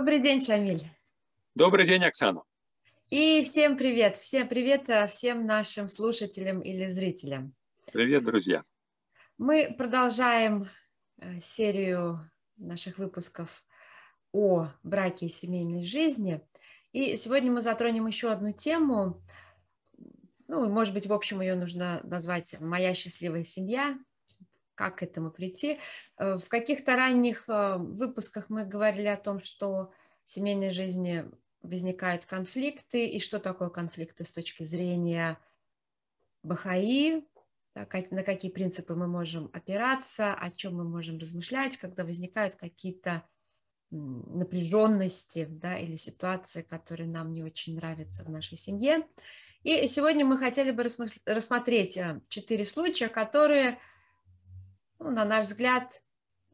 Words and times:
Добрый 0.00 0.18
день, 0.18 0.40
Шамиль. 0.40 0.82
Добрый 1.54 1.84
день, 1.84 2.02
Оксана. 2.02 2.42
И 3.10 3.44
всем 3.44 3.76
привет. 3.76 4.16
Всем 4.16 4.48
привет 4.48 4.88
э, 4.88 5.06
всем 5.06 5.44
нашим 5.44 5.88
слушателям 5.88 6.62
или 6.62 6.86
зрителям. 6.86 7.54
Привет, 7.92 8.24
друзья. 8.24 8.64
Мы 9.36 9.74
продолжаем 9.76 10.70
э, 11.18 11.38
серию 11.40 12.18
наших 12.56 12.96
выпусков 12.96 13.62
о 14.32 14.68
браке 14.82 15.26
и 15.26 15.28
семейной 15.28 15.84
жизни. 15.84 16.40
И 16.92 17.14
сегодня 17.16 17.52
мы 17.52 17.60
затронем 17.60 18.06
еще 18.06 18.32
одну 18.32 18.52
тему. 18.52 19.22
Ну, 20.48 20.66
может 20.70 20.94
быть, 20.94 21.08
в 21.08 21.12
общем, 21.12 21.42
ее 21.42 21.56
нужно 21.56 22.00
назвать 22.04 22.58
«Моя 22.58 22.94
счастливая 22.94 23.44
семья», 23.44 23.98
как 24.76 25.00
к 25.00 25.02
этому 25.02 25.30
прийти. 25.30 25.78
Э, 26.16 26.38
в 26.38 26.48
каких-то 26.48 26.96
ранних 26.96 27.44
выпусках 27.46 28.48
мы 28.48 28.64
говорили 28.64 29.08
о 29.08 29.16
том, 29.16 29.42
что 29.42 29.92
в 30.24 30.30
семейной 30.30 30.70
жизни 30.70 31.24
возникают 31.62 32.24
конфликты, 32.24 33.06
и 33.06 33.18
что 33.18 33.38
такое 33.38 33.68
конфликты 33.68 34.24
с 34.24 34.32
точки 34.32 34.64
зрения 34.64 35.38
Бахаи, 36.42 37.24
на 37.74 38.22
какие 38.22 38.50
принципы 38.50 38.94
мы 38.94 39.06
можем 39.06 39.50
опираться, 39.52 40.34
о 40.34 40.50
чем 40.50 40.76
мы 40.76 40.84
можем 40.84 41.18
размышлять, 41.18 41.76
когда 41.76 42.04
возникают 42.04 42.54
какие-то 42.54 43.22
напряженности 43.90 45.46
да, 45.50 45.76
или 45.76 45.96
ситуации, 45.96 46.62
которые 46.62 47.08
нам 47.08 47.32
не 47.32 47.42
очень 47.42 47.76
нравятся 47.76 48.24
в 48.24 48.30
нашей 48.30 48.56
семье. 48.56 49.06
И 49.62 49.86
сегодня 49.88 50.24
мы 50.24 50.38
хотели 50.38 50.70
бы 50.70 50.84
рассмотреть 51.26 51.96
э, 51.96 52.20
четыре 52.28 52.64
случая, 52.64 53.08
которые 53.08 53.78
ну, 55.00 55.10
на 55.10 55.24
наш 55.24 55.46
взгляд, 55.46 56.02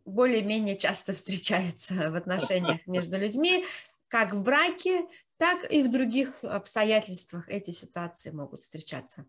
более-менее 0.06 0.76
часто 0.76 1.12
встречается 1.14 2.10
в 2.10 2.14
отношениях 2.14 2.86
между 2.86 3.18
людьми, 3.18 3.64
как 4.08 4.32
в 4.32 4.42
браке, 4.42 5.06
так 5.36 5.70
и 5.70 5.82
в 5.82 5.90
других 5.90 6.32
обстоятельствах 6.42 7.48
эти 7.48 7.72
ситуации 7.72 8.30
могут 8.30 8.62
встречаться. 8.62 9.26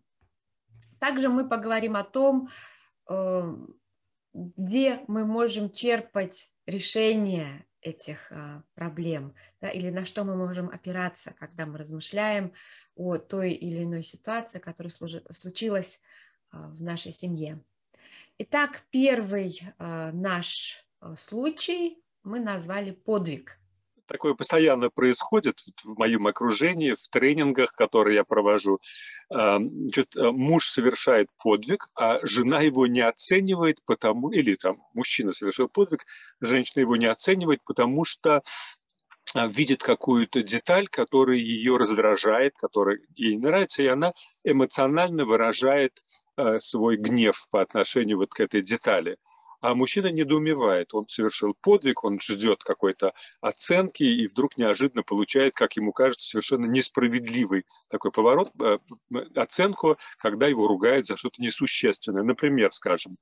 Также 0.98 1.28
мы 1.28 1.48
поговорим 1.48 1.96
о 1.96 2.04
том, 2.04 2.48
э, 3.08 3.56
где 4.32 5.04
мы 5.06 5.24
можем 5.24 5.70
черпать 5.70 6.50
решение 6.66 7.66
этих 7.80 8.30
э, 8.32 8.62
проблем, 8.74 9.34
да, 9.60 9.68
или 9.68 9.90
на 9.90 10.04
что 10.04 10.24
мы 10.24 10.36
можем 10.36 10.68
опираться, 10.68 11.32
когда 11.38 11.66
мы 11.66 11.78
размышляем 11.78 12.52
о 12.96 13.18
той 13.18 13.52
или 13.52 13.84
иной 13.84 14.02
ситуации, 14.02 14.58
которая 14.58 14.90
случилась 14.90 16.02
э, 16.52 16.56
в 16.56 16.82
нашей 16.82 17.12
семье. 17.12 17.62
Итак, 18.40 18.84
первый 18.92 19.60
э, 19.60 20.10
наш 20.12 20.84
э, 21.00 21.14
случай 21.16 21.98
мы 22.22 22.38
назвали 22.38 22.92
подвиг. 22.92 23.58
Такое 24.06 24.34
постоянно 24.34 24.90
происходит 24.90 25.58
в 25.82 25.98
моем 25.98 26.28
окружении, 26.28 26.92
в 26.92 27.08
тренингах, 27.08 27.72
которые 27.72 28.14
я 28.14 28.24
провожу. 28.24 28.78
Значит, 29.28 30.14
э, 30.14 30.30
муж 30.30 30.68
совершает 30.68 31.28
подвиг, 31.36 31.88
а 31.96 32.24
жена 32.24 32.60
его 32.60 32.86
не 32.86 33.00
оценивает, 33.00 33.78
потому 33.84 34.30
или 34.30 34.54
там 34.54 34.84
мужчина 34.94 35.32
совершил 35.32 35.68
подвиг, 35.68 36.06
женщина 36.40 36.82
его 36.82 36.94
не 36.94 37.06
оценивает, 37.06 37.64
потому 37.64 38.04
что 38.04 38.42
видит 39.34 39.82
какую-то 39.82 40.44
деталь, 40.44 40.86
которая 40.86 41.36
ее 41.36 41.76
раздражает, 41.76 42.54
которая 42.54 43.00
ей 43.16 43.36
нравится, 43.36 43.82
и 43.82 43.86
она 43.88 44.12
эмоционально 44.44 45.24
выражает 45.24 46.02
свой 46.60 46.96
гнев 46.96 47.48
по 47.50 47.60
отношению 47.60 48.18
вот 48.18 48.30
к 48.30 48.40
этой 48.40 48.62
детали. 48.62 49.16
А 49.60 49.74
мужчина 49.74 50.06
недоумевает, 50.12 50.94
он 50.94 51.08
совершил 51.08 51.54
подвиг, 51.60 52.04
он 52.04 52.20
ждет 52.20 52.62
какой-то 52.62 53.12
оценки 53.40 54.04
и 54.04 54.28
вдруг 54.28 54.56
неожиданно 54.56 55.02
получает, 55.02 55.54
как 55.54 55.74
ему 55.74 55.92
кажется, 55.92 56.28
совершенно 56.28 56.66
несправедливый 56.66 57.64
такой 57.88 58.12
поворот, 58.12 58.52
э, 58.62 58.78
оценку, 59.34 59.98
когда 60.18 60.46
его 60.46 60.68
ругают 60.68 61.06
за 61.06 61.16
что-то 61.16 61.42
несущественное. 61.42 62.22
Например, 62.22 62.72
скажем, 62.72 63.16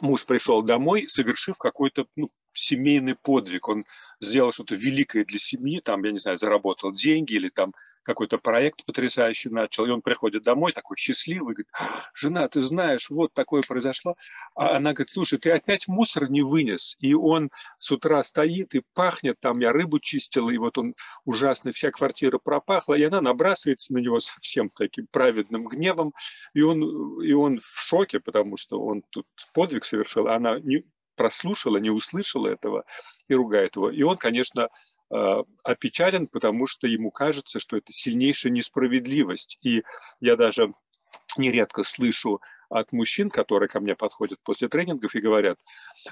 муж 0.00 0.24
пришел 0.24 0.62
домой, 0.62 1.08
совершив 1.08 1.58
какой-то 1.58 2.06
ну, 2.14 2.28
семейный 2.56 3.14
подвиг. 3.14 3.68
Он 3.68 3.84
сделал 4.20 4.52
что-то 4.52 4.74
великое 4.74 5.24
для 5.24 5.38
семьи, 5.38 5.80
там, 5.80 6.04
я 6.04 6.12
не 6.12 6.18
знаю, 6.18 6.38
заработал 6.38 6.92
деньги 6.92 7.34
или 7.34 7.48
там 7.48 7.72
какой-то 8.06 8.38
проект 8.38 8.84
потрясающий 8.84 9.50
начал, 9.50 9.84
и 9.84 9.90
он 9.90 10.00
приходит 10.00 10.44
домой 10.44 10.72
такой 10.72 10.96
счастливый, 10.96 11.54
говорит, 11.54 11.68
жена, 12.14 12.48
ты 12.48 12.60
знаешь, 12.60 13.10
вот 13.10 13.34
такое 13.34 13.62
произошло. 13.66 14.14
А 14.54 14.76
она 14.76 14.92
говорит, 14.92 15.10
слушай, 15.10 15.38
ты 15.38 15.50
опять 15.50 15.88
мусор 15.88 16.30
не 16.30 16.42
вынес, 16.42 16.96
и 17.00 17.14
он 17.14 17.50
с 17.78 17.90
утра 17.90 18.22
стоит 18.22 18.76
и 18.76 18.82
пахнет, 18.94 19.40
там 19.40 19.58
я 19.58 19.72
рыбу 19.72 19.98
чистила, 19.98 20.50
и 20.50 20.56
вот 20.56 20.78
он 20.78 20.94
ужасно, 21.24 21.72
вся 21.72 21.90
квартира 21.90 22.38
пропахла, 22.38 22.94
и 22.94 23.02
она 23.02 23.20
набрасывается 23.20 23.92
на 23.92 23.98
него 23.98 24.20
совсем 24.20 24.68
таким 24.68 25.08
праведным 25.10 25.66
гневом, 25.66 26.14
и 26.54 26.62
он, 26.62 27.20
и 27.22 27.32
он 27.32 27.58
в 27.58 27.80
шоке, 27.80 28.20
потому 28.20 28.56
что 28.56 28.80
он 28.80 29.02
тут 29.10 29.26
подвиг 29.52 29.84
совершил, 29.84 30.28
а 30.28 30.36
она 30.36 30.60
не 30.60 30.84
прослушала, 31.16 31.78
не 31.78 31.90
услышала 31.90 32.48
этого 32.48 32.84
и 33.28 33.34
ругает 33.34 33.76
его. 33.76 33.90
И 33.90 34.02
он, 34.02 34.16
конечно, 34.16 34.68
Э, 35.08 35.44
опечален, 35.62 36.26
потому 36.26 36.66
что 36.66 36.88
ему 36.88 37.12
кажется, 37.12 37.60
что 37.60 37.76
это 37.76 37.92
сильнейшая 37.92 38.52
несправедливость. 38.52 39.58
И 39.62 39.84
я 40.20 40.36
даже 40.36 40.72
нередко 41.36 41.84
слышу 41.84 42.40
от 42.68 42.92
мужчин, 42.92 43.30
которые 43.30 43.68
ко 43.68 43.80
мне 43.80 43.94
подходят 43.94 44.40
после 44.42 44.68
тренингов 44.68 45.14
и 45.14 45.20
говорят, 45.20 45.58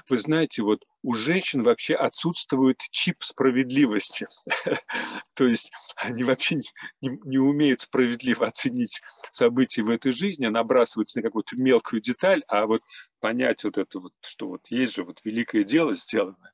вы 0.09 0.17
знаете, 0.17 0.61
вот 0.61 0.85
у 1.03 1.13
женщин 1.13 1.63
вообще 1.63 1.95
отсутствует 1.95 2.79
чип 2.91 3.23
справедливости. 3.23 4.27
То 5.33 5.45
есть 5.45 5.71
они 5.95 6.23
вообще 6.23 6.61
не, 7.01 7.37
умеют 7.37 7.81
справедливо 7.81 8.47
оценить 8.47 9.01
события 9.29 9.83
в 9.83 9.89
этой 9.89 10.11
жизни, 10.11 10.47
набрасываются 10.47 11.19
на 11.19 11.23
какую-то 11.23 11.55
мелкую 11.55 12.01
деталь, 12.01 12.43
а 12.47 12.65
вот 12.65 12.81
понять 13.19 13.63
вот 13.63 13.77
это 13.77 13.99
вот, 13.99 14.13
что 14.21 14.47
вот 14.47 14.67
есть 14.69 14.95
же 14.95 15.03
вот 15.03 15.23
великое 15.23 15.63
дело 15.63 15.95
сделано. 15.95 16.51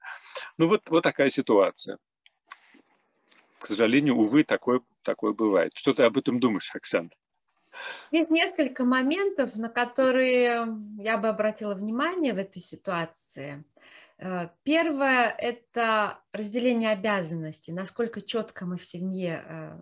Ну 0.57 0.67
вот, 0.67 0.89
вот 0.89 1.03
такая 1.03 1.29
ситуация 1.29 1.97
к 3.61 3.67
сожалению, 3.67 4.15
увы, 4.15 4.43
такое, 4.43 4.81
такое 5.03 5.33
бывает. 5.33 5.71
Что 5.75 5.93
ты 5.93 6.03
об 6.03 6.17
этом 6.17 6.39
думаешь, 6.39 6.73
Оксана? 6.75 7.11
Есть 8.11 8.31
несколько 8.31 8.83
моментов, 8.83 9.55
на 9.55 9.69
которые 9.69 10.67
я 10.97 11.17
бы 11.17 11.27
обратила 11.27 11.73
внимание 11.73 12.33
в 12.33 12.37
этой 12.37 12.61
ситуации. 12.61 13.63
Э, 14.17 14.49
первое– 14.63 15.29
это 15.37 16.19
разделение 16.31 16.91
обязанностей, 16.91 17.71
насколько 17.71 18.21
четко 18.21 18.65
мы 18.65 18.77
в 18.77 18.85
семье 18.85 19.43
э, 19.47 19.79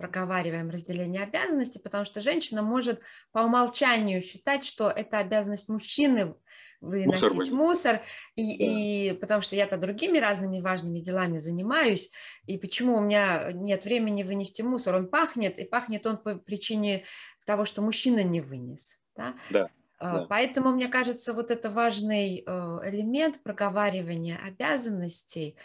проговариваем 0.00 0.70
разделение 0.70 1.22
обязанностей, 1.22 1.78
потому 1.78 2.06
что 2.06 2.22
женщина 2.22 2.62
может 2.62 3.02
по 3.32 3.40
умолчанию 3.40 4.22
считать, 4.22 4.64
что 4.64 4.88
это 4.88 5.18
обязанность 5.18 5.68
мужчины 5.68 6.34
выносить 6.80 7.34
мусор, 7.34 7.54
мусор 7.54 8.02
и, 8.34 9.10
и 9.10 9.12
потому 9.12 9.42
что 9.42 9.56
я-то 9.56 9.76
другими 9.76 10.16
разными 10.16 10.60
важными 10.60 11.00
делами 11.00 11.36
занимаюсь, 11.36 12.10
и 12.46 12.56
почему 12.56 12.96
у 12.96 13.00
меня 13.02 13.52
нет 13.52 13.84
времени 13.84 14.22
вынести 14.22 14.62
мусор, 14.62 14.94
он 14.94 15.08
пахнет, 15.08 15.58
и 15.58 15.64
пахнет 15.64 16.06
он 16.06 16.16
по 16.16 16.36
причине 16.36 17.04
того, 17.44 17.66
что 17.66 17.82
мужчина 17.82 18.22
не 18.22 18.40
вынес. 18.40 18.98
Да? 19.16 19.34
Да. 19.50 19.68
А, 20.00 20.20
да. 20.20 20.26
Поэтому, 20.30 20.70
мне 20.72 20.88
кажется, 20.88 21.34
вот 21.34 21.50
это 21.50 21.68
важный 21.68 22.38
э, 22.38 22.42
элемент 22.84 23.42
проговаривания 23.42 24.40
обязанностей, 24.42 25.56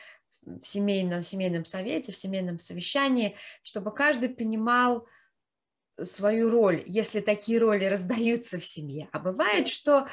в 0.45 0.65
семейном, 0.65 1.21
в 1.21 1.27
семейном 1.27 1.65
совете, 1.65 2.11
в 2.11 2.17
семейном 2.17 2.57
совещании, 2.57 3.35
чтобы 3.63 3.91
каждый 3.91 4.29
понимал 4.29 5.07
свою 6.01 6.49
роль, 6.49 6.83
если 6.85 7.19
такие 7.19 7.59
роли 7.59 7.85
раздаются 7.85 8.59
в 8.59 8.65
семье. 8.65 9.09
А 9.11 9.19
бывает, 9.19 9.67
что 9.67 10.07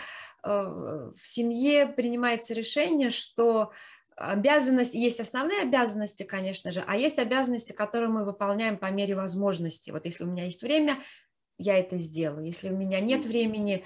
э, 0.44 0.48
в 0.48 1.20
семье 1.26 1.86
принимается 1.86 2.54
решение, 2.54 3.10
что 3.10 3.72
обязанность, 4.16 4.94
есть 4.94 5.20
основные 5.20 5.62
обязанности, 5.62 6.22
конечно 6.22 6.70
же, 6.70 6.84
а 6.86 6.96
есть 6.96 7.18
обязанности, 7.18 7.72
которые 7.72 8.08
мы 8.08 8.24
выполняем 8.24 8.76
по 8.76 8.90
мере 8.90 9.14
возможности. 9.14 9.90
Вот 9.90 10.04
если 10.04 10.24
у 10.24 10.28
меня 10.28 10.44
есть 10.44 10.62
время, 10.62 10.98
я 11.58 11.78
это 11.78 11.96
сделаю. 11.96 12.44
Если 12.44 12.68
у 12.68 12.76
меня 12.76 13.00
нет 13.00 13.24
времени, 13.24 13.84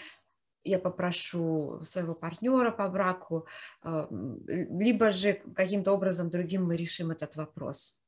я 0.67 0.79
попрошу 0.79 1.81
своего 1.85 2.15
партнера 2.15 2.71
по 2.71 2.89
браку, 2.89 3.47
а, 3.83 4.09
либо 4.11 5.11
же 5.11 5.35
каким-то 5.55 5.93
образом 5.93 6.31
другим 6.31 6.67
мы 6.67 6.77
решим 6.77 7.11
этот 7.11 7.37
вопрос. 7.37 7.99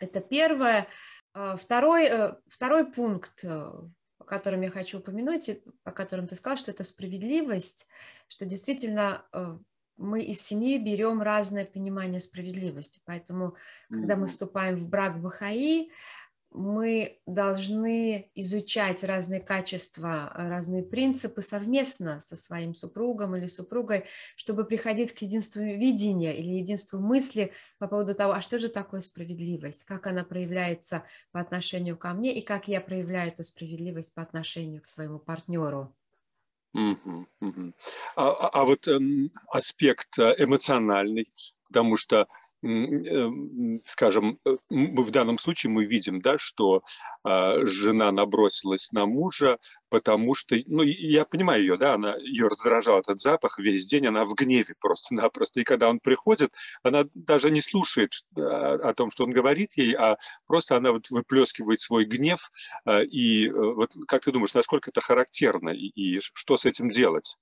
Это 0.00 0.20
первое. 0.20 0.88
А, 1.34 1.56
второй, 1.56 2.06
э, 2.06 2.34
второй 2.46 2.90
пункт, 2.90 3.44
э, 3.44 3.48
о 3.48 4.24
котором 4.24 4.62
я 4.62 4.70
хочу 4.70 4.98
упомянуть, 4.98 5.50
о 5.84 5.92
котором 5.92 6.26
ты 6.26 6.34
сказал, 6.34 6.56
что 6.56 6.70
это 6.70 6.84
справедливость, 6.84 7.88
что 8.28 8.44
действительно 8.44 9.24
э, 9.32 9.58
мы 9.96 10.22
из 10.22 10.40
семьи 10.40 10.78
берем 10.78 11.22
разное 11.22 11.64
понимание 11.64 12.20
справедливости. 12.20 13.00
Поэтому, 13.04 13.56
когда 13.90 14.16
мы 14.16 14.26
вступаем 14.26 14.76
в 14.76 14.88
брак 14.88 15.20
Бахаи, 15.20 15.90
мы 16.50 17.20
должны 17.26 18.30
изучать 18.34 19.04
разные 19.04 19.40
качества, 19.40 20.32
разные 20.34 20.82
принципы 20.82 21.42
совместно 21.42 22.20
со 22.20 22.36
своим 22.36 22.74
супругом 22.74 23.36
или 23.36 23.46
супругой, 23.46 24.06
чтобы 24.36 24.64
приходить 24.64 25.12
к 25.12 25.18
единству 25.18 25.60
видения 25.60 26.36
или 26.36 26.56
единству 26.56 26.98
мысли 26.98 27.52
по 27.78 27.86
поводу 27.86 28.14
того, 28.14 28.32
а 28.32 28.40
что 28.40 28.58
же 28.58 28.68
такое 28.68 29.02
справедливость, 29.02 29.84
как 29.84 30.06
она 30.06 30.24
проявляется 30.24 31.04
по 31.32 31.40
отношению 31.40 31.96
ко 31.96 32.12
мне 32.14 32.34
и 32.34 32.42
как 32.42 32.68
я 32.68 32.80
проявляю 32.80 33.28
эту 33.28 33.44
справедливость 33.44 34.14
по 34.14 34.22
отношению 34.22 34.82
к 34.82 34.88
своему 34.88 35.18
партнеру. 35.18 35.94
Uh-huh, 36.76 37.26
uh-huh. 37.42 37.72
А, 38.16 38.48
а 38.48 38.64
вот 38.64 38.86
э, 38.88 38.98
аспект 39.48 40.18
э, 40.18 40.34
эмоциональный, 40.38 41.26
потому 41.66 41.96
что 41.96 42.26
Эм, 42.26 42.26
скажем, 43.84 44.38
э, 44.44 44.56
мы 44.68 45.02
в 45.04 45.10
данном 45.10 45.38
случае 45.38 45.70
мы 45.70 45.84
видим, 45.84 46.20
да, 46.20 46.38
что 46.38 46.82
а, 47.22 47.64
жена 47.64 48.10
набросилась 48.10 48.90
на 48.90 49.06
мужа, 49.06 49.58
потому 49.90 50.34
что, 50.34 50.56
ну, 50.66 50.82
я 50.82 51.24
понимаю 51.24 51.62
ее, 51.62 51.76
да, 51.76 51.94
она, 51.94 52.16
ее 52.16 52.48
раздражал 52.48 52.98
этот 52.98 53.20
запах 53.20 53.58
весь 53.58 53.86
день, 53.86 54.06
она 54.06 54.24
в 54.24 54.34
гневе 54.34 54.74
просто-напросто, 54.80 55.60
и 55.60 55.64
когда 55.64 55.88
он 55.88 56.00
приходит, 56.00 56.52
она 56.82 57.04
даже 57.14 57.50
не 57.50 57.60
слушает 57.60 58.12
а, 58.36 58.74
о 58.74 58.94
том, 58.94 59.10
что 59.12 59.24
он 59.24 59.30
говорит 59.30 59.76
ей, 59.76 59.94
а 59.94 60.16
просто 60.46 60.76
она 60.76 60.90
вот 60.90 61.10
выплескивает 61.10 61.80
свой 61.80 62.06
гнев, 62.06 62.50
а, 62.84 63.02
и 63.02 63.48
э, 63.48 63.52
вот 63.52 63.92
как 64.08 64.24
ты 64.24 64.32
думаешь, 64.32 64.54
насколько 64.54 64.90
это 64.90 65.00
характерно, 65.00 65.70
и 65.70 66.18
что 66.20 66.56
с 66.56 66.66
этим 66.66 66.88
делать? 66.88 67.36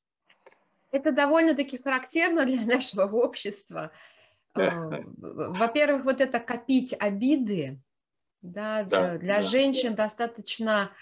Это 0.91 1.13
довольно-таки 1.13 1.79
характерно 1.83 2.45
для 2.45 2.61
нашего 2.67 3.05
общества. 3.05 3.93
Э, 4.59 5.03
во-первых, 5.17 6.05
вот 6.05 6.21
это 6.21 6.39
копить 6.41 6.95
обиды, 6.99 7.81
да, 8.43 8.85
да 8.85 9.19
для 9.19 9.37
да. 9.37 9.43
женщин 9.43 9.95
достаточно 9.95 10.93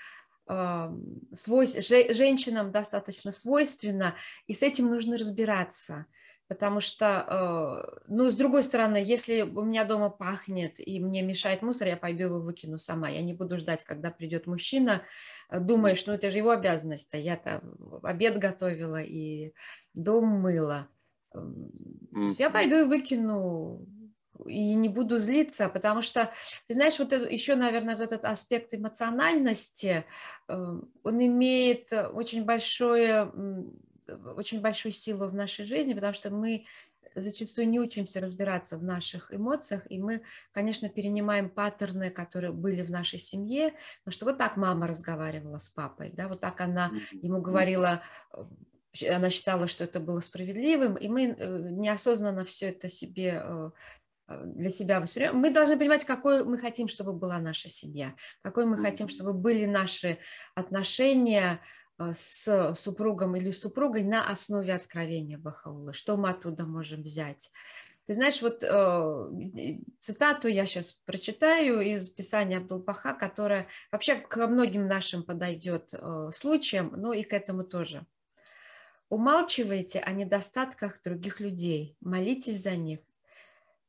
э, 0.48 0.88
свой, 1.34 1.66
женщинам 1.66 2.72
достаточно 2.72 3.32
свойственно, 3.32 4.14
и 4.46 4.54
с 4.54 4.62
этим 4.62 4.88
нужно 4.88 5.18
разбираться. 5.18 6.06
Потому 6.46 6.80
что, 6.80 7.86
э, 7.86 8.00
ну, 8.08 8.28
с 8.28 8.36
другой 8.36 8.62
стороны, 8.62 8.98
если 8.98 9.40
у 9.40 9.62
меня 9.62 9.84
дома 9.84 10.10
пахнет 10.10 10.74
и 10.78 11.00
мне 11.00 11.22
мешает 11.22 11.62
мусор, 11.62 11.88
я 11.88 11.96
пойду 11.96 12.24
его 12.24 12.38
выкину 12.38 12.78
сама. 12.78 13.08
Я 13.08 13.22
не 13.22 13.32
буду 13.32 13.56
ждать, 13.56 13.82
когда 13.82 14.10
придет 14.10 14.46
мужчина, 14.46 15.02
думая, 15.50 15.94
что 15.94 16.10
ну, 16.10 16.18
это 16.18 16.30
же 16.30 16.38
его 16.38 16.50
обязанность, 16.50 17.14
а 17.14 17.16
я-то 17.16 17.62
обед 18.02 18.38
готовила 18.38 19.00
и 19.00 19.54
дом 19.94 20.26
мыла. 20.26 20.86
Mm-hmm. 20.86 21.03
Я 22.38 22.50
пойду 22.50 22.76
и 22.76 22.84
выкину 22.84 23.86
и 24.46 24.74
не 24.74 24.88
буду 24.88 25.18
злиться, 25.18 25.68
потому 25.68 26.02
что, 26.02 26.32
ты 26.66 26.74
знаешь, 26.74 26.98
вот 26.98 27.12
это, 27.12 27.26
еще, 27.26 27.54
наверное, 27.54 27.96
вот 27.96 28.02
этот 28.02 28.24
аспект 28.24 28.74
эмоциональности, 28.74 30.04
эм, 30.48 30.90
он 31.02 31.24
имеет 31.24 31.92
очень 31.92 32.44
большое, 32.44 33.32
очень 34.36 34.60
большую 34.60 34.92
силу 34.92 35.28
в 35.28 35.34
нашей 35.34 35.64
жизни, 35.64 35.94
потому 35.94 36.12
что 36.12 36.30
мы 36.30 36.66
зачастую 37.14 37.68
не 37.68 37.78
учимся 37.78 38.20
разбираться 38.20 38.76
в 38.76 38.82
наших 38.82 39.32
эмоциях, 39.32 39.82
и 39.88 39.98
мы, 39.98 40.22
конечно, 40.52 40.88
перенимаем 40.88 41.48
паттерны, 41.48 42.10
которые 42.10 42.52
были 42.52 42.82
в 42.82 42.90
нашей 42.90 43.18
семье, 43.18 43.74
потому 44.00 44.12
что 44.12 44.24
вот 44.26 44.38
так 44.38 44.56
мама 44.56 44.86
разговаривала 44.86 45.58
с 45.58 45.68
папой, 45.68 46.10
да, 46.12 46.28
вот 46.28 46.40
так 46.40 46.60
она 46.60 46.90
ему 47.12 47.40
говорила 47.40 48.02
она 49.02 49.30
считала, 49.30 49.66
что 49.66 49.84
это 49.84 50.00
было 50.00 50.20
справедливым, 50.20 50.94
и 50.94 51.08
мы 51.08 51.26
э, 51.26 51.58
неосознанно 51.70 52.44
все 52.44 52.68
это 52.70 52.88
себе 52.88 53.42
э, 53.42 53.70
э, 54.28 54.42
для 54.44 54.70
себя 54.70 55.00
воспринимаем. 55.00 55.38
Мы 55.38 55.50
должны 55.50 55.78
понимать, 55.78 56.04
какой 56.04 56.44
мы 56.44 56.58
хотим, 56.58 56.88
чтобы 56.88 57.12
была 57.12 57.38
наша 57.38 57.68
семья, 57.68 58.14
какой 58.42 58.66
мы 58.66 58.78
хотим, 58.78 59.08
чтобы 59.08 59.32
были 59.32 59.66
наши 59.66 60.18
отношения 60.54 61.60
с 61.98 62.74
супругом 62.74 63.36
или 63.36 63.52
супругой 63.52 64.02
на 64.02 64.28
основе 64.28 64.74
откровения 64.74 65.38
Бахаула, 65.38 65.92
что 65.92 66.16
мы 66.16 66.30
оттуда 66.30 66.64
можем 66.64 67.02
взять. 67.02 67.52
Ты 68.06 68.14
знаешь, 68.14 68.42
вот 68.42 68.62
э, 68.62 69.78
цитату 69.98 70.48
я 70.48 70.66
сейчас 70.66 70.92
прочитаю 70.92 71.80
из 71.80 72.10
Писания 72.10 72.58
Абдулбаха, 72.58 73.14
которая 73.14 73.66
вообще 73.90 74.16
к 74.16 74.46
многим 74.46 74.86
нашим 74.86 75.22
подойдет 75.22 75.94
э, 75.94 76.30
случаям, 76.30 76.92
но 76.96 77.14
и 77.14 77.22
к 77.22 77.32
этому 77.32 77.64
тоже. 77.64 78.04
Умалчивайте 79.08 80.00
о 80.00 80.12
недостатках 80.12 81.02
других 81.02 81.40
людей, 81.40 81.96
молитесь 82.00 82.62
за 82.62 82.74
них 82.76 83.00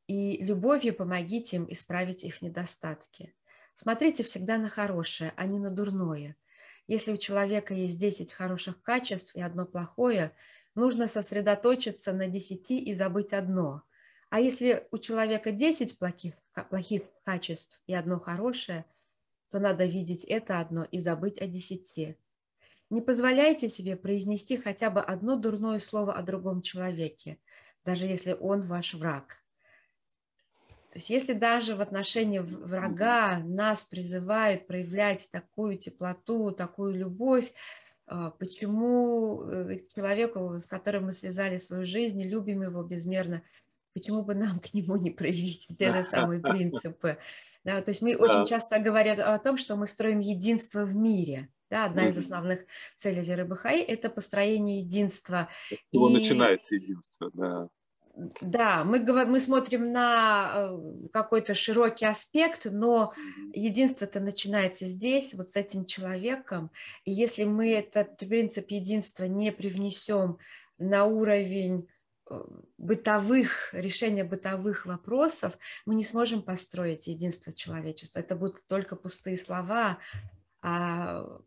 и 0.06 0.36
любовью 0.44 0.94
помогите 0.94 1.56
им 1.56 1.66
исправить 1.70 2.22
их 2.22 2.42
недостатки. 2.42 3.34
Смотрите 3.74 4.22
всегда 4.22 4.56
на 4.58 4.68
хорошее, 4.68 5.32
а 5.36 5.46
не 5.46 5.58
на 5.58 5.70
дурное. 5.70 6.36
Если 6.86 7.12
у 7.12 7.16
человека 7.16 7.74
есть 7.74 7.98
10 7.98 8.32
хороших 8.32 8.80
качеств 8.82 9.34
и 9.34 9.40
одно 9.40 9.66
плохое, 9.66 10.32
нужно 10.74 11.08
сосредоточиться 11.08 12.12
на 12.12 12.28
10 12.28 12.70
и 12.70 12.94
забыть 12.94 13.32
одно. 13.32 13.82
А 14.30 14.40
если 14.40 14.86
у 14.92 14.98
человека 14.98 15.50
10 15.50 15.98
плохих, 15.98 16.34
плохих 16.70 17.02
качеств 17.24 17.82
и 17.86 17.94
одно 17.94 18.20
хорошее, 18.20 18.84
то 19.50 19.58
надо 19.58 19.84
видеть 19.84 20.24
это 20.24 20.60
одно 20.60 20.84
и 20.84 20.98
забыть 20.98 21.40
о 21.40 21.46
десяти. 21.46 22.16
Не 22.90 23.00
позволяйте 23.00 23.68
себе 23.68 23.96
произнести 23.96 24.56
хотя 24.56 24.90
бы 24.90 25.00
одно 25.00 25.36
дурное 25.36 25.78
слово 25.80 26.14
о 26.14 26.22
другом 26.22 26.62
человеке, 26.62 27.38
даже 27.84 28.06
если 28.06 28.32
он 28.32 28.62
ваш 28.62 28.94
враг. 28.94 29.42
То 30.90 30.98
есть 30.98 31.10
если 31.10 31.32
даже 31.32 31.74
в 31.74 31.80
отношении 31.80 32.38
врага 32.38 33.40
нас 33.40 33.84
призывают 33.84 34.66
проявлять 34.66 35.28
такую 35.30 35.76
теплоту, 35.76 36.52
такую 36.52 36.94
любовь, 36.94 37.52
а, 38.06 38.30
почему 38.30 39.42
э, 39.42 39.78
человеку, 39.94 40.58
с 40.58 40.66
которым 40.66 41.06
мы 41.06 41.12
связали 41.12 41.58
свою 41.58 41.84
жизнь, 41.84 42.22
любим 42.22 42.62
его 42.62 42.82
безмерно, 42.84 43.42
почему 43.94 44.22
бы 44.22 44.34
нам 44.34 44.58
к 44.60 44.72
нему 44.72 44.96
не 44.96 45.10
проявить 45.10 45.66
те 45.76 45.92
же 45.92 46.04
самые 46.04 46.40
принципы? 46.42 47.18
Да, 47.64 47.82
то 47.82 47.90
есть 47.90 48.00
мы 48.00 48.16
очень 48.16 48.46
часто 48.46 48.78
говорим 48.78 49.16
о 49.18 49.38
том, 49.40 49.56
что 49.56 49.74
мы 49.74 49.88
строим 49.88 50.20
единство 50.20 50.84
в 50.84 50.94
мире. 50.94 51.48
Да, 51.70 51.86
одна 51.86 52.08
из 52.08 52.16
основных 52.16 52.64
целей 52.94 53.22
веры 53.22 53.44
Бахаи– 53.44 53.80
это 53.82 54.08
построение 54.08 54.80
единства. 54.80 55.48
Его 55.90 56.08
и... 56.10 56.12
начинается 56.12 56.76
единство, 56.76 57.30
да. 57.32 57.68
Да, 58.40 58.82
мы, 58.82 59.00
мы 59.26 59.38
смотрим 59.40 59.92
на 59.92 60.50
э, 60.54 61.08
какой-то 61.12 61.52
широкий 61.52 62.06
аспект, 62.06 62.64
но 62.64 63.12
единство-то 63.52 64.20
начинается 64.20 64.88
здесь, 64.88 65.34
вот 65.34 65.52
с 65.52 65.56
этим 65.56 65.84
человеком. 65.84 66.70
И 67.04 67.12
если 67.12 67.44
мы 67.44 67.72
этот 67.72 68.16
принцип 68.16 68.70
единства 68.70 69.24
не 69.24 69.52
привнесем 69.52 70.38
на 70.78 71.04
уровень 71.04 71.88
э, 72.30 72.42
бытовых, 72.78 73.68
решения 73.74 74.24
бытовых 74.24 74.86
вопросов, 74.86 75.58
мы 75.84 75.94
не 75.94 76.04
сможем 76.04 76.42
построить 76.42 77.08
единство 77.08 77.52
человечества. 77.52 78.20
Это 78.20 78.34
будут 78.34 78.66
только 78.66 78.96
пустые 78.96 79.36
слова, 79.36 79.98
а 80.62 81.38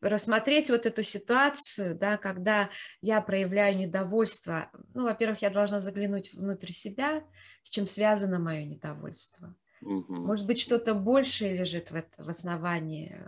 рассмотреть 0.00 0.70
вот 0.70 0.86
эту 0.86 1.02
ситуацию, 1.02 1.96
да, 1.96 2.16
когда 2.16 2.70
я 3.00 3.20
проявляю 3.20 3.76
недовольство. 3.76 4.70
Ну, 4.94 5.04
во-первых, 5.04 5.42
я 5.42 5.50
должна 5.50 5.80
заглянуть 5.80 6.32
внутрь 6.34 6.72
себя, 6.72 7.24
с 7.62 7.70
чем 7.70 7.86
связано 7.86 8.38
мое 8.38 8.64
недовольство. 8.64 9.54
Угу. 9.82 10.14
Может 10.14 10.46
быть, 10.46 10.58
что-то 10.58 10.94
большее 10.94 11.56
лежит 11.56 11.90
в, 11.90 11.94
это, 11.94 12.22
в 12.22 12.28
основании 12.28 13.18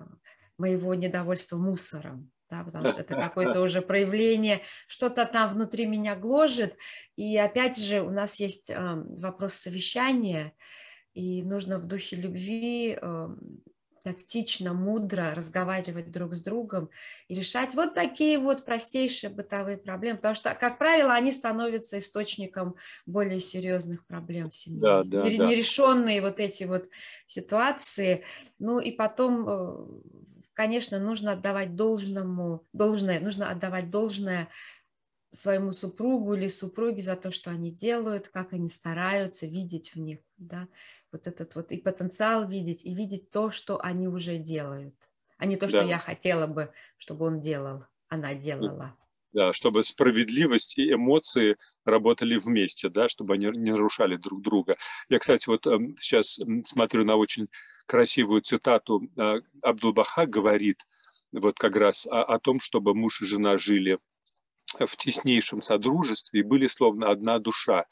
моего 0.57 0.95
недовольства 0.95 1.57
мусором, 1.57 2.31
да, 2.51 2.65
потому 2.65 2.89
что 2.89 3.01
это 3.01 3.15
какое-то 3.21 3.61
уже 3.61 3.83
проявление, 3.83 4.63
что-то 4.87 5.25
там 5.25 5.49
внутри 5.49 5.87
меня 5.87 6.17
гложет. 6.17 6.77
И 7.17 7.37
опять 7.37 7.79
же, 7.79 8.03
у 8.03 8.11
нас 8.11 8.41
есть 8.41 8.71
э, 8.71 8.77
вопрос 8.77 9.55
совещания, 9.55 10.53
и 11.15 11.43
нужно 11.43 11.79
в 11.79 11.87
духе 11.87 12.17
любви 12.17 12.99
э, 13.01 13.29
тактично, 14.03 14.75
мудро 14.75 15.35
разговаривать 15.35 16.11
друг 16.11 16.35
с 16.35 16.43
другом 16.43 16.91
и 17.29 17.35
решать 17.35 17.75
вот 17.75 17.95
такие 17.95 18.39
вот 18.39 18.65
простейшие 18.65 19.31
бытовые 19.31 19.79
проблемы, 19.79 20.17
потому 20.19 20.35
что, 20.35 20.55
как 20.55 20.79
правило, 20.79 21.15
они 21.15 21.33
становятся 21.33 21.99
источником 21.99 22.77
более 23.07 23.41
серьезных 23.41 24.07
проблем 24.07 24.51
в 24.51 24.57
семье. 24.57 24.85
Да, 24.85 25.03
да, 25.05 25.31
да. 25.31 25.51
Нерешенные 25.51 26.21
вот 26.21 26.41
эти 26.41 26.65
вот 26.65 26.89
ситуации. 27.27 28.25
Ну 28.59 28.81
и 28.81 28.93
потом, 28.93 29.49
э, 29.49 29.87
конечно, 30.53 30.99
нужно 30.99 31.33
отдавать 31.33 31.75
должному, 31.77 32.67
должное, 32.73 33.21
нужно 33.21 33.51
отдавать 33.51 33.91
должное 33.91 34.49
своему 35.33 35.73
супругу 35.73 36.35
или 36.35 36.49
супруге 36.49 37.03
за 37.03 37.17
то, 37.17 37.31
что 37.31 37.51
они 37.51 37.71
делают, 37.71 38.29
как 38.29 38.53
они 38.53 38.69
стараются 38.69 39.47
видеть 39.47 39.95
в 39.95 39.99
них, 39.99 40.21
да, 40.39 40.69
вот 41.13 41.27
этот 41.27 41.55
вот 41.55 41.73
и 41.73 41.77
потенциал 41.79 42.49
видеть, 42.49 42.85
и 42.85 42.95
видеть 42.95 43.31
то, 43.31 43.51
что 43.51 43.81
они 43.81 44.09
уже 44.09 44.39
делают, 44.39 44.95
а 45.37 45.47
не 45.47 45.57
то, 45.57 45.69
что 45.69 45.79
да. 45.79 45.85
я 45.85 45.99
хотела 45.99 46.47
бы, 46.47 46.73
чтобы 46.97 47.27
он 47.27 47.41
делал, 47.41 47.85
она 48.09 48.35
делала. 48.35 48.97
да, 49.33 49.53
чтобы 49.53 49.85
справедливость 49.85 50.79
и 50.79 50.93
эмоции 50.93 51.57
работали 51.85 52.37
вместе, 52.37 52.89
да, 52.89 53.09
чтобы 53.09 53.35
они 53.35 53.47
не 53.47 53.73
нарушали 53.73 54.17
друг 54.17 54.43
друга. 54.43 54.77
Я, 55.09 55.19
кстати, 55.19 55.49
вот 55.49 55.67
эм, 55.67 55.97
сейчас 55.99 56.39
смотрю 56.65 57.05
на 57.05 57.17
очень 57.17 57.49
красивую 57.87 58.43
цитату. 58.43 59.03
Э, 59.17 59.41
Абдулбаха 59.63 60.27
говорит 60.27 60.81
вот 61.33 61.59
как 61.59 61.77
раз 61.77 62.07
о, 62.07 62.23
о 62.23 62.39
том, 62.39 62.61
чтобы 62.61 62.95
муж 62.95 63.23
и 63.23 63.27
жена 63.27 63.59
жили 63.59 63.99
в 64.79 64.97
теснейшем 64.97 65.63
содружестве 65.63 66.41
и 66.41 66.45
были 66.45 66.67
словно 66.67 67.11
одна 67.11 67.39
душа. 67.39 67.87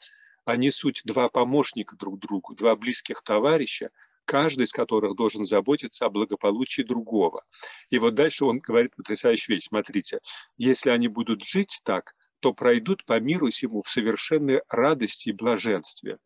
Они 0.47 0.71
суть 0.71 1.01
два 1.03 1.27
помощника 1.27 1.97
друг 1.97 2.19
другу, 2.19 2.55
два 2.55 2.77
близких 2.77 3.21
товарища, 3.21 3.89
каждый 4.23 4.63
из 4.63 4.71
которых 4.71 5.17
должен 5.17 5.43
заботиться 5.43 6.05
о 6.05 6.09
благополучии 6.09 6.83
другого. 6.83 7.43
И 7.89 7.99
вот 7.99 8.15
дальше 8.15 8.45
он 8.45 8.59
говорит 8.59 8.95
потрясающую 8.95 9.57
вещь. 9.57 9.67
Смотрите, 9.67 10.21
если 10.55 10.89
они 10.89 11.09
будут 11.09 11.43
жить 11.43 11.81
так, 11.83 12.15
то 12.39 12.53
пройдут 12.53 13.03
по 13.03 13.19
миру 13.19 13.51
сему 13.51 13.81
в 13.81 13.89
совершенной 13.89 14.61
радости 14.69 15.29
и 15.29 15.33
блаженстве 15.33 16.17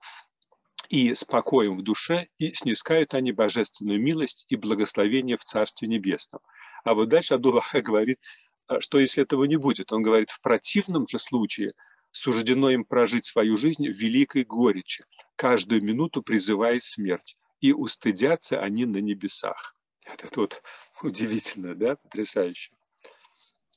и 0.89 1.15
спокоем 1.15 1.75
в 1.75 1.81
душе, 1.81 2.27
и 2.37 2.53
снискают 2.53 3.15
они 3.15 3.31
божественную 3.31 3.99
милость 3.99 4.45
и 4.49 4.55
благословение 4.55 5.35
в 5.35 5.45
Царстве 5.45 5.87
Небесном. 5.87 6.41
А 6.83 6.93
вот 6.93 7.09
дальше 7.09 7.33
Абдуллаха 7.33 7.81
говорит, 7.81 8.19
а, 8.67 8.81
что 8.81 8.99
если 8.99 9.23
этого 9.23 9.45
не 9.45 9.55
будет, 9.55 9.91
он 9.91 10.03
говорит, 10.03 10.29
в 10.29 10.41
противном 10.41 11.07
же 11.07 11.17
случае 11.17 11.73
суждено 12.11 12.69
им 12.69 12.85
прожить 12.85 13.25
свою 13.25 13.57
жизнь 13.57 13.87
в 13.87 13.95
великой 13.95 14.43
горечи, 14.43 15.05
каждую 15.35 15.83
минуту 15.83 16.21
призывая 16.21 16.79
смерть 16.79 17.37
и 17.59 17.73
устыдятся 17.73 18.61
они 18.61 18.85
на 18.85 18.97
небесах. 18.97 19.75
Это 20.03 20.27
тут 20.27 20.61
удивительно, 21.03 21.75
да, 21.75 21.95
потрясающе. 21.95 22.73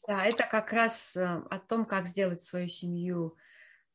Да, 0.07 0.25
это 0.25 0.47
как 0.47 0.73
раз 0.73 1.17
э, 1.17 1.43
о 1.50 1.59
том, 1.59 1.87
как 1.87 2.07
сделать 2.07 2.43
свою 2.43 2.69
семью 2.69 3.37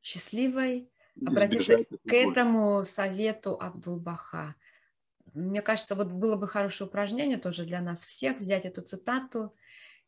счастливой, 0.01 0.89
обратиться 1.23 1.83
к 1.83 2.13
этому 2.13 2.83
совету 2.83 3.57
Абдулбаха. 3.59 4.55
Мне 5.33 5.61
кажется, 5.61 5.95
вот 5.95 6.11
было 6.11 6.35
бы 6.35 6.47
хорошее 6.47 6.87
упражнение 6.87 7.37
тоже 7.37 7.65
для 7.65 7.81
нас 7.81 8.03
всех 8.03 8.39
взять 8.39 8.65
эту 8.65 8.81
цитату 8.81 9.53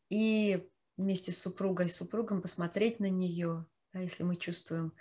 и 0.08 0.66
вместе 0.96 1.30
с 1.32 1.40
супругой, 1.40 1.90
супругом 1.90 2.42
посмотреть 2.42 2.98
на 2.98 3.08
нее, 3.08 3.66
да, 3.92 4.00
если 4.00 4.22
мы 4.22 4.36
чувствуем 4.36 4.92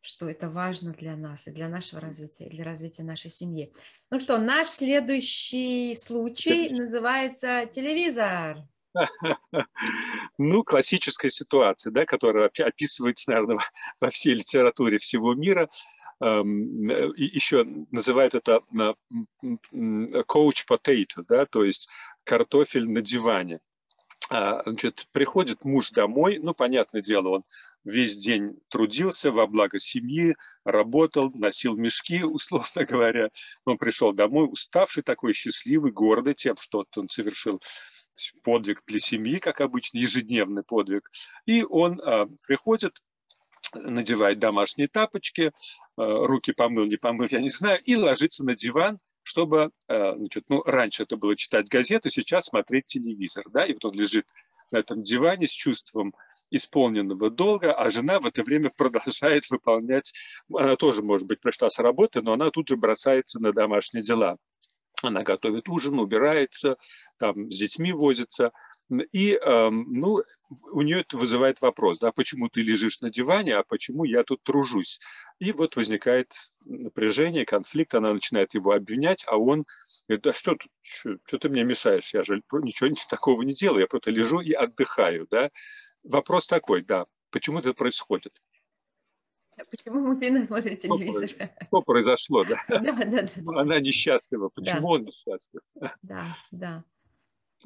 что 0.00 0.28
это 0.28 0.48
важно 0.48 0.92
для 0.92 1.16
нас 1.16 1.48
и 1.48 1.50
для 1.50 1.68
нашего 1.68 2.00
развития, 2.00 2.46
и 2.46 2.50
для 2.50 2.64
развития 2.64 3.02
нашей 3.02 3.30
семьи. 3.30 3.72
Ну 4.10 4.20
что, 4.20 4.38
наш 4.38 4.68
следующий 4.68 5.94
случай 5.96 6.70
называется 6.70 7.66
телевизор. 7.66 8.58
Ну, 10.38 10.62
классическая 10.62 11.30
ситуация, 11.30 11.90
да, 11.90 12.06
которая 12.06 12.48
описывается, 12.48 13.30
наверное, 13.30 13.58
во 14.00 14.10
всей 14.10 14.34
литературе 14.34 14.98
всего 14.98 15.34
мира. 15.34 15.68
Эм, 16.20 16.88
еще 17.16 17.64
называют 17.90 18.34
это 18.34 18.62
coach 19.42 20.64
potato, 20.68 21.24
да, 21.28 21.44
то 21.46 21.64
есть 21.64 21.88
картофель 22.24 22.88
на 22.88 23.02
диване. 23.02 23.58
А, 24.30 24.62
значит, 24.64 25.06
приходит 25.12 25.64
муж 25.64 25.90
домой, 25.90 26.38
ну, 26.38 26.52
понятное 26.52 27.00
дело, 27.00 27.28
он 27.28 27.44
весь 27.88 28.16
день 28.16 28.58
трудился 28.68 29.30
во 29.30 29.46
благо 29.46 29.78
семьи, 29.78 30.36
работал, 30.64 31.30
носил 31.32 31.76
мешки, 31.76 32.22
условно 32.24 32.84
говоря. 32.84 33.30
Он 33.64 33.78
пришел 33.78 34.12
домой 34.12 34.48
уставший, 34.50 35.02
такой 35.02 35.32
счастливый, 35.32 35.92
гордый 35.92 36.34
тем, 36.34 36.56
что 36.56 36.84
он 36.96 37.08
совершил 37.08 37.60
подвиг 38.42 38.82
для 38.86 38.98
семьи, 38.98 39.38
как 39.38 39.60
обычно, 39.60 39.98
ежедневный 39.98 40.62
подвиг. 40.62 41.10
И 41.46 41.62
он 41.62 42.00
а, 42.00 42.26
приходит, 42.46 42.98
надевает 43.74 44.38
домашние 44.38 44.88
тапочки, 44.88 45.52
а, 45.96 46.26
руки 46.26 46.52
помыл, 46.52 46.86
не 46.86 46.96
помыл, 46.96 47.26
я 47.30 47.40
не 47.40 47.50
знаю, 47.50 47.80
и 47.84 47.94
ложится 47.94 48.44
на 48.44 48.56
диван, 48.56 48.98
чтобы, 49.22 49.70
а, 49.86 50.16
значит, 50.16 50.44
ну, 50.48 50.62
раньше 50.62 51.04
это 51.04 51.16
было 51.16 51.36
читать 51.36 51.68
газету, 51.68 52.10
сейчас 52.10 52.46
смотреть 52.46 52.86
телевизор, 52.86 53.44
да, 53.50 53.64
и 53.64 53.72
вот 53.72 53.84
он 53.84 53.94
лежит 53.94 54.26
на 54.70 54.78
этом 54.78 55.02
диване 55.02 55.46
с 55.46 55.50
чувством 55.50 56.14
исполненного 56.50 57.30
долга, 57.30 57.72
а 57.72 57.90
жена 57.90 58.20
в 58.20 58.26
это 58.26 58.42
время 58.42 58.70
продолжает 58.76 59.48
выполнять, 59.50 60.12
она 60.52 60.76
тоже, 60.76 61.02
может 61.02 61.26
быть, 61.26 61.40
пришла 61.40 61.70
с 61.70 61.78
работы, 61.78 62.22
но 62.22 62.32
она 62.32 62.50
тут 62.50 62.68
же 62.68 62.76
бросается 62.76 63.40
на 63.40 63.52
домашние 63.52 64.02
дела. 64.02 64.36
Она 65.02 65.22
готовит 65.22 65.68
ужин, 65.68 65.98
убирается, 66.00 66.76
там 67.18 67.50
с 67.50 67.58
детьми 67.58 67.92
возится. 67.92 68.52
И 69.12 69.34
э, 69.34 69.70
ну, 69.70 70.22
у 70.72 70.80
нее 70.80 71.00
это 71.02 71.18
вызывает 71.18 71.60
вопрос, 71.60 71.98
да, 71.98 72.10
почему 72.10 72.48
ты 72.48 72.62
лежишь 72.62 73.00
на 73.00 73.10
диване, 73.10 73.56
а 73.56 73.62
почему 73.62 74.04
я 74.04 74.24
тут 74.24 74.42
тружусь. 74.42 74.98
И 75.38 75.52
вот 75.52 75.76
возникает 75.76 76.32
напряжение, 76.64 77.44
конфликт, 77.44 77.94
она 77.94 78.14
начинает 78.14 78.54
его 78.54 78.72
обвинять, 78.72 79.24
а 79.26 79.36
он 79.36 79.66
говорит, 80.08 80.24
да 80.24 80.32
что 80.32 80.52
тут, 80.52 80.70
что, 80.80 81.18
что 81.26 81.38
ты 81.38 81.50
мне 81.50 81.64
мешаешь, 81.64 82.14
я 82.14 82.22
же 82.22 82.42
ничего 82.52 82.90
такого 83.10 83.42
не 83.42 83.52
делаю, 83.52 83.80
я 83.80 83.86
просто 83.86 84.10
лежу 84.10 84.40
и 84.40 84.52
отдыхаю, 84.52 85.26
да. 85.30 85.50
Вопрос 86.08 86.46
такой, 86.46 86.82
да, 86.82 87.06
почему 87.30 87.58
это 87.58 87.74
происходит? 87.74 88.40
Почему 89.70 90.00
мужчина 90.00 90.46
смотрит 90.46 90.78
телевизор? 90.78 91.50
Что 91.66 91.82
произошло, 91.82 92.44
да? 92.48 92.56
Да, 92.68 92.92
да, 92.92 93.22
да. 93.22 93.60
Она 93.60 93.80
несчастлива. 93.80 94.48
Почему 94.48 94.88
он 94.88 95.04
несчастлив? 95.04 95.60
Да, 96.02 96.36
да. 96.50 96.84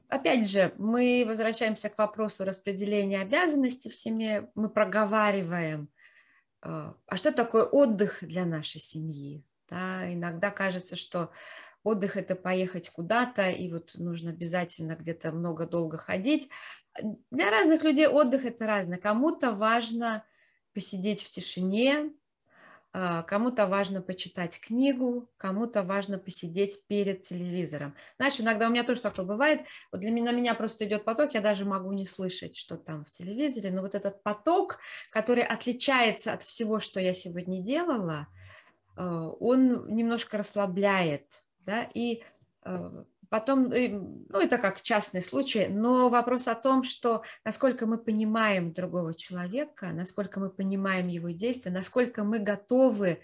Опять 0.09 0.49
же, 0.49 0.75
мы 0.79 1.25
возвращаемся 1.27 1.91
к 1.91 1.99
вопросу 1.99 2.45
распределения 2.45 3.21
обязанностей 3.21 3.91
в 3.91 3.95
семье. 3.95 4.51
Мы 4.55 4.71
проговариваем, 4.71 5.91
э, 6.65 6.93
а 7.07 7.17
что 7.17 7.31
такое 7.31 7.65
отдых 7.65 8.19
для 8.23 8.47
нашей 8.47 8.81
семьи? 8.81 9.45
Да, 9.69 10.11
иногда 10.11 10.51
кажется, 10.51 10.97
что 10.97 11.31
отдых– 11.83 12.17
это 12.19 12.37
поехать 12.37 12.89
куда-то, 12.89 13.51
и 13.51 13.71
вот 13.71 13.93
нужно 13.97 14.31
обязательно 14.31 14.97
где-то 14.97 15.31
много 15.31 15.67
долго 15.67 15.99
ходить. 15.99 16.49
Для 17.31 17.51
разных 17.51 17.83
людей 17.85 18.07
отдых– 18.07 18.45
это 18.47 18.67
разное. 18.67 18.99
Кому-то 18.99 19.53
важно 19.53 20.25
посидеть 20.75 21.23
в 21.23 21.31
тишине, 21.31 22.13
а, 22.95 23.23
кому-то 23.23 23.67
важно 23.67 24.03
почитать 24.03 24.61
книгу, 24.61 25.31
кому-то 25.39 25.83
важно 25.83 26.19
посидеть 26.19 26.87
перед 26.87 27.23
телевизором. 27.23 27.95
Знаешь, 28.19 28.39
иногда 28.39 28.69
у 28.69 28.71
меня 28.71 28.85
тоже 28.85 29.01
такое 29.01 29.25
бывает, 29.25 29.63
вот 29.91 30.03
для 30.03 30.11
меня, 30.11 30.31
на 30.31 30.37
меня 30.37 30.55
просто 30.55 30.85
идет 30.85 31.05
поток, 31.05 31.33
я 31.33 31.41
даже 31.41 31.65
могу 31.65 31.91
не 31.93 32.05
слышать, 32.05 32.55
что 32.55 32.77
там 32.77 33.07
в 33.07 33.11
телевизоре, 33.11 33.71
но 33.71 33.81
вот 33.81 33.95
этот 33.95 34.23
поток, 34.23 34.79
который 35.11 35.43
отличается 35.43 36.35
от 36.35 36.43
всего, 36.43 36.81
что 36.81 37.01
я 37.01 37.15
сегодня 37.15 37.63
делала, 37.63 38.27
а, 38.95 39.29
он 39.29 39.95
немножко 39.95 40.37
расслабляет, 40.37 41.45
да, 41.61 41.89
и 41.95 42.23
а, 42.63 43.07
Потом, 43.33 43.73
э, 43.73 43.89
ну 43.89 44.41
это 44.41 44.59
как 44.59 44.83
частный 44.83 45.23
случай, 45.23 45.67
но 45.67 46.11
вопрос 46.11 46.49
о 46.49 46.55
том, 46.55 46.85
что 46.85 47.23
насколько 47.47 47.87
мы 47.87 47.97
понимаем 47.97 48.75
другого 48.75 49.15
человека, 49.15 49.87
насколько 49.87 50.39
мы 50.39 50.51
понимаем 50.51 51.09
его 51.09 51.31
действия, 51.31 51.73
насколько 51.73 52.25
мы 52.25 52.41
готовы 52.41 53.23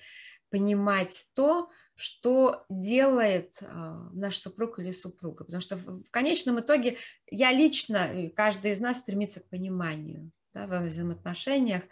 понимать 0.49 1.27
то, 1.35 1.69
что 1.95 2.65
делает 2.71 3.59
а, 3.61 4.09
наш 4.15 4.39
супруг 4.39 4.79
или 4.79 4.93
супруга. 4.93 5.45
Потому 5.45 5.61
что 5.61 5.77
в 5.77 6.11
конечном 6.11 6.59
итоге 6.61 6.97
я 7.31 7.53
лично, 7.53 8.31
каждый 8.35 8.71
из 8.71 8.81
нас 8.81 9.01
стремится 9.01 9.41
к 9.41 9.51
пониманию 9.51 10.31
да, 10.55 10.67
во 10.67 10.81
взаимоотношениях. 10.81 11.83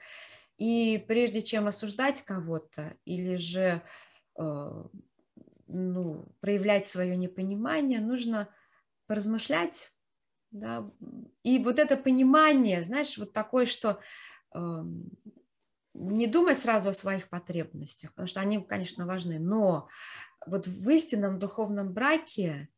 И 0.56 1.04
прежде 1.06 1.42
чем 1.42 1.66
осуждать 1.66 2.22
кого-то 2.22 2.96
или 3.04 3.36
же 3.36 3.82
э, 4.38 4.84
ну, 5.66 6.26
проявлять 6.40 6.86
свое 6.86 7.16
непонимание, 7.16 8.00
нужно 8.00 8.48
поразмышлять, 9.06 9.90
да, 10.50 10.90
и 11.42 11.58
вот 11.58 11.78
это 11.78 11.96
понимание, 11.96 12.82
знаешь, 12.82 13.18
вот 13.18 13.32
такое, 13.32 13.66
что 13.66 14.00
э, 14.54 14.84
не 15.94 16.26
думать 16.26 16.58
сразу 16.58 16.90
о 16.90 16.94
своих 16.94 17.28
потребностях, 17.28 18.10
потому 18.12 18.28
что 18.28 18.40
они, 18.40 18.62
конечно, 18.62 19.06
важны, 19.06 19.38
но 19.38 19.88
вот 20.46 20.66
в 20.66 20.88
истинном 20.90 21.38
духовном 21.38 21.92
браке, 21.92 22.68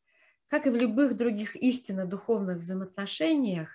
как 0.48 0.66
и 0.66 0.70
в 0.70 0.76
любых 0.76 1.16
других 1.16 1.56
истинно 1.56 2.06
духовных 2.06 2.58
взаимоотношениях, 2.58 3.68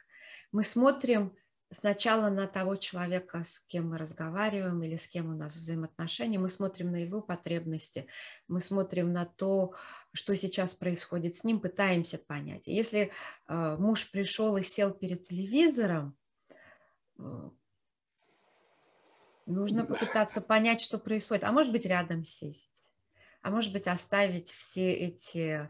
мы 0.51 0.63
смотрим 0.63 1.35
сначала 1.73 2.29
на 2.29 2.47
того 2.47 2.75
человека, 2.75 3.43
с 3.43 3.59
кем 3.59 3.89
мы 3.89 3.97
разговариваем 3.97 4.81
или 4.83 4.95
с 4.95 5.07
кем 5.07 5.29
у 5.29 5.35
нас 5.35 5.55
взаимоотношения, 5.55 6.39
мы 6.39 6.47
смотрим 6.49 6.91
на 6.91 6.97
его 6.97 7.21
потребности, 7.21 8.07
мы 8.47 8.61
смотрим 8.61 9.11
на 9.11 9.25
то, 9.25 9.73
что 10.13 10.35
сейчас 10.35 10.75
происходит 10.75 11.37
с 11.37 11.43
ним, 11.43 11.59
пытаемся 11.59 12.17
понять. 12.17 12.67
Если 12.67 13.11
э, 13.47 13.77
муж 13.77 14.09
пришел 14.11 14.57
и 14.57 14.63
сел 14.63 14.91
перед 14.91 15.27
телевизором, 15.27 16.15
э, 17.17 17.49
нужно 19.45 19.85
попытаться 19.85 20.41
понять, 20.41 20.81
что 20.81 20.97
происходит, 20.97 21.43
а 21.43 21.51
может 21.51 21.71
быть 21.71 21.85
рядом 21.85 22.23
сесть, 22.25 22.83
а 23.41 23.49
может 23.49 23.73
быть 23.73 23.87
оставить 23.87 24.51
все 24.51 24.93
эти 24.93 25.69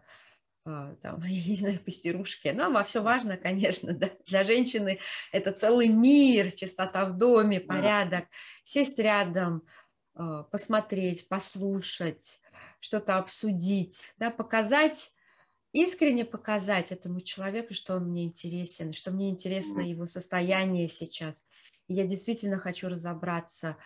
там, 0.64 1.22
я 1.28 1.52
не 1.52 1.58
знаю, 1.58 1.80
пастерушки. 1.80 2.50
Ну, 2.56 2.76
а 2.76 2.84
все 2.84 3.02
важно, 3.02 3.38
конечно, 3.38 3.94
да. 3.94 4.10
Для 4.26 4.44
женщины 4.44 5.00
это 5.32 5.52
целый 5.52 5.88
мир, 5.88 6.52
чистота 6.52 7.06
в 7.06 7.18
доме, 7.18 7.60
порядок. 7.60 8.26
Сесть 8.64 9.00
рядом, 9.00 9.64
а, 10.16 10.44
посмотреть, 10.44 11.28
послушать, 11.28 12.40
что-то 12.80 13.18
обсудить, 13.18 14.02
да, 14.18 14.30
показать, 14.30 15.12
искренне 15.72 16.24
показать 16.26 16.92
этому 16.92 17.22
человеку, 17.22 17.74
что 17.74 17.96
он 17.96 18.10
мне 18.10 18.26
интересен, 18.26 18.94
что 18.94 19.12
мне 19.12 19.30
интересно 19.30 19.82
его 19.82 20.06
состояние 20.06 20.88
сейчас. 20.88 21.46
И 21.88 21.94
я 21.94 22.06
действительно 22.06 22.60
хочу 22.60 22.88
разобраться, 22.88 23.78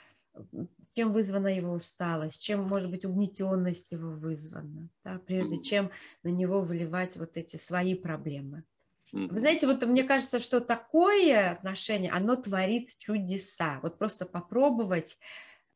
чем 0.96 1.14
вызвана 1.14 1.48
его 1.48 1.74
усталость, 1.74 2.42
чем, 2.42 2.64
может 2.64 2.90
быть, 2.90 3.06
угнетенность 3.06 3.92
его 3.92 4.10
вызвана, 4.10 4.90
да, 5.04 5.20
прежде 5.26 5.62
чем 5.62 5.92
на 6.24 6.30
него 6.30 6.62
выливать 6.62 7.18
вот 7.18 7.38
эти 7.38 7.58
свои 7.58 7.96
проблемы. 7.96 8.64
Вы 9.12 9.40
знаете, 9.40 9.68
вот 9.68 9.84
мне 9.86 10.04
кажется, 10.04 10.40
что 10.40 10.60
такое 10.60 11.52
отношение, 11.52 12.12
оно 12.12 12.36
творит 12.36 12.98
чудеса. 12.98 13.80
Вот 13.82 13.98
просто 13.98 14.26
попробовать 14.26 15.18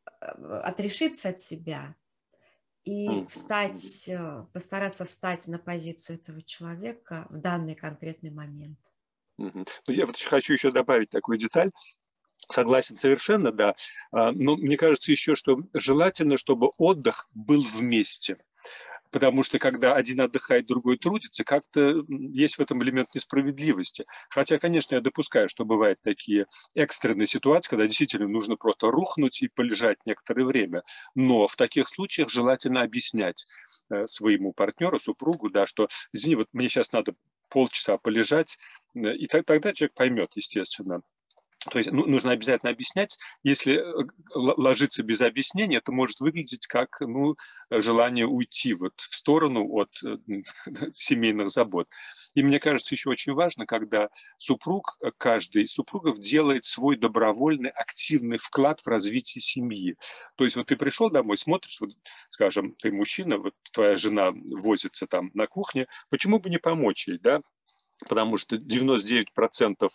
э, 0.05 0.25
отрешиться 0.63 1.29
от 1.29 1.39
себя 1.39 1.95
и 2.83 3.25
встать, 3.27 4.07
э, 4.09 4.45
постараться 4.51 5.05
встать 5.05 5.47
на 5.47 5.59
позицию 5.59 6.17
этого 6.17 6.41
человека 6.41 7.27
в 7.29 7.37
данный 7.37 7.75
конкретный 7.75 8.31
момент. 8.31 8.79
Ну, 9.37 9.65
я 9.87 10.05
вот 10.05 10.17
хочу 10.19 10.53
еще 10.53 10.71
добавить 10.71 11.09
такую 11.09 11.37
деталь. 11.37 11.71
Согласен 12.49 12.97
совершенно, 12.97 13.51
да. 13.51 13.75
А, 14.11 14.31
но 14.31 14.55
мне 14.55 14.77
кажется 14.77 15.11
еще, 15.11 15.35
что 15.35 15.57
желательно, 15.73 16.37
чтобы 16.37 16.71
отдых 16.77 17.27
был 17.33 17.61
вместе. 17.61 18.37
Потому 19.11 19.43
что 19.43 19.59
когда 19.59 19.93
один 19.93 20.21
отдыхает, 20.21 20.67
другой 20.67 20.97
трудится, 20.97 21.43
как-то 21.43 22.03
есть 22.07 22.55
в 22.55 22.61
этом 22.61 22.81
элемент 22.81 23.09
несправедливости. 23.13 24.05
Хотя, 24.29 24.57
конечно, 24.57 24.95
я 24.95 25.01
допускаю, 25.01 25.49
что 25.49 25.65
бывают 25.65 25.99
такие 26.01 26.47
экстренные 26.75 27.27
ситуации, 27.27 27.69
когда 27.69 27.87
действительно 27.87 28.29
нужно 28.29 28.55
просто 28.55 28.89
рухнуть 28.89 29.41
и 29.41 29.49
полежать 29.49 29.97
некоторое 30.05 30.45
время. 30.45 30.83
Но 31.13 31.47
в 31.47 31.57
таких 31.57 31.89
случаях 31.89 32.29
желательно 32.29 32.83
объяснять 32.83 33.45
э, 33.89 34.07
своему 34.07 34.53
партнеру, 34.53 34.97
супругу, 34.99 35.49
да, 35.49 35.65
что, 35.65 35.89
извини, 36.13 36.35
вот 36.35 36.47
мне 36.53 36.69
сейчас 36.69 36.93
надо 36.93 37.13
полчаса 37.49 37.97
полежать, 37.97 38.57
э, 38.95 39.13
и 39.13 39.25
тогда 39.27 39.73
человек 39.73 39.93
поймет, 39.93 40.31
естественно, 40.35 41.01
то 41.69 41.77
есть 41.77 41.91
ну, 41.91 42.07
нужно 42.07 42.31
обязательно 42.31 42.71
объяснять. 42.71 43.17
Если 43.43 43.75
э, 43.75 44.05
ложиться 44.33 45.03
без 45.03 45.21
объяснения, 45.21 45.77
это 45.77 45.91
может 45.91 46.19
выглядеть 46.19 46.65
как 46.65 47.01
ну, 47.01 47.35
желание 47.69 48.25
уйти 48.25 48.73
вот 48.73 48.99
в 48.99 49.15
сторону 49.15 49.67
от 49.71 49.91
э, 50.03 50.17
семейных 50.93 51.51
забот. 51.51 51.87
И 52.33 52.41
мне 52.41 52.59
кажется, 52.59 52.95
еще 52.95 53.11
очень 53.11 53.33
важно, 53.33 53.67
когда 53.67 54.09
супруг, 54.37 54.97
э, 55.01 55.11
каждый 55.17 55.63
из 55.63 55.73
супругов 55.73 56.19
делает 56.19 56.65
свой 56.65 56.97
добровольный, 56.97 57.69
активный 57.69 58.37
вклад 58.37 58.81
в 58.81 58.87
развитие 58.87 59.41
семьи. 59.41 59.95
То 60.37 60.45
есть 60.45 60.55
вот 60.55 60.65
ты 60.65 60.75
пришел 60.75 61.11
домой, 61.11 61.37
смотришь, 61.37 61.79
вот, 61.79 61.91
скажем, 62.31 62.73
ты 62.81 62.91
мужчина, 62.91 63.37
вот 63.37 63.53
твоя 63.71 63.95
жена 63.97 64.31
возится 64.33 65.05
там 65.05 65.29
на 65.35 65.45
кухне, 65.45 65.85
почему 66.09 66.39
бы 66.39 66.49
не 66.49 66.57
помочь 66.57 67.07
ей, 67.07 67.19
да? 67.19 67.41
Потому 68.07 68.37
что 68.37 68.55
99% 68.55 69.89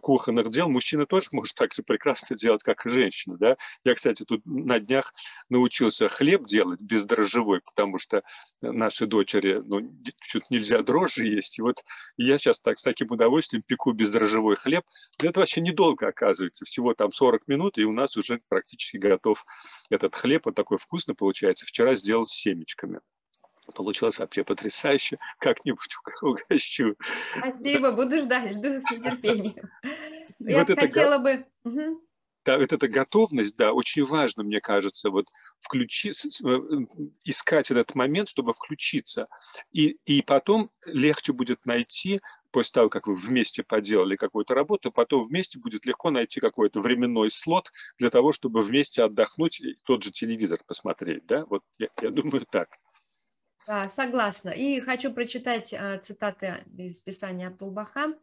кухонных 0.00 0.50
дел 0.50 0.68
мужчина 0.68 1.06
тоже 1.06 1.28
может 1.32 1.54
так 1.54 1.72
же 1.72 1.82
прекрасно 1.82 2.36
делать, 2.36 2.62
как 2.62 2.86
и 2.86 2.90
женщина. 2.90 3.36
Да? 3.38 3.56
Я, 3.84 3.94
кстати, 3.94 4.24
тут 4.24 4.44
на 4.44 4.78
днях 4.80 5.12
научился 5.48 6.08
хлеб 6.08 6.46
делать 6.46 6.80
бездрожжевой, 6.80 7.60
потому 7.60 7.98
что 7.98 8.22
наши 8.62 9.06
дочери, 9.06 9.62
ну, 9.64 9.92
что-то 10.20 10.46
нельзя 10.50 10.82
дрожжи 10.82 11.26
есть. 11.26 11.58
И 11.58 11.62
вот 11.62 11.82
я 12.16 12.38
сейчас 12.38 12.60
так 12.60 12.78
с 12.78 12.82
таким 12.82 13.10
удовольствием 13.10 13.62
пеку 13.62 13.92
бездрожжевой 13.92 14.56
хлеб. 14.56 14.84
Это 15.22 15.40
вообще 15.40 15.60
недолго, 15.60 16.08
оказывается, 16.08 16.64
всего 16.64 16.94
там 16.94 17.12
40 17.12 17.48
минут, 17.48 17.78
и 17.78 17.84
у 17.84 17.92
нас 17.92 18.16
уже 18.16 18.40
практически 18.48 18.96
готов 18.96 19.44
этот 19.90 20.14
хлеб. 20.14 20.46
Он 20.46 20.54
такой 20.54 20.78
вкусный 20.78 21.14
получается. 21.14 21.66
Вчера 21.66 21.94
сделал 21.94 22.26
с 22.26 22.32
семечками. 22.32 23.00
Получилось 23.70 24.18
вообще 24.18 24.44
потрясающе. 24.44 25.18
Как-нибудь 25.38 25.96
угощу. 26.22 26.96
Спасибо, 27.36 27.92
буду 27.92 28.20
ждать, 28.22 28.52
жду 28.52 28.80
с 28.80 28.90
нетерпением. 28.90 29.54
Я 30.38 30.64
вот 30.64 30.78
хотела 30.78 31.18
бы... 31.18 31.46
Да, 32.44 32.56
вот 32.56 32.72
эта 32.72 32.88
готовность, 32.88 33.54
да, 33.56 33.72
очень 33.72 34.02
важно, 34.02 34.42
мне 34.42 34.60
кажется, 34.62 35.10
вот 35.10 35.26
включи, 35.58 36.10
э, 36.10 36.58
искать 37.24 37.70
этот 37.70 37.94
момент, 37.94 38.30
чтобы 38.30 38.54
включиться. 38.54 39.28
И, 39.72 39.98
и 40.06 40.22
потом 40.22 40.70
легче 40.86 41.34
будет 41.34 41.66
найти, 41.66 42.20
после 42.50 42.72
того, 42.72 42.88
как 42.88 43.06
вы 43.06 43.14
вместе 43.14 43.62
поделали 43.62 44.16
какую-то 44.16 44.54
работу, 44.54 44.90
потом 44.90 45.22
вместе 45.22 45.58
будет 45.58 45.84
легко 45.84 46.10
найти 46.10 46.40
какой-то 46.40 46.80
временной 46.80 47.30
слот 47.30 47.70
для 47.98 48.08
того, 48.08 48.32
чтобы 48.32 48.62
вместе 48.62 49.02
отдохнуть 49.02 49.60
и 49.60 49.76
тот 49.84 50.02
же 50.02 50.10
телевизор 50.10 50.60
посмотреть, 50.66 51.26
да, 51.26 51.44
вот 51.44 51.62
я, 51.78 51.88
я 52.00 52.10
думаю 52.10 52.46
так. 52.50 52.68
Да, 53.66 53.88
согласна. 53.88 54.50
И 54.50 54.80
хочу 54.80 55.12
прочитать 55.12 55.72
э, 55.72 55.98
цитаты 55.98 56.64
из 56.78 57.00
писания 57.00 57.48
Абдулбаха. 57.48 58.14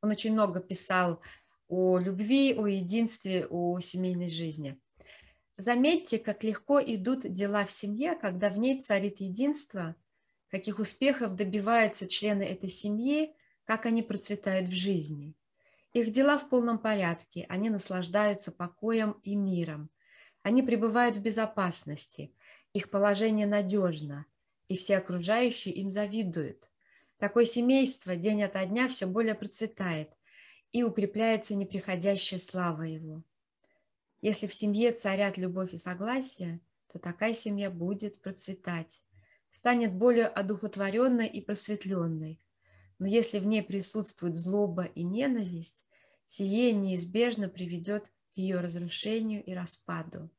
Он 0.00 0.10
очень 0.10 0.32
много 0.32 0.60
писал 0.60 1.22
о 1.68 1.98
любви, 1.98 2.54
о 2.54 2.66
единстве, 2.66 3.46
о 3.46 3.78
семейной 3.80 4.28
жизни. 4.28 4.78
Заметьте, 5.56 6.18
как 6.18 6.42
легко 6.42 6.80
идут 6.80 7.20
дела 7.32 7.64
в 7.64 7.70
семье, 7.70 8.16
когда 8.16 8.50
в 8.50 8.58
ней 8.58 8.80
царит 8.80 9.20
единство, 9.20 9.94
каких 10.50 10.80
успехов 10.80 11.36
добиваются 11.36 12.08
члены 12.08 12.42
этой 12.42 12.68
семьи, 12.68 13.34
как 13.64 13.86
они 13.86 14.02
процветают 14.02 14.68
в 14.68 14.74
жизни. 14.74 15.34
Их 15.92 16.10
дела 16.10 16.38
в 16.38 16.48
полном 16.48 16.78
порядке, 16.78 17.46
они 17.48 17.70
наслаждаются 17.70 18.50
покоем 18.50 19.12
и 19.22 19.36
миром. 19.36 19.90
Они 20.42 20.62
пребывают 20.62 21.16
в 21.16 21.22
безопасности, 21.22 22.34
их 22.72 22.90
положение 22.90 23.46
надежно– 23.46 24.26
и 24.72 24.76
все 24.76 24.96
окружающие 24.96 25.74
им 25.74 25.92
завидуют. 25.92 26.70
Такое 27.18 27.44
семейство 27.44 28.16
день 28.16 28.42
ото 28.42 28.64
дня 28.64 28.88
все 28.88 29.06
более 29.06 29.34
процветает, 29.34 30.08
и 30.70 30.82
укрепляется 30.82 31.54
неприходящая 31.54 32.38
слава 32.38 32.82
его. 32.82 33.22
Если 34.22 34.46
в 34.46 34.54
семье 34.54 34.92
царят 34.92 35.36
любовь 35.36 35.74
и 35.74 35.78
согласие, 35.78 36.60
то 36.90 36.98
такая 36.98 37.34
семья 37.34 37.68
будет 37.70 38.22
процветать, 38.22 39.02
станет 39.50 39.92
более 39.92 40.26
одухотворенной 40.26 41.26
и 41.26 41.42
просветленной. 41.42 42.40
Но 42.98 43.06
если 43.06 43.40
в 43.40 43.46
ней 43.46 43.62
присутствует 43.62 44.38
злоба 44.38 44.84
и 44.84 45.02
ненависть, 45.02 45.84
сие 46.24 46.72
неизбежно 46.72 47.50
приведет 47.50 48.06
к 48.06 48.38
ее 48.38 48.60
разрушению 48.60 49.44
и 49.44 49.52
распаду. 49.52 50.30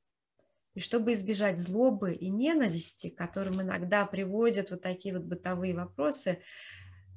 И 0.73 0.79
чтобы 0.79 1.13
избежать 1.13 1.59
злобы 1.59 2.13
и 2.13 2.29
ненависти, 2.29 3.09
к 3.09 3.17
которым 3.17 3.61
иногда 3.61 4.05
приводят 4.05 4.71
вот 4.71 4.81
такие 4.81 5.15
вот 5.15 5.23
бытовые 5.23 5.75
вопросы, 5.75 6.41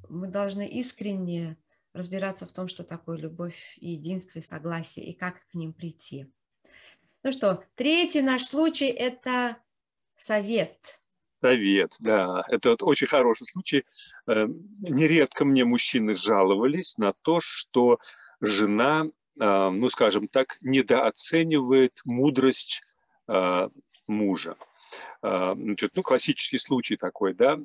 мы 0.09 0.27
должны 0.27 0.67
искренне 0.67 1.57
разбираться 1.93 2.45
в 2.45 2.51
том, 2.51 2.67
что 2.67 2.83
такое 2.83 3.17
любовь 3.17 3.75
и 3.77 3.89
единство 3.91 4.39
и 4.39 4.43
согласие, 4.43 5.05
и 5.07 5.13
как 5.13 5.47
к 5.47 5.55
ним 5.55 5.73
прийти. 5.73 6.27
Ну 7.23 7.31
что, 7.31 7.63
третий 7.75 8.21
наш 8.21 8.43
случай– 8.43 8.85
это 8.87 9.57
совет. 10.15 11.01
Совет, 11.41 11.95
да, 11.99 12.43
это 12.47 12.71
вот 12.71 12.83
очень 12.83 13.07
хороший 13.07 13.47
случай. 13.47 13.85
Эм, 14.27 14.67
нередко 14.79 15.45
мне 15.45 15.65
мужчины 15.65 16.15
жаловались 16.15 16.97
на 16.97 17.13
то, 17.21 17.39
что 17.41 17.99
жена, 18.39 19.07
а, 19.39 19.69
ну, 19.71 19.89
скажем 19.89 20.27
так, 20.27 20.57
недооценивает 20.61 22.01
мудрость 22.05 22.81
мужа. 24.07 24.55
А, 25.21 25.53
значит, 25.55 25.91
ну, 25.95 26.01
классический 26.01 26.57
случай 26.57 26.95
такой, 26.95 27.33
да, 27.33 27.59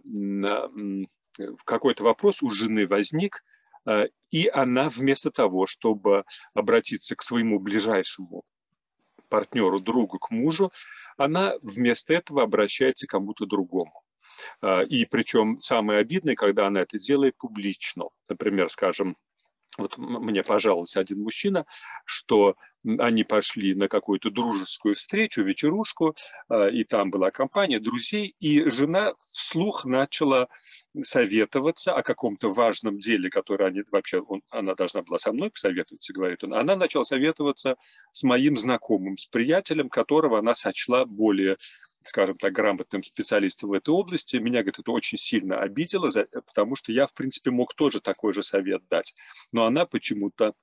какой-то 1.64 2.04
вопрос 2.04 2.42
у 2.42 2.50
жены 2.50 2.86
возник, 2.86 3.44
и 4.30 4.48
она 4.48 4.88
вместо 4.88 5.30
того, 5.30 5.66
чтобы 5.66 6.24
обратиться 6.54 7.16
к 7.16 7.22
своему 7.22 7.58
ближайшему 7.58 8.44
партнеру, 9.28 9.78
другу, 9.78 10.18
к 10.18 10.30
мужу, 10.30 10.72
она 11.16 11.54
вместо 11.62 12.12
этого 12.12 12.42
обращается 12.42 13.06
к 13.06 13.10
кому-то 13.10 13.46
другому. 13.46 14.02
И 14.88 15.06
причем 15.06 15.58
самое 15.58 16.00
обидное, 16.00 16.34
когда 16.34 16.66
она 16.66 16.82
это 16.82 16.98
делает 16.98 17.36
публично. 17.36 18.04
Например, 18.28 18.68
скажем, 18.70 19.16
вот 19.78 19.96
мне 19.96 20.42
пожаловался 20.42 21.00
один 21.00 21.22
мужчина, 21.22 21.64
что 22.04 22.56
они 22.98 23.24
пошли 23.24 23.74
на 23.74 23.88
какую-то 23.88 24.30
дружескую 24.30 24.94
встречу, 24.94 25.42
вечерушку, 25.42 26.14
а, 26.48 26.68
и 26.68 26.84
там 26.84 27.10
была 27.10 27.30
компания 27.30 27.78
друзей, 27.78 28.34
и 28.40 28.68
жена 28.68 29.14
вслух 29.32 29.84
начала 29.84 30.48
советоваться 31.00 31.94
о 31.94 32.02
каком-то 32.02 32.50
важном 32.50 32.98
деле, 32.98 33.30
которое 33.30 33.66
они 33.66 33.82
вообще, 33.90 34.20
он, 34.20 34.42
она 34.50 34.74
должна 34.74 35.02
была 35.02 35.18
со 35.18 35.32
мной 35.32 35.50
посоветоваться, 35.50 36.12
говорит 36.12 36.44
он. 36.44 36.54
Она 36.54 36.76
начала 36.76 37.04
советоваться 37.04 37.76
с 38.10 38.22
моим 38.24 38.56
знакомым, 38.56 39.16
с 39.16 39.26
приятелем, 39.26 39.88
которого 39.88 40.38
она 40.38 40.54
сочла 40.54 41.04
более 41.06 41.56
скажем 42.04 42.36
так, 42.36 42.52
грамотным 42.52 43.02
специалистом 43.02 43.70
в 43.70 43.72
этой 43.72 43.90
области. 43.90 44.36
Меня, 44.36 44.60
говорит, 44.60 44.78
это 44.78 44.90
очень 44.92 45.18
сильно 45.18 45.60
обидело, 45.60 46.10
потому 46.46 46.76
что 46.76 46.92
я, 46.92 47.06
в 47.06 47.14
принципе, 47.14 47.50
мог 47.50 47.74
тоже 47.74 48.00
такой 48.00 48.32
же 48.32 48.42
совет 48.42 48.86
дать. 48.88 49.14
Но 49.52 49.66
она 49.66 49.86
почему-то 49.86 50.54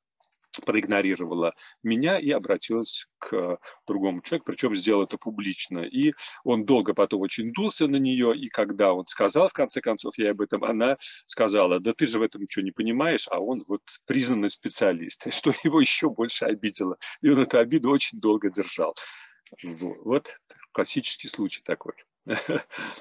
проигнорировала 0.62 1.54
меня 1.84 2.18
и 2.18 2.32
обратилась 2.32 3.08
к 3.18 3.60
другому 3.88 4.22
человеку, 4.22 4.46
причем 4.52 4.76
сделала 4.76 5.04
это 5.04 5.18
публично. 5.18 5.80
И 5.80 6.14
он 6.44 6.66
долго 6.66 6.94
потом 6.94 7.22
очень 7.22 7.52
дулся 7.54 7.88
на 7.88 7.98
нее, 7.98 8.36
и 8.36 8.48
когда 8.50 8.94
он 8.94 9.06
сказал, 9.06 9.48
в 9.48 9.54
конце 9.54 9.82
концов, 9.82 10.18
я 10.18 10.32
об 10.32 10.42
этом, 10.42 10.64
она 10.64 10.98
сказала, 11.26 11.80
да 11.80 11.94
ты 11.94 12.08
же 12.08 12.20
в 12.20 12.24
этом 12.24 12.42
ничего 12.42 12.64
не 12.64 12.72
понимаешь, 12.72 13.28
а 13.30 13.40
он 13.40 13.64
вот 13.68 13.82
признанный 14.06 14.50
специалист, 14.50 15.32
что 15.34 15.54
его 15.64 15.80
еще 15.82 16.10
больше 16.10 16.46
обидело. 16.46 16.98
И 17.22 17.30
он 17.30 17.40
эту 17.40 17.60
обиду 17.60 17.90
очень 17.90 18.20
долго 18.20 18.50
держал. 18.50 18.96
Вот 19.64 20.40
классический 20.72 21.28
случай 21.28 21.62
такой. 21.64 21.94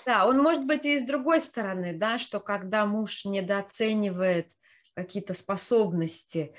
Да, 0.06 0.26
он 0.26 0.38
может 0.38 0.64
быть 0.64 0.84
и 0.84 0.98
с 0.98 1.04
другой 1.04 1.40
стороны, 1.40 1.92
да, 1.92 2.18
что 2.18 2.40
когда 2.40 2.86
муж 2.86 3.24
недооценивает 3.24 4.52
какие-то 4.94 5.34
способности 5.34 6.54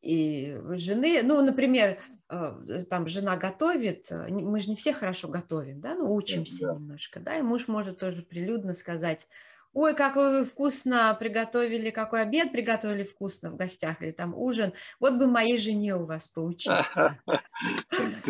и 0.00 0.56
жены, 0.72 1.22
ну, 1.22 1.42
например, 1.42 2.00
э, 2.28 2.78
там 2.88 3.06
жена 3.08 3.36
готовит, 3.36 4.10
э, 4.10 4.28
мы 4.28 4.58
же 4.60 4.70
не 4.70 4.76
все 4.76 4.92
хорошо 4.92 5.28
готовим, 5.28 5.80
да, 5.80 5.94
ну, 5.94 6.14
учимся 6.14 6.66
да. 6.66 6.74
немножко, 6.74 7.20
да, 7.20 7.36
и 7.36 7.42
муж 7.42 7.68
может 7.68 7.98
тоже 7.98 8.22
прилюдно 8.22 8.74
сказать, 8.74 9.26
ой, 9.72 9.94
как 9.94 10.16
вы 10.16 10.44
вкусно 10.44 11.14
приготовили, 11.18 11.90
какой 11.90 12.22
обед 12.22 12.52
приготовили 12.52 13.04
вкусно 13.04 13.50
в 13.50 13.56
гостях, 13.56 14.02
или 14.02 14.10
там 14.10 14.34
ужин, 14.36 14.72
вот 15.00 15.14
бы 15.14 15.26
моей 15.26 15.56
жене 15.56 15.96
у 15.96 16.04
вас 16.04 16.28
поучиться. 16.34 17.18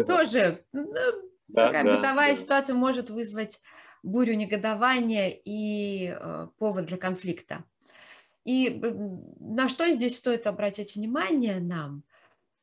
Тоже 0.07 0.65
ну, 1.55 1.67
такая 1.67 1.85
бытовая 1.85 2.35
ситуация 2.35 2.75
может 2.75 3.11
вызвать 3.11 3.61
бурю 4.03 4.35
негодования 4.35 5.29
и 5.31 6.15
э, 6.19 6.49
повод 6.59 6.87
для 6.87 6.97
конфликта. 6.97 7.65
И 8.45 8.81
на 9.39 9.69
что 9.69 9.91
здесь 9.93 10.17
стоит 10.17 10.47
обратить 10.47 10.97
внимание 10.97 11.61
нам? 11.61 12.03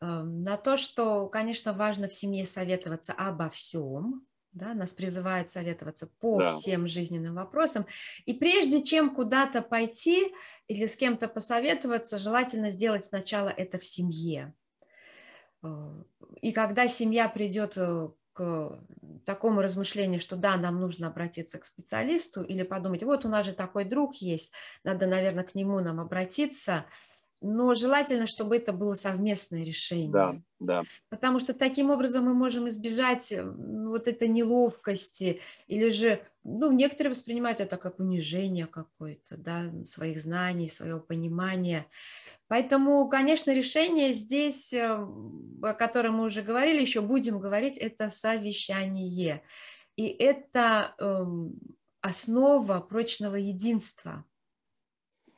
Эм, 0.02 0.44
на 0.44 0.58
то, 0.58 0.78
что, 0.78 1.28
конечно, 1.28 1.74
важно 1.74 2.08
в 2.08 2.14
семье 2.14 2.46
советоваться 2.46 3.14
обо 3.14 3.50
всем, 3.50 4.26
да, 4.52 4.74
нас 4.74 4.94
призывают 4.94 5.50
советоваться 5.50 6.08
по 6.20 6.40
да. 6.40 6.50
всем 6.50 6.88
жизненным 6.88 7.36
вопросам. 7.36 7.86
И 8.26 8.34
прежде 8.34 8.82
чем 8.82 9.14
куда-то 9.14 9.62
пойти 9.62 10.34
или 10.68 10.86
с 10.86 10.98
кем-то 10.98 11.28
посоветоваться, 11.28 12.18
желательно 12.18 12.72
сделать 12.72 13.06
сначала 13.06 13.50
это 13.50 13.78
в 13.78 13.86
семье. 13.86 14.54
Э, 15.64 16.04
и 16.42 16.52
когда 16.52 16.88
семья 16.88 17.30
придет 17.30 17.74
э, 17.78 18.10
к 18.40 18.80
такому 19.26 19.62
размышлению, 19.62 20.22
что 20.22 20.38
да, 20.38 20.56
нам 20.56 20.80
нужно 20.80 21.08
обратиться 21.08 21.60
к 21.60 21.66
специалисту 21.66 22.42
или 22.42 22.64
подумать, 22.64 23.04
вот 23.04 23.26
у 23.26 23.30
нас 23.30 23.46
же 23.46 23.52
такой 23.52 23.84
друг 23.84 24.16
есть, 24.16 24.54
надо, 24.86 25.08
наверное, 25.08 25.44
к 25.44 25.56
нему 25.56 25.80
нам 25.82 26.00
обратиться, 26.00 26.86
но 27.42 27.74
желательно, 27.74 28.28
чтобы 28.28 28.58
это 28.58 28.74
было 28.74 28.94
совместное 28.94 29.64
решение. 29.64 30.12
Да, 30.12 30.36
да. 30.60 30.82
Потому 31.10 31.40
что 31.40 31.54
таким 31.54 31.90
образом 31.90 32.26
мы 32.26 32.34
можем 32.34 32.68
избежать 32.68 33.34
вот 33.34 34.08
этой 34.08 34.28
неловкости, 34.28 35.40
или 35.68 35.90
же, 35.90 36.22
ну, 36.44 36.72
некоторые 36.72 37.12
воспринимают 37.12 37.62
это 37.62 37.78
как 37.78 38.00
унижение 38.00 38.68
какое-то, 38.68 39.38
да, 39.38 39.72
своих 39.86 40.20
знаний, 40.20 40.68
своего 40.68 41.00
понимания. 41.00 41.86
Поэтому, 42.48 43.08
конечно, 43.10 43.54
решение 43.54 44.12
здесь, 44.12 44.74
э, 44.74 44.88
о 44.88 45.74
котором 45.74 46.16
мы 46.16 46.26
уже 46.26 46.42
говорили, 46.42 46.82
еще 46.82 47.02
будем 47.02 47.40
говорить, 47.40 47.78
это 47.78 48.10
совещание. 48.10 49.44
И 49.96 50.08
это 50.08 50.96
эм, 51.00 51.58
основа 52.02 52.80
прочного 52.80 53.36
единства– 53.36 54.26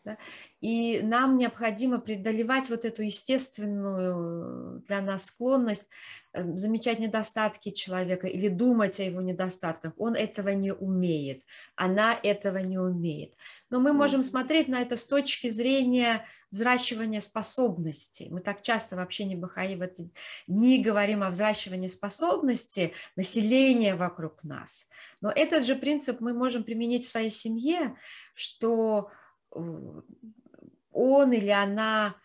да? 0.03 0.17
И 0.61 1.01
нам 1.03 1.37
необходимо 1.37 1.99
преодолевать 1.99 2.69
вот 2.69 2.85
эту 2.85 3.03
естественную 3.03 4.81
для 4.87 5.01
нас 5.01 5.25
склонность 5.25 5.89
э, 6.33 6.55
замечать 6.55 6.99
недостатки 6.99 7.71
человека 7.71 8.27
или 8.27 8.47
думать 8.47 8.99
о 8.99 9.03
его 9.03 9.21
недостатках. 9.21 9.93
Он 9.97 10.15
этого 10.15 10.49
не 10.49 10.73
умеет, 10.73 11.43
она 11.75 12.17
этого 12.21 12.57
не 12.57 12.77
умеет. 12.77 13.33
Но 13.69 13.79
мы 13.79 13.93
можем 13.93 14.23
смотреть 14.23 14.67
на 14.67 14.81
это 14.81 14.97
с 14.97 15.05
точки 15.05 15.51
зрения 15.51 16.25
взращивания 16.51 17.21
способностей. 17.21 18.27
Мы 18.29 18.41
так 18.41 18.61
часто 18.61 18.97
вообще 18.97 19.23
не 19.23 19.35
Бахаи 19.35 19.75
в 19.75 19.81
эти 19.81 20.11
дни 20.47 20.83
говорим 20.83 21.23
о 21.23 21.29
взращивании 21.29 21.87
способностей 21.87 22.93
населения 23.15 23.95
вокруг 23.95 24.43
нас. 24.43 24.87
Но 25.21 25.31
этот 25.31 25.65
же 25.65 25.75
принцип 25.75 26.19
мы 26.19 26.33
можем 26.33 26.63
применить 26.63 27.07
в 27.07 27.11
своей 27.11 27.31
семье, 27.31 27.95
что 28.33 29.09
он 29.51 31.31
или 31.31 31.49
она 31.49 32.15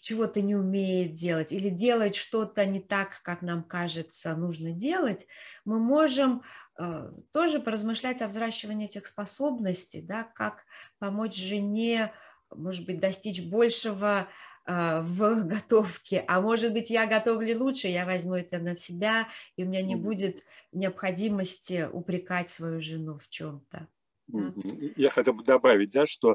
чего-то 0.00 0.40
не 0.40 0.56
умеет 0.56 1.14
делать 1.14 1.52
или 1.52 1.68
делает 1.68 2.14
что-то 2.14 2.64
не 2.64 2.80
так, 2.80 3.20
как 3.22 3.42
нам 3.42 3.62
кажется 3.62 4.34
нужно 4.34 4.72
делать, 4.72 5.26
мы 5.64 5.78
можем 5.78 6.42
э, 6.78 7.10
тоже 7.32 7.60
поразмышлять 7.60 8.22
о 8.22 8.28
взращивании 8.28 8.86
этих 8.86 9.06
способностей, 9.06 10.00
да, 10.00 10.24
как 10.24 10.64
помочь 10.98 11.36
жене, 11.36 12.12
может 12.54 12.86
быть, 12.86 13.00
достичь 13.00 13.42
большего 13.42 14.28
э, 14.66 15.00
в 15.02 15.44
готовке, 15.44 16.24
а 16.26 16.40
может 16.40 16.72
быть, 16.72 16.90
я 16.90 17.06
готовлю 17.06 17.58
лучше, 17.58 17.88
я 17.88 18.06
возьму 18.06 18.34
это 18.34 18.58
на 18.58 18.74
себя, 18.74 19.28
и 19.56 19.64
у 19.64 19.68
меня 19.68 19.82
не 19.82 19.96
будет 19.96 20.42
необходимости 20.72 21.88
упрекать 21.92 22.48
свою 22.48 22.80
жену 22.80 23.18
в 23.18 23.28
чем-то. 23.28 23.88
Я 24.28 25.10
хотел 25.10 25.34
бы 25.34 25.44
добавить, 25.44 25.92
да, 25.92 26.04
что 26.04 26.32
э, 26.32 26.34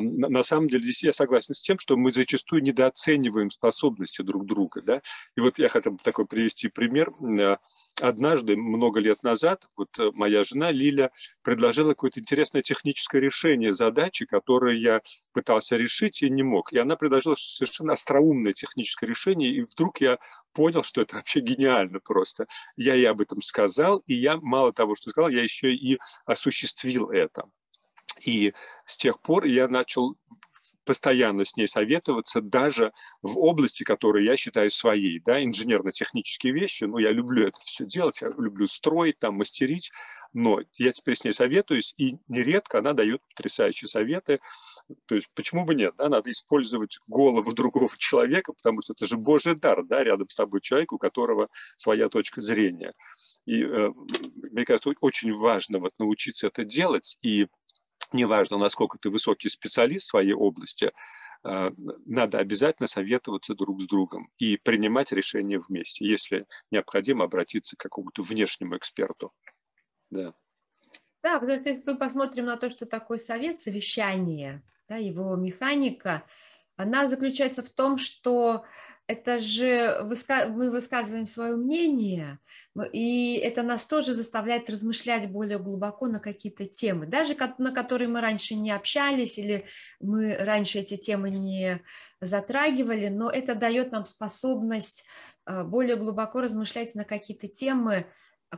на 0.00 0.42
самом 0.44 0.68
деле 0.68 0.84
здесь 0.84 1.02
я 1.02 1.12
согласен 1.12 1.54
с 1.54 1.60
тем, 1.60 1.78
что 1.78 1.96
мы 1.96 2.12
зачастую 2.12 2.62
недооцениваем 2.62 3.50
способности 3.50 4.22
друг 4.22 4.46
друга. 4.46 4.80
Да? 4.82 5.02
И 5.36 5.40
вот 5.40 5.58
я 5.58 5.68
хотел 5.68 5.92
бы 5.92 5.98
такой 5.98 6.26
привести 6.26 6.68
пример. 6.68 7.12
Э, 7.38 7.56
однажды, 8.00 8.56
много 8.56 9.00
лет 9.00 9.24
назад, 9.24 9.66
вот 9.76 9.98
э, 9.98 10.10
моя 10.14 10.44
жена 10.44 10.70
Лиля 10.70 11.10
предложила 11.42 11.90
какое-то 11.90 12.20
интересное 12.20 12.62
техническое 12.62 13.20
решение 13.20 13.72
задачи, 13.72 14.24
которое 14.24 14.76
я 14.76 15.00
пытался 15.32 15.76
решить 15.76 16.22
и 16.22 16.30
не 16.30 16.44
мог. 16.44 16.72
И 16.72 16.78
она 16.78 16.94
предложила 16.94 17.34
совершенно 17.36 17.94
остроумное 17.94 18.52
техническое 18.52 19.06
решение, 19.06 19.50
и 19.50 19.62
вдруг 19.62 20.00
я 20.00 20.18
понял, 20.56 20.82
что 20.82 21.02
это 21.02 21.16
вообще 21.16 21.40
гениально 21.40 22.00
просто. 22.00 22.46
Я 22.76 22.94
ей 22.94 23.10
об 23.10 23.20
этом 23.20 23.42
сказал, 23.42 23.98
и 24.06 24.14
я 24.14 24.38
мало 24.38 24.72
того, 24.72 24.96
что 24.96 25.10
сказал, 25.10 25.28
я 25.28 25.42
еще 25.42 25.74
и 25.74 25.98
осуществил 26.24 27.10
это. 27.10 27.44
И 28.24 28.54
с 28.86 28.96
тех 28.96 29.20
пор 29.20 29.44
я 29.44 29.68
начал 29.68 30.16
постоянно 30.86 31.44
с 31.44 31.56
ней 31.56 31.68
советоваться 31.68 32.40
даже 32.40 32.92
в 33.20 33.38
области, 33.38 33.82
которую 33.82 34.24
я 34.24 34.36
считаю 34.36 34.70
своей, 34.70 35.20
да, 35.20 35.44
инженерно-технические 35.44 36.54
вещи, 36.54 36.84
ну, 36.84 36.98
я 36.98 37.10
люблю 37.10 37.46
это 37.46 37.58
все 37.60 37.84
делать, 37.84 38.22
я 38.22 38.28
люблю 38.38 38.66
строить, 38.68 39.18
там, 39.18 39.34
мастерить, 39.34 39.90
но 40.32 40.60
я 40.78 40.92
теперь 40.92 41.16
с 41.16 41.24
ней 41.24 41.32
советуюсь, 41.32 41.92
и 41.98 42.16
нередко 42.28 42.78
она 42.78 42.92
дает 42.92 43.20
потрясающие 43.34 43.88
советы, 43.88 44.38
то 45.06 45.16
есть 45.16 45.28
почему 45.34 45.64
бы 45.64 45.74
нет, 45.74 45.94
да, 45.98 46.08
надо 46.08 46.30
использовать 46.30 46.98
голову 47.08 47.52
другого 47.52 47.90
человека, 47.98 48.52
потому 48.52 48.80
что 48.80 48.92
это 48.92 49.06
же 49.06 49.16
божий 49.16 49.56
дар, 49.56 49.84
да, 49.84 50.04
рядом 50.04 50.28
с 50.28 50.34
тобой 50.34 50.60
человек, 50.60 50.92
у 50.92 50.98
которого 50.98 51.48
своя 51.76 52.08
точка 52.08 52.40
зрения. 52.40 52.94
И 53.44 53.62
э, 53.62 53.90
мне 54.52 54.64
кажется, 54.64 54.92
очень 55.00 55.32
важно 55.34 55.78
вот 55.78 55.92
научиться 55.98 56.46
это 56.46 56.64
делать, 56.64 57.18
и 57.22 57.46
неважно, 58.12 58.58
насколько 58.58 58.98
ты 58.98 59.10
высокий 59.10 59.48
специалист 59.48 60.06
в 60.06 60.10
своей 60.10 60.32
области, 60.32 60.92
э, 61.44 61.70
надо 62.06 62.38
обязательно 62.38 62.86
советоваться 62.86 63.54
друг 63.54 63.80
с 63.80 63.86
другом 63.86 64.30
и 64.38 64.56
принимать 64.56 65.12
решения 65.12 65.58
вместе, 65.58 66.06
если 66.06 66.46
необходимо 66.70 67.24
обратиться 67.24 67.76
к 67.76 67.80
какому-то 67.80 68.22
внешнему 68.22 68.76
эксперту. 68.76 69.32
Да. 70.10 70.34
Да, 71.22 71.40
потому 71.40 71.58
что 71.60 71.68
если 71.68 71.82
мы 71.84 71.98
посмотрим 71.98 72.44
на 72.44 72.56
то, 72.56 72.70
что 72.70 72.86
такое 72.86 73.18
совет, 73.18 73.58
совещание, 73.58 74.62
да, 74.88 74.96
его 74.96 75.34
механика, 75.34 76.24
она 76.76 77.08
заключается 77.08 77.62
в 77.62 77.70
том, 77.70 77.98
что 77.98 78.64
это 79.08 79.38
же 79.38 80.04
мы 80.48 80.70
высказываем 80.70 81.26
свое 81.26 81.54
мнение, 81.54 82.38
и 82.92 83.36
это 83.36 83.62
нас 83.62 83.86
тоже 83.86 84.14
заставляет 84.14 84.68
размышлять 84.68 85.30
более 85.30 85.58
глубоко 85.58 86.08
на 86.08 86.18
какие-то 86.18 86.66
темы, 86.66 87.06
даже 87.06 87.36
на 87.58 87.72
которые 87.72 88.08
мы 88.08 88.20
раньше 88.20 88.56
не 88.56 88.72
общались 88.72 89.38
или 89.38 89.66
мы 90.00 90.34
раньше 90.36 90.80
эти 90.80 90.96
темы 90.96 91.30
не 91.30 91.82
затрагивали, 92.20 93.08
но 93.08 93.30
это 93.30 93.54
дает 93.54 93.92
нам 93.92 94.06
способность 94.06 95.04
а, 95.44 95.62
более 95.62 95.96
глубоко 95.96 96.40
размышлять 96.40 96.94
на 96.94 97.04
какие-то 97.04 97.46
темы, 97.46 98.06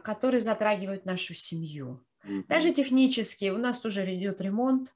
которые 0.02 0.40
затрагивают 0.40 1.04
нашу 1.04 1.34
семью. 1.34 2.04
Даже 2.48 2.70
технически, 2.70 3.50
у 3.50 3.58
нас 3.58 3.80
тоже 3.80 4.14
идет 4.14 4.40
ремонт, 4.40 4.94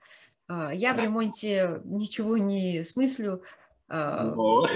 а, 0.48 0.72
я 0.72 0.94
в 0.94 0.98
ремонте 0.98 1.80
ничего 1.84 2.36
не 2.36 2.84
смыслю, 2.84 3.42
Но... 3.92 4.66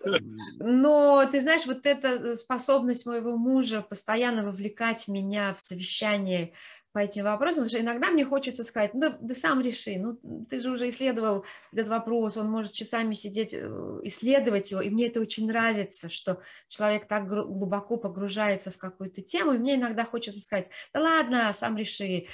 Но 0.60 1.26
ты 1.26 1.40
знаешь, 1.40 1.66
вот 1.66 1.86
эта 1.86 2.36
способность 2.36 3.04
моего 3.04 3.36
мужа 3.36 3.82
постоянно 3.82 4.44
вовлекать 4.44 5.08
меня 5.08 5.54
в 5.54 5.60
совещание 5.60 6.52
по 6.92 6.98
этим 6.98 7.24
вопросам, 7.24 7.64
потому 7.64 7.70
что 7.70 7.80
иногда 7.80 8.10
мне 8.10 8.24
хочется 8.24 8.64
сказать, 8.64 8.94
ну, 8.94 9.14
да 9.20 9.34
сам 9.34 9.60
реши, 9.60 9.96
ну, 9.98 10.18
ты 10.48 10.58
же 10.58 10.70
уже 10.70 10.88
исследовал 10.88 11.44
этот 11.72 11.88
вопрос, 11.88 12.36
он 12.36 12.50
может 12.50 12.72
часами 12.72 13.14
сидеть, 13.14 13.54
э, 13.54 13.98
исследовать 14.02 14.70
его, 14.70 14.80
и 14.80 14.90
мне 14.90 15.06
это 15.06 15.20
очень 15.20 15.46
нравится, 15.46 16.08
что 16.08 16.40
человек 16.68 17.06
так 17.06 17.28
глубоко 17.28 17.96
погружается 17.96 18.70
в 18.70 18.78
какую-то 18.78 19.22
тему, 19.22 19.52
и 19.52 19.58
мне 19.58 19.76
иногда 19.76 20.04
хочется 20.04 20.40
сказать, 20.40 20.68
да 20.92 21.00
ладно, 21.00 21.52
сам 21.52 21.76
реши, 21.76 22.26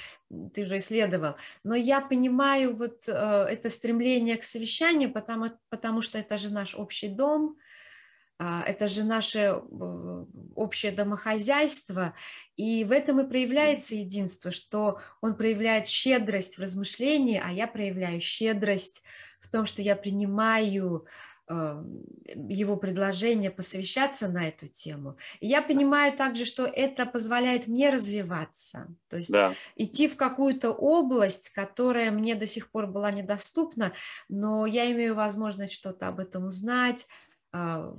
ты 0.53 0.65
же 0.65 0.79
исследовал, 0.79 1.35
но 1.63 1.75
я 1.75 2.01
понимаю 2.01 2.75
вот 2.75 3.07
э, 3.07 3.11
это 3.11 3.69
стремление 3.69 4.37
к 4.37 4.43
совещанию, 4.43 5.11
потому, 5.11 5.47
потому 5.69 6.01
что 6.01 6.17
это 6.17 6.37
же 6.37 6.51
наш 6.51 6.75
общий 6.75 7.09
дом, 7.09 7.57
это 8.39 8.87
же 8.87 9.03
наше 9.03 9.61
общее 10.55 10.91
домохозяйство, 10.91 12.13
и 12.55 12.83
в 12.83 12.91
этом 12.91 13.19
и 13.19 13.27
проявляется 13.27 13.95
единство, 13.95 14.51
что 14.51 14.99
он 15.21 15.35
проявляет 15.35 15.87
щедрость 15.87 16.57
в 16.57 16.61
размышлении, 16.61 17.41
а 17.43 17.51
я 17.51 17.67
проявляю 17.67 18.19
щедрость 18.19 19.01
в 19.39 19.49
том, 19.49 19.65
что 19.65 19.81
я 19.81 19.95
принимаю 19.95 21.07
э, 21.47 21.83
его 22.49 22.75
предложение 22.77 23.49
посовещаться 23.49 24.27
на 24.27 24.47
эту 24.47 24.67
тему. 24.67 25.17
И 25.39 25.47
я 25.47 25.63
понимаю 25.63 26.15
также, 26.15 26.45
что 26.45 26.65
это 26.65 27.07
позволяет 27.07 27.65
мне 27.67 27.89
развиваться, 27.89 28.87
то 29.09 29.17
есть 29.17 29.31
да. 29.31 29.53
идти 29.75 30.07
в 30.07 30.15
какую-то 30.15 30.71
область, 30.71 31.49
которая 31.49 32.11
мне 32.11 32.35
до 32.35 32.45
сих 32.45 32.69
пор 32.69 32.85
была 32.85 33.11
недоступна, 33.11 33.93
но 34.29 34.67
я 34.67 34.91
имею 34.91 35.15
возможность 35.15 35.73
что-то 35.73 36.07
об 36.07 36.19
этом 36.19 36.45
узнать, 36.45 37.07
а, 37.51 37.95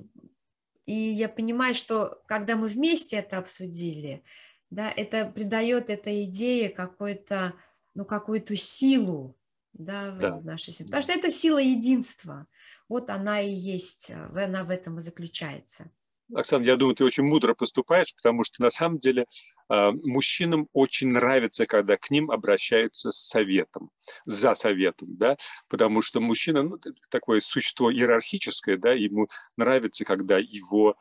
и 0.89 0.95
я 0.95 1.29
понимаю, 1.29 1.75
что 1.75 2.23
когда 2.25 2.57
мы 2.57 2.67
вместе 2.67 3.17
это 3.17 3.37
обсудили, 3.37 4.25
да, 4.71 4.91
это 4.91 5.27
придает 5.27 5.91
этой 5.91 6.25
идее 6.25 6.71
какой-то, 6.71 7.53
ну, 7.93 8.07
какую-то 8.07 8.57
силу, 8.57 9.37
да, 9.75 10.13
да. 10.13 10.39
в 10.39 10.47
нашей 10.47 10.73
семье. 10.73 10.87
Потому 10.87 11.03
что 11.03 11.13
это 11.13 11.31
сила 11.31 11.59
единства. 11.59 12.47
Вот 12.89 13.11
она 13.11 13.43
и 13.43 13.51
есть, 13.51 14.11
она 14.11 14.65
в 14.65 14.71
этом 14.71 14.97
и 14.99 15.03
заключается. 15.03 15.91
Оксана, 16.35 16.65
я 16.65 16.77
думаю, 16.77 16.95
ты 16.95 17.05
очень 17.05 17.25
мудро 17.25 17.55
поступаешь, 17.55 18.15
потому 18.15 18.45
что 18.45 18.61
на 18.63 18.71
самом 18.71 18.99
деле 18.99 19.27
э, 19.71 19.91
мужчинам 20.05 20.69
очень 20.75 21.09
нравится, 21.09 21.67
когда 21.67 21.97
к 21.97 22.11
ним 22.11 22.31
обращаются 22.31 23.11
с 23.11 23.17
советом, 23.17 23.91
за 24.27 24.55
советом, 24.55 25.17
да, 25.17 25.37
потому 25.69 26.03
что 26.03 26.21
мужчина, 26.21 26.63
ну, 26.63 26.79
такое 27.11 27.41
существо 27.41 27.91
иерархическое, 27.91 28.77
да, 28.77 28.93
ему 28.93 29.29
нравится, 29.57 30.05
когда 30.05 30.39
его 30.39 30.97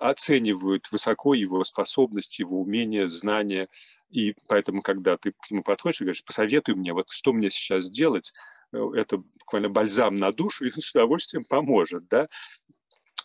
оценивают 0.00 0.92
высоко, 0.92 1.32
его 1.32 1.64
способности, 1.64 2.42
его 2.42 2.60
умения, 2.60 3.08
знания, 3.08 3.68
и 4.10 4.34
поэтому, 4.48 4.82
когда 4.82 5.16
ты 5.16 5.32
к 5.32 5.50
нему 5.50 5.62
подходишь 5.62 6.02
и 6.02 6.04
говоришь, 6.04 6.24
посоветуй 6.24 6.74
мне, 6.74 6.92
вот 6.92 7.08
что 7.08 7.32
мне 7.32 7.48
сейчас 7.48 7.88
делать, 7.88 8.34
э, 8.72 8.78
это 8.96 9.16
буквально 9.16 9.70
бальзам 9.70 10.16
на 10.16 10.30
душу 10.30 10.66
и 10.66 10.70
с 10.70 10.90
удовольствием 10.90 11.44
поможет, 11.48 12.06
да, 12.08 12.28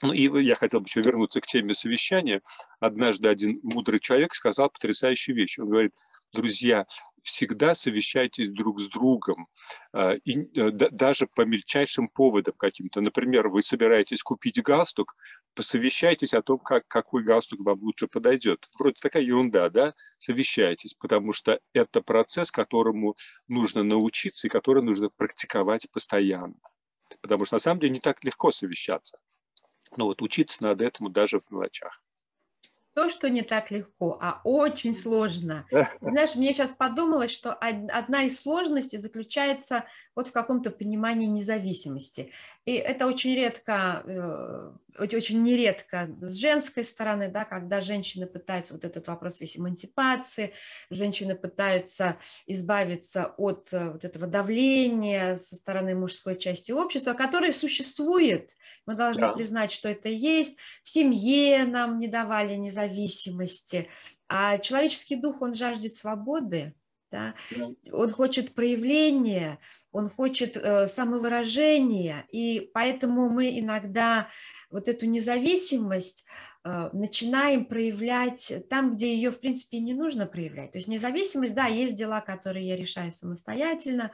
ну 0.03 0.13
и 0.13 0.43
я 0.43 0.55
хотел 0.55 0.81
бы 0.81 0.87
еще 0.87 1.01
вернуться 1.01 1.41
к 1.41 1.47
теме 1.47 1.73
совещания. 1.73 2.41
Однажды 2.79 3.29
один 3.29 3.59
мудрый 3.63 3.99
человек 3.99 4.35
сказал 4.35 4.69
потрясающую 4.69 5.35
вещь. 5.35 5.57
Он 5.59 5.69
говорит, 5.69 5.93
друзья, 6.33 6.85
всегда 7.21 7.73
совещайтесь 7.73 8.49
друг 8.49 8.81
с 8.81 8.89
другом, 8.89 9.47
а, 9.93 10.13
и 10.13 10.41
э, 10.59 10.71
даже 10.71 11.27
по 11.27 11.45
мельчайшим 11.45 12.09
поводам 12.09 12.55
каким-то. 12.57 12.99
Например, 13.01 13.47
вы 13.47 13.63
собираетесь 13.63 14.21
купить 14.21 14.61
галстук, 14.61 15.15
посовещайтесь 15.55 16.33
о 16.33 16.41
том, 16.41 16.59
как, 16.59 16.87
какой 16.87 17.23
галстук 17.23 17.61
вам 17.61 17.81
лучше 17.81 18.07
подойдет. 18.07 18.67
Вроде 18.77 18.97
такая 19.01 19.23
ерунда, 19.23 19.69
да? 19.69 19.93
Совещайтесь, 20.17 20.95
потому 20.95 21.31
что 21.33 21.59
это 21.73 22.01
процесс, 22.01 22.51
которому 22.51 23.15
нужно 23.47 23.83
научиться 23.83 24.47
и 24.47 24.49
который 24.49 24.83
нужно 24.83 25.09
практиковать 25.09 25.89
постоянно. 25.91 26.55
Потому 27.21 27.45
что 27.45 27.55
на 27.55 27.59
самом 27.59 27.79
деле 27.79 27.93
не 27.93 27.99
так 27.99 28.23
легко 28.23 28.51
совещаться. 28.51 29.17
Но 29.97 30.05
вот 30.05 30.21
учиться 30.21 30.63
надо 30.63 30.85
этому 30.85 31.09
даже 31.09 31.39
в 31.39 31.49
мелочах 31.51 32.01
то, 32.93 33.09
что 33.09 33.29
не 33.29 33.41
так 33.41 33.71
легко, 33.71 34.17
а 34.21 34.41
очень 34.43 34.93
сложно. 34.93 35.65
Знаешь, 36.01 36.35
мне 36.35 36.53
сейчас 36.53 36.71
подумалось, 36.71 37.31
что 37.31 37.53
одна 37.53 38.23
из 38.23 38.39
сложностей 38.39 38.99
заключается 38.99 39.85
вот 40.15 40.27
в 40.27 40.31
каком-то 40.31 40.69
понимании 40.69 41.27
независимости. 41.27 42.31
И 42.65 42.73
это 42.75 43.07
очень 43.07 43.35
редко, 43.35 44.03
э, 44.05 44.71
очень 44.97 45.43
нередко 45.43 46.09
с 46.21 46.35
женской 46.35 46.85
стороны, 46.85 47.27
да, 47.27 47.43
когда 47.43 47.81
женщины 47.81 48.25
пытаются, 48.25 48.73
вот 48.73 48.85
этот 48.85 49.07
вопрос 49.07 49.41
весь 49.41 49.57
эмансипации, 49.57 50.53
женщины 50.89 51.35
пытаются 51.35 52.17
избавиться 52.47 53.33
от 53.37 53.67
э, 53.73 53.91
вот 53.91 54.05
этого 54.05 54.27
давления 54.27 55.35
со 55.35 55.55
стороны 55.55 55.95
мужской 55.95 56.37
части 56.37 56.71
общества, 56.71 57.13
которое 57.13 57.51
существует. 57.51 58.51
Мы 58.85 58.95
должны 58.95 59.27
да. 59.27 59.33
признать, 59.33 59.71
что 59.71 59.89
это 59.89 60.09
есть. 60.09 60.57
В 60.83 60.89
семье 60.89 61.65
нам 61.65 61.97
не 61.97 62.07
давали 62.07 62.55
независимости, 62.55 62.82
зависимости. 62.87 63.89
А 64.27 64.57
человеческий 64.57 65.15
дух, 65.15 65.41
он 65.41 65.53
жаждет 65.53 65.93
свободы, 65.93 66.73
да? 67.11 67.35
он 67.91 68.09
хочет 68.09 68.53
проявления, 68.53 69.59
он 69.91 70.09
хочет 70.09 70.57
э, 70.57 70.87
самовыражения, 70.87 72.25
и 72.31 72.71
поэтому 72.73 73.29
мы 73.29 73.59
иногда 73.59 74.29
вот 74.71 74.87
эту 74.87 75.05
независимость 75.05 76.25
э, 76.65 76.89
начинаем 76.91 77.65
проявлять 77.65 78.51
там, 78.69 78.91
где 78.91 79.13
ее, 79.13 79.29
в 79.29 79.39
принципе, 79.39 79.79
не 79.79 79.93
нужно 79.93 80.25
проявлять. 80.25 80.71
То 80.71 80.79
есть 80.79 80.87
независимость, 80.87 81.53
да, 81.53 81.67
есть 81.67 81.95
дела, 81.95 82.21
которые 82.21 82.67
я 82.67 82.75
решаю 82.75 83.11
самостоятельно, 83.11 84.11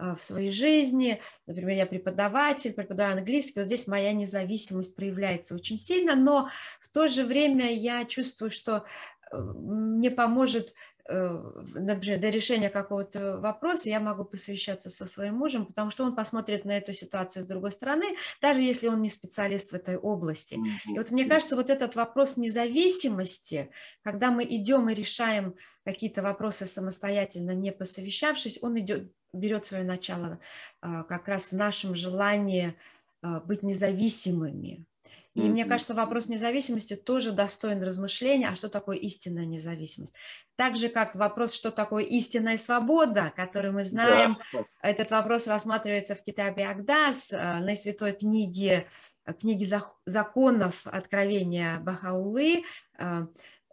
в 0.00 0.20
своей 0.20 0.50
жизни. 0.50 1.20
Например, 1.46 1.76
я 1.76 1.86
преподаватель, 1.86 2.72
преподаю 2.72 3.12
английский, 3.12 3.60
вот 3.60 3.66
здесь 3.66 3.86
моя 3.86 4.12
независимость 4.12 4.96
проявляется 4.96 5.54
очень 5.54 5.78
сильно, 5.78 6.14
но 6.14 6.48
в 6.80 6.90
то 6.92 7.06
же 7.06 7.24
время 7.24 7.72
я 7.72 8.04
чувствую, 8.04 8.50
что 8.50 8.84
э, 9.30 9.36
мне 9.38 10.10
поможет 10.10 10.74
Э, 11.10 11.62
например, 11.74 12.20
до 12.20 12.28
решения 12.28 12.70
какого-то 12.70 13.38
вопроса 13.38 13.88
я 13.88 13.98
могу 13.98 14.24
посвящаться 14.24 14.90
со 14.90 15.08
своим 15.08 15.34
мужем, 15.34 15.66
потому 15.66 15.90
что 15.90 16.04
он 16.04 16.14
посмотрит 16.14 16.64
на 16.64 16.76
эту 16.76 16.92
ситуацию 16.92 17.42
с 17.42 17.46
другой 17.46 17.72
стороны, 17.72 18.16
даже 18.40 18.60
если 18.60 18.86
он 18.86 19.02
не 19.02 19.10
специалист 19.10 19.72
в 19.72 19.74
этой 19.74 19.96
области. 19.96 20.60
И 20.86 20.96
вот 20.96 21.10
мне 21.10 21.24
кажется, 21.24 21.56
вот 21.56 21.68
этот 21.68 21.96
вопрос 21.96 22.36
независимости, 22.36 23.70
когда 24.02 24.30
мы 24.30 24.44
идем 24.44 24.88
и 24.88 24.94
решаем 24.94 25.56
какие-то 25.84 26.22
вопросы 26.22 26.66
самостоятельно, 26.66 27.50
не 27.52 27.72
посовещавшись, 27.72 28.60
он 28.62 28.78
идет, 28.78 29.10
берет 29.32 29.64
свое 29.64 29.84
начало 29.84 30.40
а, 30.80 31.04
как 31.04 31.28
раз 31.28 31.46
в 31.46 31.52
нашем 31.52 31.94
желании 31.94 32.74
а, 33.22 33.40
быть 33.40 33.62
независимыми, 33.62 34.86
и 35.34 35.40
mm-hmm. 35.40 35.48
мне 35.48 35.64
кажется, 35.64 35.94
вопрос 35.94 36.28
независимости 36.28 36.96
тоже 36.96 37.30
достоин 37.30 37.82
размышления, 37.82 38.48
а 38.48 38.56
что 38.56 38.68
такое 38.68 38.96
истинная 38.96 39.44
независимость. 39.44 40.12
Так 40.56 40.74
же, 40.74 40.88
как 40.88 41.14
вопрос, 41.14 41.54
что 41.54 41.70
такое 41.70 42.02
истинная 42.02 42.58
свобода, 42.58 43.32
который 43.36 43.70
мы 43.70 43.84
знаем, 43.84 44.38
yeah. 44.52 44.64
этот 44.82 45.12
вопрос 45.12 45.46
рассматривается 45.46 46.16
в 46.16 46.22
Китабе 46.24 46.66
Агдас, 46.66 47.32
э, 47.32 47.36
на 47.36 47.76
святой 47.76 48.12
книге, 48.12 48.86
книге 49.38 49.68
законов 50.04 50.86
откровения 50.88 51.78
Бахаулы, 51.78 52.64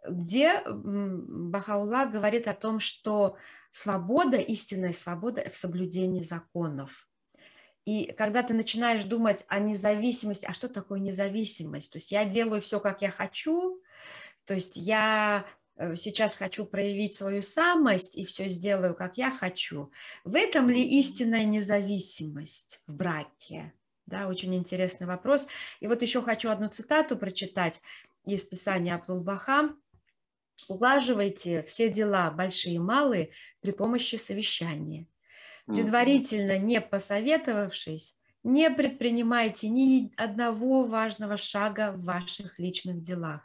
где 0.08 0.62
Бахаула 0.64 2.04
говорит 2.04 2.46
о 2.46 2.54
том, 2.54 2.78
что 2.78 3.36
свобода, 3.70 4.36
истинная 4.36 4.92
свобода 4.92 5.48
в 5.50 5.56
соблюдении 5.56 6.22
законов. 6.22 7.08
И 7.84 8.12
когда 8.12 8.42
ты 8.42 8.52
начинаешь 8.52 9.04
думать 9.04 9.44
о 9.48 9.58
независимости, 9.60 10.44
а 10.44 10.52
что 10.52 10.68
такое 10.68 11.00
независимость? 11.00 11.90
То 11.92 11.96
есть 11.98 12.10
я 12.10 12.24
делаю 12.24 12.60
все, 12.60 12.80
как 12.80 13.00
я 13.00 13.10
хочу, 13.10 13.80
то 14.44 14.54
есть 14.54 14.76
я 14.76 15.46
э, 15.76 15.96
сейчас 15.96 16.36
хочу 16.36 16.66
проявить 16.66 17.14
свою 17.14 17.40
самость 17.40 18.14
и 18.16 18.24
все 18.24 18.48
сделаю, 18.48 18.94
как 18.94 19.16
я 19.16 19.30
хочу. 19.30 19.90
В 20.24 20.34
этом 20.34 20.68
ли 20.68 20.82
истинная 20.98 21.44
независимость 21.44 22.82
в 22.86 22.94
браке? 22.94 23.72
Да, 24.04 24.28
очень 24.28 24.54
интересный 24.54 25.06
вопрос. 25.06 25.48
И 25.80 25.86
вот 25.86 26.02
еще 26.02 26.22
хочу 26.22 26.50
одну 26.50 26.68
цитату 26.68 27.16
прочитать 27.16 27.82
из 28.24 28.44
Писания 28.44 28.94
Абдулбаха. 28.94 29.74
«Улаживайте 30.66 31.62
все 31.62 31.88
дела, 31.88 32.30
большие 32.30 32.74
и 32.74 32.78
малые, 32.78 33.30
при 33.60 33.70
помощи 33.70 34.16
совещания 34.16 35.06
предварительно 35.68 36.58
не 36.58 36.80
посоветовавшись, 36.80 38.16
не 38.42 38.70
предпринимайте 38.70 39.68
ни 39.68 40.10
одного 40.16 40.84
важного 40.84 41.36
шага 41.36 41.92
в 41.92 42.04
ваших 42.04 42.58
личных 42.58 43.02
делах. 43.02 43.42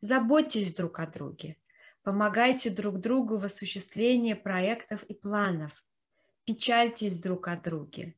Заботьтесь 0.00 0.74
друг 0.74 0.98
о 0.98 1.06
друге, 1.06 1.56
помогайте 2.02 2.70
друг 2.70 2.98
другу 2.98 3.38
в 3.38 3.44
осуществлении 3.44 4.34
проектов 4.34 5.04
и 5.04 5.14
планов, 5.14 5.84
печальтесь 6.44 7.18
друг 7.18 7.46
о 7.48 7.56
друге. 7.56 8.16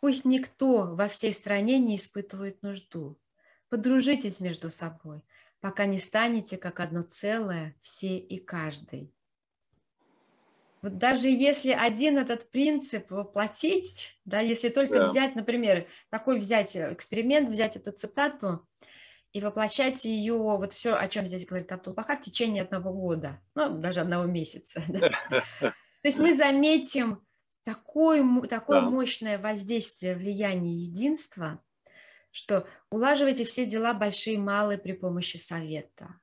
Пусть 0.00 0.24
никто 0.24 0.94
во 0.94 1.08
всей 1.08 1.32
стране 1.32 1.78
не 1.78 1.96
испытывает 1.96 2.62
нужду. 2.62 3.18
Подружитесь 3.68 4.40
между 4.40 4.70
собой, 4.70 5.22
пока 5.60 5.86
не 5.86 5.98
станете 5.98 6.56
как 6.56 6.80
одно 6.80 7.02
целое 7.02 7.74
все 7.80 8.16
и 8.18 8.38
каждый. 8.38 9.12
Вот 10.82 10.96
даже 10.96 11.28
если 11.28 11.72
один 11.72 12.16
этот 12.16 12.50
принцип 12.50 13.10
воплотить, 13.10 14.16
да, 14.24 14.40
если 14.40 14.70
только 14.70 15.00
да. 15.00 15.06
взять, 15.06 15.34
например, 15.34 15.86
такой 16.08 16.38
взять 16.38 16.74
эксперимент, 16.74 17.50
взять 17.50 17.76
эту 17.76 17.92
цитату 17.92 18.66
и 19.32 19.42
воплощать 19.42 20.06
ее, 20.06 20.38
вот 20.38 20.72
все, 20.72 20.94
о 20.94 21.06
чем 21.08 21.26
здесь 21.26 21.44
говорит 21.44 21.70
Абдулбаха, 21.70 22.16
в 22.16 22.22
течение 22.22 22.62
одного 22.62 22.92
года, 22.92 23.40
ну, 23.54 23.78
даже 23.78 24.00
одного 24.00 24.24
месяца. 24.24 24.82
Да? 24.88 25.10
То 25.60 26.08
есть 26.08 26.18
мы 26.18 26.32
заметим 26.32 27.22
такое, 27.62 28.24
такое 28.48 28.80
да. 28.80 28.88
мощное 28.88 29.38
воздействие, 29.38 30.16
влияние 30.16 30.74
единства, 30.74 31.62
что 32.30 32.66
улаживайте 32.90 33.44
все 33.44 33.66
дела 33.66 33.94
большие 33.94 34.34
и 34.34 34.38
малые 34.38 34.78
при 34.78 34.92
помощи 34.92 35.36
совета. 35.36 36.20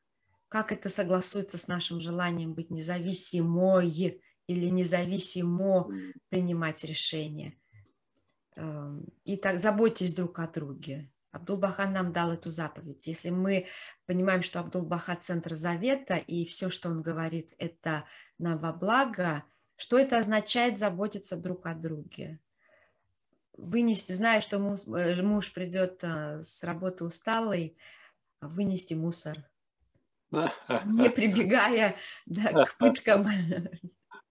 Как 0.49 0.71
это 0.71 0.89
согласуется 0.89 1.57
с 1.57 1.67
нашим 1.67 1.99
желанием 1.99 2.53
быть 2.53 2.69
независимой 2.69 4.21
или 4.47 4.65
независимо 4.69 5.89
принимать 6.29 6.83
решения? 6.83 7.57
Эм, 8.55 9.05
и 9.25 9.35
так 9.35 9.59
заботьтесь 9.59 10.13
друг 10.13 10.39
о 10.39 10.47
друге. 10.47 11.11
Абдул-Баха 11.31 11.85
нам 11.87 12.11
дал 12.11 12.31
эту 12.31 12.49
заповедь. 12.49 13.05
Если 13.05 13.29
мы 13.29 13.67
понимаем, 14.05 14.41
что 14.41 14.59
Абдул-Баха– 14.59 15.15
центр 15.19 15.55
завета, 15.55 16.15
и 16.15 16.45
все, 16.45 16.69
что 16.69 16.89
он 16.89 17.01
говорит, 17.01 17.53
это 17.57 18.05
нам 18.37 18.57
во 18.59 18.71
благо– 18.71 19.43
что 19.77 19.99
это 19.99 20.17
означает 20.17 20.79
заботиться 20.79 21.37
друг 21.37 21.67
о 21.67 21.75
друге? 21.75 22.39
Вынести, 23.57 24.13
зная, 24.13 24.41
что 24.41 24.59
муж, 24.59 24.81
э, 24.87 25.21
муж 25.21 25.51
придет 25.51 26.03
а, 26.03 26.41
с 26.41 26.63
работы 26.63 27.03
усталый, 27.03 27.77
вынести 28.39 28.93
мусор, 28.93 29.37
не 30.31 31.09
прибегая 31.09 31.95
да, 32.25 32.65
к 32.65 32.77
пыткам, 32.77 33.25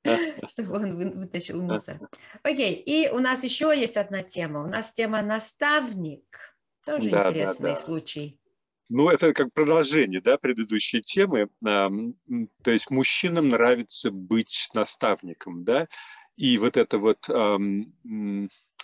чтобы 0.48 0.74
он 0.76 1.18
вытащил 1.18 1.60
мусор. 1.62 1.98
Окей, 2.42 2.74
и 2.74 3.10
у 3.10 3.18
нас 3.18 3.42
еще 3.44 3.72
есть 3.76 3.96
одна 3.96 4.22
тема. 4.22 4.62
У 4.62 4.68
нас 4.68 4.92
тема 4.92 5.22
наставник. 5.22 6.56
Тоже 6.84 7.10
да, 7.10 7.28
интересный 7.28 7.70
да, 7.70 7.74
да. 7.74 7.80
случай. 7.80 8.40
Ну, 8.88 9.08
это 9.08 9.32
как 9.32 9.52
продолжение 9.52 10.20
да, 10.20 10.38
предыдущей 10.38 11.00
темы. 11.00 11.48
То 11.60 12.70
есть 12.70 12.90
мужчинам 12.90 13.48
нравится 13.48 14.12
быть 14.12 14.68
наставником, 14.74 15.64
да, 15.64 15.88
и 16.36 16.58
вот 16.58 16.76
это 16.76 16.98
вот 16.98 17.28
э, 17.28 17.58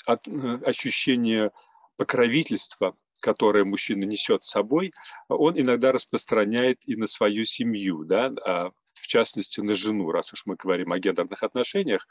ощущение 0.06 1.50
покровительства, 1.96 2.96
которое 3.20 3.64
мужчина 3.64 4.04
несет 4.04 4.42
с 4.42 4.50
собой, 4.50 4.92
он 5.28 5.58
иногда 5.58 5.92
распространяет 5.92 6.80
и 6.86 6.96
на 6.96 7.06
свою 7.06 7.44
семью, 7.44 8.04
да, 8.04 8.32
а, 8.44 8.70
в 8.94 9.06
частности 9.06 9.60
на 9.60 9.74
жену, 9.74 10.10
раз 10.10 10.32
уж 10.32 10.46
мы 10.46 10.56
говорим 10.56 10.92
о 10.92 10.98
гендерных 10.98 11.42
отношениях. 11.42 12.08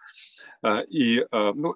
А, 0.62 0.82
и 0.82 1.26
ну, 1.32 1.76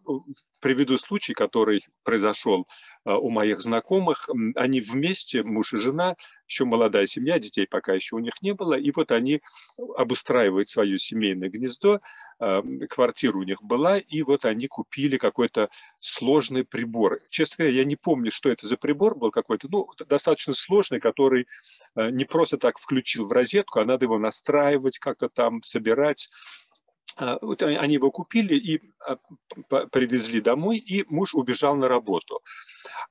приведу 0.65 0.97
случай, 0.97 1.35
который 1.35 1.85
произошел 2.03 2.67
а, 3.03 3.19
у 3.19 3.29
моих 3.29 3.61
знакомых. 3.61 4.27
Они 4.55 4.79
вместе, 4.79 5.43
муж 5.43 5.75
и 5.75 5.77
жена, 5.77 6.15
еще 6.47 6.65
молодая 6.65 7.05
семья, 7.05 7.37
детей 7.37 7.67
пока 7.69 7.93
еще 7.93 8.15
у 8.15 8.19
них 8.19 8.41
не 8.41 8.55
было, 8.55 8.73
и 8.73 8.89
вот 8.89 9.11
они 9.11 9.41
обустраивают 9.95 10.67
свое 10.67 10.97
семейное 10.97 11.49
гнездо, 11.49 12.01
а, 12.39 12.63
квартира 12.89 13.37
у 13.37 13.43
них 13.43 13.61
была, 13.61 13.99
и 13.99 14.23
вот 14.23 14.45
они 14.45 14.65
купили 14.65 15.17
какой-то 15.17 15.69
сложный 16.01 16.63
прибор. 16.63 17.19
Честно 17.29 17.57
говоря, 17.57 17.77
я 17.77 17.85
не 17.85 17.95
помню, 17.95 18.31
что 18.31 18.49
это 18.49 18.65
за 18.65 18.75
прибор 18.75 19.15
был 19.15 19.29
какой-то, 19.29 19.67
ну, 19.69 19.87
достаточно 20.09 20.53
сложный, 20.53 20.99
который 20.99 21.45
а, 21.93 22.09
не 22.09 22.25
просто 22.25 22.57
так 22.57 22.79
включил 22.79 23.27
в 23.27 23.31
розетку, 23.31 23.81
а 23.81 23.85
надо 23.85 24.05
его 24.05 24.17
настраивать, 24.17 24.97
как-то 24.97 25.29
там 25.29 25.61
собирать. 25.61 26.27
А, 27.17 27.37
вот 27.41 27.63
они 27.63 27.93
его 27.93 28.11
купили 28.11 28.55
и 28.55 28.81
а, 29.07 29.17
привезли 29.87 30.41
домой, 30.41 30.77
и 30.77 31.05
муж 31.07 31.33
убежал 31.33 31.75
на 31.75 31.87
работу. 31.87 32.41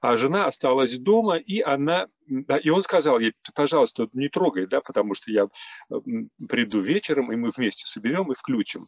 А 0.01 0.17
жена 0.17 0.47
осталась 0.47 0.99
дома, 0.99 1.37
и 1.37 1.61
она, 1.61 2.09
и 2.27 2.71
он 2.71 2.83
сказал 2.83 3.19
ей, 3.19 3.35
пожалуйста, 3.55 4.09
не 4.12 4.29
трогай, 4.29 4.67
да, 4.67 4.81
потому 4.81 5.14
что 5.14 5.31
я 5.31 5.49
приду 6.49 6.81
вечером, 6.81 7.33
и 7.33 7.37
мы 7.37 7.51
вместе 7.51 7.87
соберем 7.87 8.31
и 8.31 8.35
включим. 8.35 8.87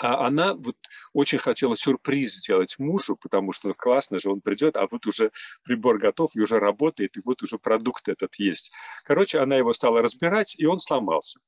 А 0.00 0.26
она 0.26 0.54
вот 0.54 0.76
очень 1.12 1.38
хотела 1.38 1.76
сюрприз 1.76 2.34
сделать 2.34 2.78
мужу, 2.78 3.16
потому 3.16 3.52
что 3.52 3.72
классно 3.74 4.18
же, 4.18 4.30
он 4.30 4.40
придет, 4.42 4.76
а 4.76 4.86
вот 4.90 5.06
уже 5.06 5.32
прибор 5.64 5.98
готов 5.98 6.32
и 6.34 6.40
уже 6.40 6.58
работает, 6.58 7.16
и 7.16 7.20
вот 7.24 7.42
уже 7.42 7.58
продукт 7.58 8.08
этот 8.08 8.34
есть. 8.36 8.72
Короче, 9.04 9.38
она 9.38 9.56
его 9.56 9.72
стала 9.72 10.02
разбирать, 10.02 10.54
и 10.58 10.66
он 10.66 10.78
сломался. 10.78 11.40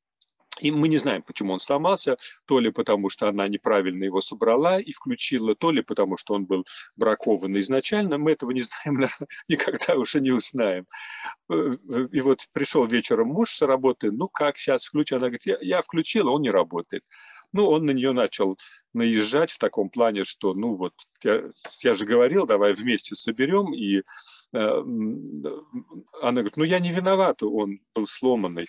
И 0.60 0.70
мы 0.70 0.88
не 0.88 0.96
знаем, 0.96 1.22
почему 1.22 1.52
он 1.52 1.60
сломался, 1.60 2.16
то 2.46 2.58
ли 2.60 2.70
потому, 2.70 3.10
что 3.10 3.28
она 3.28 3.46
неправильно 3.48 4.04
его 4.04 4.20
собрала 4.20 4.80
и 4.80 4.92
включила, 4.92 5.54
то 5.54 5.70
ли 5.70 5.82
потому, 5.82 6.16
что 6.16 6.34
он 6.34 6.46
был 6.46 6.64
бракован 6.96 7.58
изначально. 7.58 8.18
Мы 8.18 8.32
этого 8.32 8.50
не 8.50 8.62
знаем, 8.84 9.08
никогда 9.48 9.96
уже 9.96 10.20
не 10.20 10.30
узнаем. 10.30 10.86
Э, 11.50 11.76
и 12.12 12.20
вот 12.20 12.46
пришел 12.52 12.86
вечером 12.86 13.28
муж 13.28 13.50
с 13.50 13.62
работы, 13.62 14.10
ну 14.10 14.28
как, 14.28 14.58
сейчас 14.58 14.84
включу. 14.84 15.16
Она 15.16 15.26
говорит, 15.26 15.46
я, 15.46 15.58
я 15.60 15.82
включила, 15.82 16.30
он 16.30 16.42
не 16.42 16.50
работает. 16.50 17.04
Ну, 17.52 17.66
он 17.66 17.86
на 17.86 17.92
нее 17.92 18.12
начал 18.12 18.58
наезжать 18.92 19.50
в 19.50 19.58
таком 19.58 19.88
плане, 19.88 20.24
что, 20.24 20.52
ну 20.52 20.74
вот, 20.74 20.92
я, 21.22 21.44
я 21.82 21.94
же 21.94 22.04
говорил, 22.04 22.46
давай 22.46 22.74
вместе 22.74 23.14
соберем, 23.14 23.72
и 23.72 23.98
э, 23.98 24.02
она 24.52 26.32
говорит, 26.32 26.56
ну 26.56 26.64
я 26.64 26.78
не 26.78 26.92
виновата, 26.92 27.46
он 27.46 27.80
был 27.94 28.06
сломанный. 28.06 28.68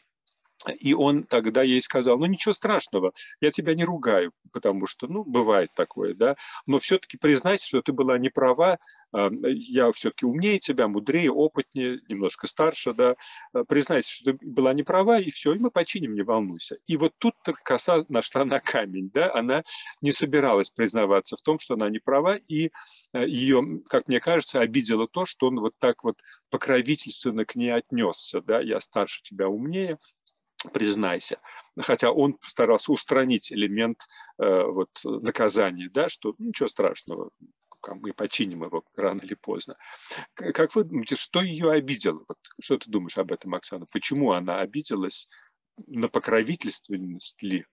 И 0.79 0.93
он 0.93 1.23
тогда 1.23 1.63
ей 1.63 1.81
сказал, 1.81 2.17
ну 2.17 2.25
ничего 2.25 2.53
страшного, 2.53 3.13
я 3.39 3.51
тебя 3.51 3.75
не 3.75 3.85
ругаю, 3.85 4.31
потому 4.51 4.87
что, 4.87 5.07
ну, 5.07 5.23
бывает 5.23 5.69
такое, 5.73 6.13
да, 6.13 6.35
но 6.65 6.79
все-таки 6.79 7.17
признайся, 7.17 7.65
что 7.65 7.81
ты 7.81 7.93
была 7.93 8.17
не 8.17 8.29
права, 8.29 8.77
я 9.11 9.91
все-таки 9.91 10.25
умнее 10.25 10.59
тебя, 10.59 10.87
мудрее, 10.87 11.31
опытнее, 11.31 11.99
немножко 12.07 12.47
старше, 12.47 12.93
да, 12.93 13.15
э, 13.53 13.63
признайся, 13.67 14.13
что 14.13 14.33
ты 14.33 14.37
была 14.41 14.73
не 14.73 14.83
права, 14.83 15.19
и 15.19 15.29
все, 15.31 15.53
и 15.53 15.59
мы 15.59 15.71
починим, 15.71 16.13
не 16.13 16.21
волнуйся. 16.21 16.77
И 16.85 16.95
вот 16.95 17.13
тут-то 17.17 17.53
коса 17.53 18.05
нашла 18.09 18.45
на 18.45 18.59
камень, 18.59 19.09
да, 19.11 19.33
она 19.33 19.63
не 20.01 20.11
собиралась 20.11 20.69
признаваться 20.71 21.37
в 21.37 21.41
том, 21.41 21.59
что 21.59 21.73
она 21.73 21.89
не 21.89 21.99
права, 21.99 22.35
и 22.35 22.71
э, 23.13 23.25
ее, 23.27 23.81
как 23.87 24.07
мне 24.07 24.19
кажется, 24.19 24.59
обидело 24.59 25.07
то, 25.07 25.25
что 25.25 25.47
он 25.47 25.59
вот 25.59 25.73
так 25.79 26.03
вот 26.03 26.17
покровительственно 26.51 27.45
к 27.45 27.55
ней 27.55 27.73
отнесся, 27.73 28.41
да, 28.41 28.59
я 28.61 28.79
старше 28.79 29.21
тебя, 29.23 29.47
умнее, 29.47 29.97
признайся. 30.73 31.39
Хотя 31.79 32.11
он 32.11 32.37
старался 32.41 32.91
устранить 32.91 33.51
элемент 33.51 33.99
э, 34.37 34.63
вот, 34.63 34.89
наказания, 35.03 35.89
да, 35.89 36.09
что 36.09 36.35
ничего 36.37 36.67
страшного, 36.67 37.31
мы 37.87 38.13
починим 38.13 38.63
его 38.63 38.83
рано 38.95 39.21
или 39.21 39.35
поздно. 39.35 39.77
Как 40.33 40.75
вы 40.75 40.83
думаете, 40.83 41.15
что 41.15 41.41
ее 41.41 41.71
обидело? 41.71 42.23
Вот, 42.27 42.37
что 42.61 42.77
ты 42.77 42.89
думаешь 42.89 43.17
об 43.17 43.31
этом, 43.31 43.55
Оксана? 43.55 43.85
Почему 43.91 44.33
она 44.33 44.59
обиделась 44.59 45.29
на 45.87 46.09
покровительственность 46.09 47.41
ли? 47.41 47.65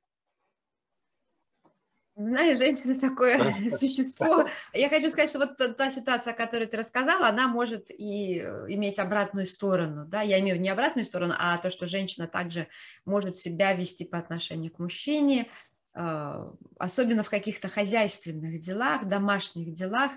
Знаешь, 2.16 2.56
женщина 2.56 2.98
такое 2.98 3.70
существо. 3.72 4.48
Я 4.72 4.88
хочу 4.88 5.08
сказать, 5.10 5.28
что 5.28 5.38
вот 5.38 5.76
та 5.76 5.90
ситуация, 5.90 6.32
о 6.32 6.36
которой 6.36 6.66
ты 6.66 6.78
рассказала, 6.78 7.28
она 7.28 7.46
может 7.46 7.90
и 7.90 8.40
э, 8.40 8.64
иметь 8.68 8.98
обратную 8.98 9.46
сторону. 9.46 10.06
Да? 10.06 10.22
Я 10.22 10.40
имею 10.40 10.54
в 10.54 10.54
виду 10.54 10.64
не 10.64 10.70
обратную 10.70 11.04
сторону, 11.04 11.34
а 11.38 11.58
то, 11.58 11.68
что 11.68 11.86
женщина 11.86 12.26
также 12.26 12.68
может 13.04 13.36
себя 13.36 13.74
вести 13.74 14.06
по 14.06 14.16
отношению 14.16 14.72
к 14.72 14.78
мужчине, 14.78 15.48
а, 15.92 16.52
особенно 16.78 17.22
в 17.22 17.28
каких-то 17.28 17.68
хозяйственных 17.68 18.60
делах, 18.60 19.06
домашних 19.06 19.74
делах. 19.74 20.12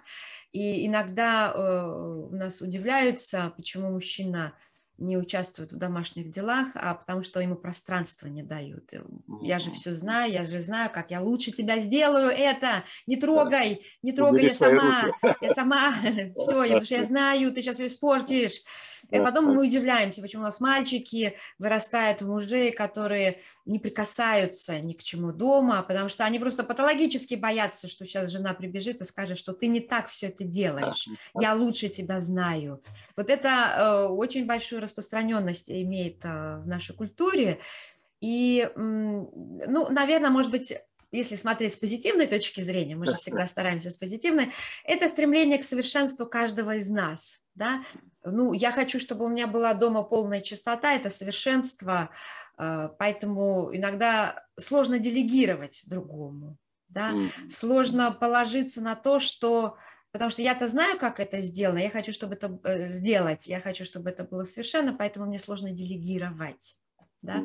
И 0.53 0.87
иногда 0.87 1.51
э, 1.51 2.29
у 2.31 2.35
нас 2.35 2.61
удивляются, 2.61 3.53
почему 3.57 3.91
мужчина 3.91 4.53
не 4.99 5.17
участвует 5.17 5.71
в 5.71 5.77
домашних 5.77 6.31
делах, 6.31 6.67
а 6.75 6.93
потому 6.93 7.23
что 7.23 7.39
ему 7.39 7.55
пространство 7.55 8.27
не 8.27 8.43
дают. 8.43 8.93
Я 9.41 9.59
же 9.59 9.71
все 9.71 9.93
знаю, 9.93 10.31
я 10.31 10.43
же 10.43 10.59
знаю, 10.59 10.89
как 10.91 11.11
я 11.11 11.21
лучше 11.21 11.51
тебя 11.51 11.79
сделаю 11.79 12.29
это, 12.29 12.83
не 13.07 13.15
трогай, 13.15 13.85
не 14.03 14.11
трогай, 14.11 14.45
я 14.45 14.53
сама, 14.53 15.05
я 15.41 15.49
сама, 15.51 15.93
все, 16.35 16.63
потому 16.63 16.81
что 16.81 16.95
я 16.95 17.03
знаю, 17.03 17.51
ты 17.53 17.61
сейчас 17.61 17.79
ее 17.79 17.87
испортишь. 17.87 18.61
И 19.11 19.19
потом 19.19 19.45
мы 19.45 19.65
удивляемся, 19.65 20.21
почему 20.21 20.43
у 20.43 20.45
нас 20.45 20.59
мальчики 20.59 21.37
вырастают 21.57 22.21
в 22.21 22.27
мужей, 22.27 22.71
которые 22.71 23.39
не 23.65 23.79
прикасаются 23.79 24.79
ни 24.79 24.93
к 24.93 25.03
чему 25.03 25.31
дома, 25.31 25.81
потому 25.83 26.09
что 26.09 26.25
они 26.25 26.39
просто 26.39 26.63
патологически 26.63 27.35
боятся, 27.35 27.87
что 27.87 28.05
сейчас 28.05 28.29
жена 28.31 28.53
прибежит 28.53 29.01
и 29.01 29.05
скажет, 29.05 29.37
что 29.37 29.53
ты 29.53 29.67
не 29.67 29.79
так 29.79 30.09
все 30.09 30.27
это 30.27 30.43
делаешь, 30.43 31.07
я 31.39 31.53
лучше 31.55 31.89
тебя 31.89 32.19
знаю. 32.21 32.83
Вот 33.15 33.29
это 33.29 33.47
э, 33.49 34.07
очень 34.07 34.45
большую 34.45 34.81
распространенность 34.89 35.69
имеет 35.69 36.25
э, 36.25 36.57
в 36.57 36.67
нашей 36.67 36.95
культуре. 36.95 37.59
И, 38.21 38.69
ну, 38.75 39.87
наверное, 39.89 40.29
может 40.29 40.51
быть, 40.51 40.73
если 41.11 41.35
смотреть 41.35 41.73
с 41.73 41.77
позитивной 41.77 42.27
точки 42.27 42.61
зрения, 42.61 42.95
мы 42.95 43.05
же 43.05 43.15
всегда 43.15 43.47
стараемся 43.47 43.89
с 43.89 43.97
позитивной, 43.97 44.51
это 44.83 45.07
стремление 45.07 45.57
к 45.57 45.63
совершенству 45.63 46.25
каждого 46.25 46.75
из 46.75 46.89
нас. 46.89 47.41
Да? 47.55 47.83
Ну, 48.23 48.53
я 48.53 48.71
хочу, 48.71 48.99
чтобы 48.99 49.25
у 49.25 49.29
меня 49.29 49.47
была 49.47 49.73
дома 49.73 50.03
полная 50.03 50.41
чистота, 50.41 50.93
это 50.93 51.09
совершенство, 51.09 52.09
э, 52.57 52.89
поэтому 52.99 53.69
иногда 53.73 54.45
сложно 54.57 54.99
делегировать 54.99 55.83
другому. 55.87 56.57
Да? 56.89 57.13
Сложно 57.49 58.11
положиться 58.11 58.81
на 58.81 58.95
то, 58.95 59.19
что 59.19 59.77
Потому 60.11 60.31
что 60.31 60.41
я-то 60.41 60.67
знаю, 60.67 60.97
как 60.97 61.19
это 61.19 61.39
сделано, 61.39 61.77
я 61.77 61.89
хочу, 61.89 62.11
чтобы 62.11 62.33
это 62.33 62.59
э, 62.63 62.85
сделать, 62.85 63.47
я 63.47 63.61
хочу, 63.61 63.85
чтобы 63.85 64.09
это 64.09 64.23
было 64.23 64.43
совершенно, 64.43 64.93
поэтому 64.93 65.27
мне 65.27 65.37
сложно 65.37 65.71
делегировать. 65.71 66.79
Да? 67.21 67.43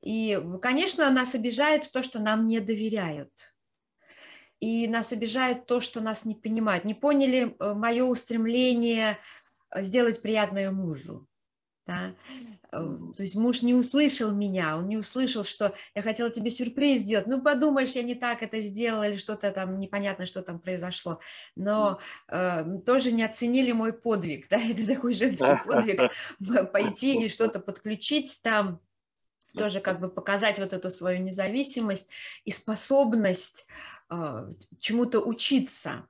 И, 0.00 0.40
конечно, 0.60 1.10
нас 1.10 1.34
обижает 1.34 1.90
то, 1.92 2.02
что 2.02 2.20
нам 2.20 2.46
не 2.46 2.60
доверяют. 2.60 3.54
И 4.60 4.86
нас 4.86 5.12
обижает 5.12 5.66
то, 5.66 5.80
что 5.80 6.00
нас 6.00 6.24
не 6.24 6.36
понимают. 6.36 6.84
Не 6.84 6.94
поняли 6.94 7.56
э, 7.58 7.74
мое 7.74 8.04
устремление 8.04 9.18
э, 9.70 9.82
сделать 9.82 10.22
приятное 10.22 10.70
мужу. 10.70 11.26
Да? 11.86 12.14
Э, 12.70 12.98
то 13.16 13.22
есть 13.22 13.34
муж 13.34 13.62
не 13.62 13.74
услышал 13.74 14.30
меня, 14.30 14.76
он 14.76 14.88
не 14.88 14.96
услышал, 14.96 15.42
что 15.42 15.74
я 15.94 16.02
хотела 16.02 16.30
тебе 16.30 16.50
сюрприз 16.50 17.00
сделать. 17.00 17.26
Ну, 17.26 17.42
подумаешь, 17.42 17.90
я 17.90 18.02
не 18.02 18.14
так 18.14 18.42
это 18.42 18.60
сделала, 18.60 19.08
или 19.08 19.16
что-то 19.16 19.50
там 19.50 19.80
непонятно, 19.80 20.26
что 20.26 20.42
там 20.42 20.60
произошло. 20.60 21.20
Но 21.56 21.98
э, 22.28 22.64
тоже 22.86 23.10
не 23.10 23.24
оценили 23.24 23.72
мой 23.72 23.92
подвиг, 23.92 24.48
да, 24.50 24.58
это 24.58 24.86
такой 24.86 25.14
женский 25.14 25.58
подвиг, 25.66 26.12
пойти 26.72 27.24
и 27.24 27.28
что-то 27.28 27.58
подключить 27.58 28.40
там, 28.42 28.80
тоже 29.54 29.80
как 29.80 30.00
бы 30.00 30.08
показать 30.08 30.58
вот 30.58 30.72
эту 30.72 30.88
свою 30.90 31.20
независимость 31.20 32.08
и 32.44 32.52
способность 32.52 33.66
э, 34.08 34.50
чему-то 34.78 35.20
учиться. 35.20 36.06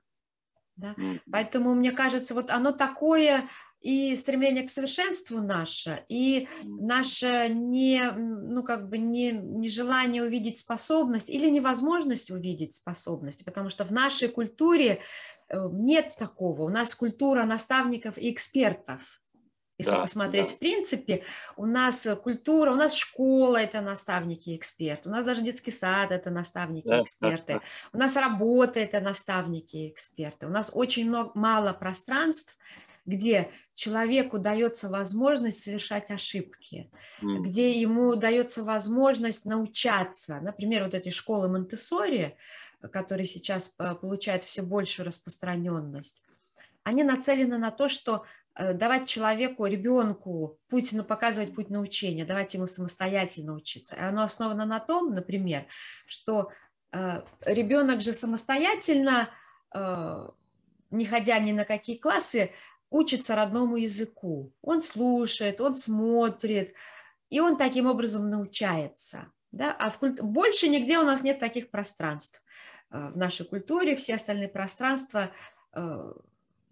Да? 0.75 0.95
Поэтому, 1.31 1.75
мне 1.75 1.91
кажется, 1.91 2.33
вот 2.33 2.49
оно 2.49 2.71
такое, 2.71 3.47
и 3.79 4.15
стремление 4.15 4.63
к 4.63 4.69
совершенству 4.69 5.39
наше, 5.39 6.05
и 6.07 6.47
наше 6.63 7.49
не, 7.49 8.11
ну, 8.11 8.63
как 8.63 8.89
бы 8.89 8.97
не, 8.97 9.31
нежелание 9.31 10.23
увидеть 10.23 10.57
способность 10.57 11.29
или 11.29 11.49
невозможность 11.49 12.31
увидеть 12.31 12.73
способность, 12.73 13.43
потому 13.43 13.69
что 13.69 13.83
в 13.83 13.91
нашей 13.91 14.29
культуре 14.29 15.01
э, 15.49 15.67
нет 15.73 16.15
такого. 16.17 16.63
У 16.63 16.69
нас 16.69 16.95
культура 16.95 17.43
наставников 17.43 18.17
и 18.17 18.31
экспертов. 18.31 19.22
Если 19.77 19.91
да, 19.91 20.01
посмотреть, 20.01 20.49
да. 20.49 20.55
в 20.55 20.59
принципе, 20.59 21.23
у 21.57 21.65
нас 21.65 22.07
культура, 22.23 22.71
у 22.71 22.75
нас 22.75 22.95
школа– 22.95 23.57
это 23.57 23.81
наставники 23.81 24.51
и 24.51 24.55
эксперты, 24.55 25.09
у 25.09 25.11
нас 25.11 25.25
даже 25.25 25.41
детский 25.41 25.71
сад– 25.71 26.11
это 26.11 26.29
наставники 26.29 26.87
и 26.87 27.01
эксперты, 27.01 27.53
да, 27.53 27.59
да. 27.59 27.61
у 27.91 27.97
нас 27.97 28.15
работа– 28.15 28.79
это 28.81 28.99
наставники 28.99 29.77
и 29.77 29.89
эксперты, 29.89 30.45
у 30.45 30.49
нас 30.49 30.69
очень 30.73 31.07
много, 31.07 31.31
мало 31.33 31.73
пространств, 31.73 32.55
где 33.05 33.51
человеку 33.73 34.37
дается 34.37 34.89
возможность 34.89 35.63
совершать 35.63 36.11
ошибки, 36.11 36.91
mm. 37.21 37.37
где 37.39 37.71
ему 37.71 38.15
дается 38.15 38.63
возможность 38.63 39.43
научаться. 39.45 40.39
Например, 40.39 40.83
вот 40.83 40.93
эти 40.93 41.09
школы 41.09 41.49
Монтессори, 41.49 42.37
которые 42.91 43.25
сейчас 43.25 43.73
э, 43.77 43.95
получают 43.95 44.43
все 44.43 44.61
большую 44.61 45.07
распространенность, 45.07 46.23
они 46.83 47.03
нацелены 47.03 47.57
на 47.57 47.71
то, 47.71 47.89
что 47.89 48.23
Э, 48.23 48.42
давать 48.55 49.07
человеку, 49.07 49.65
ребенку 49.65 50.59
путь, 50.69 50.93
ну, 50.93 51.03
показывать 51.03 51.55
путь 51.55 51.69
научения, 51.69 52.25
давать 52.25 52.53
ему 52.53 52.67
самостоятельно 52.67 53.53
учиться. 53.53 53.97
Оно 53.99 54.23
основано 54.23 54.65
на 54.65 54.79
том, 54.79 55.13
например, 55.13 55.65
что 56.05 56.51
э, 56.91 57.21
ребенок 57.41 58.01
же 58.01 58.13
самостоятельно, 58.13 59.29
э, 59.73 60.29
не 60.91 61.05
ходя 61.05 61.39
ни 61.39 61.51
на 61.51 61.65
какие 61.65 61.97
классы, 61.97 62.51
учится 62.91 63.35
родному 63.35 63.77
языку. 63.77 64.53
Он 64.61 64.81
слушает, 64.81 65.59
он 65.59 65.75
смотрит, 65.75 66.75
и 67.29 67.39
он 67.39 67.57
таким 67.57 67.87
образом 67.87 68.29
научается. 68.29 69.31
Да? 69.51 69.75
А 69.79 69.89
в 69.89 69.97
культ... 69.97 70.21
больше 70.21 70.67
нигде 70.67 70.99
у 70.99 71.03
нас 71.03 71.23
нет 71.23 71.39
таких 71.39 71.71
пространств. 71.71 72.43
В 72.91 73.17
нашей 73.17 73.47
культуре 73.47 73.95
все 73.95 74.13
остальные 74.13 74.49
пространства 74.49 75.31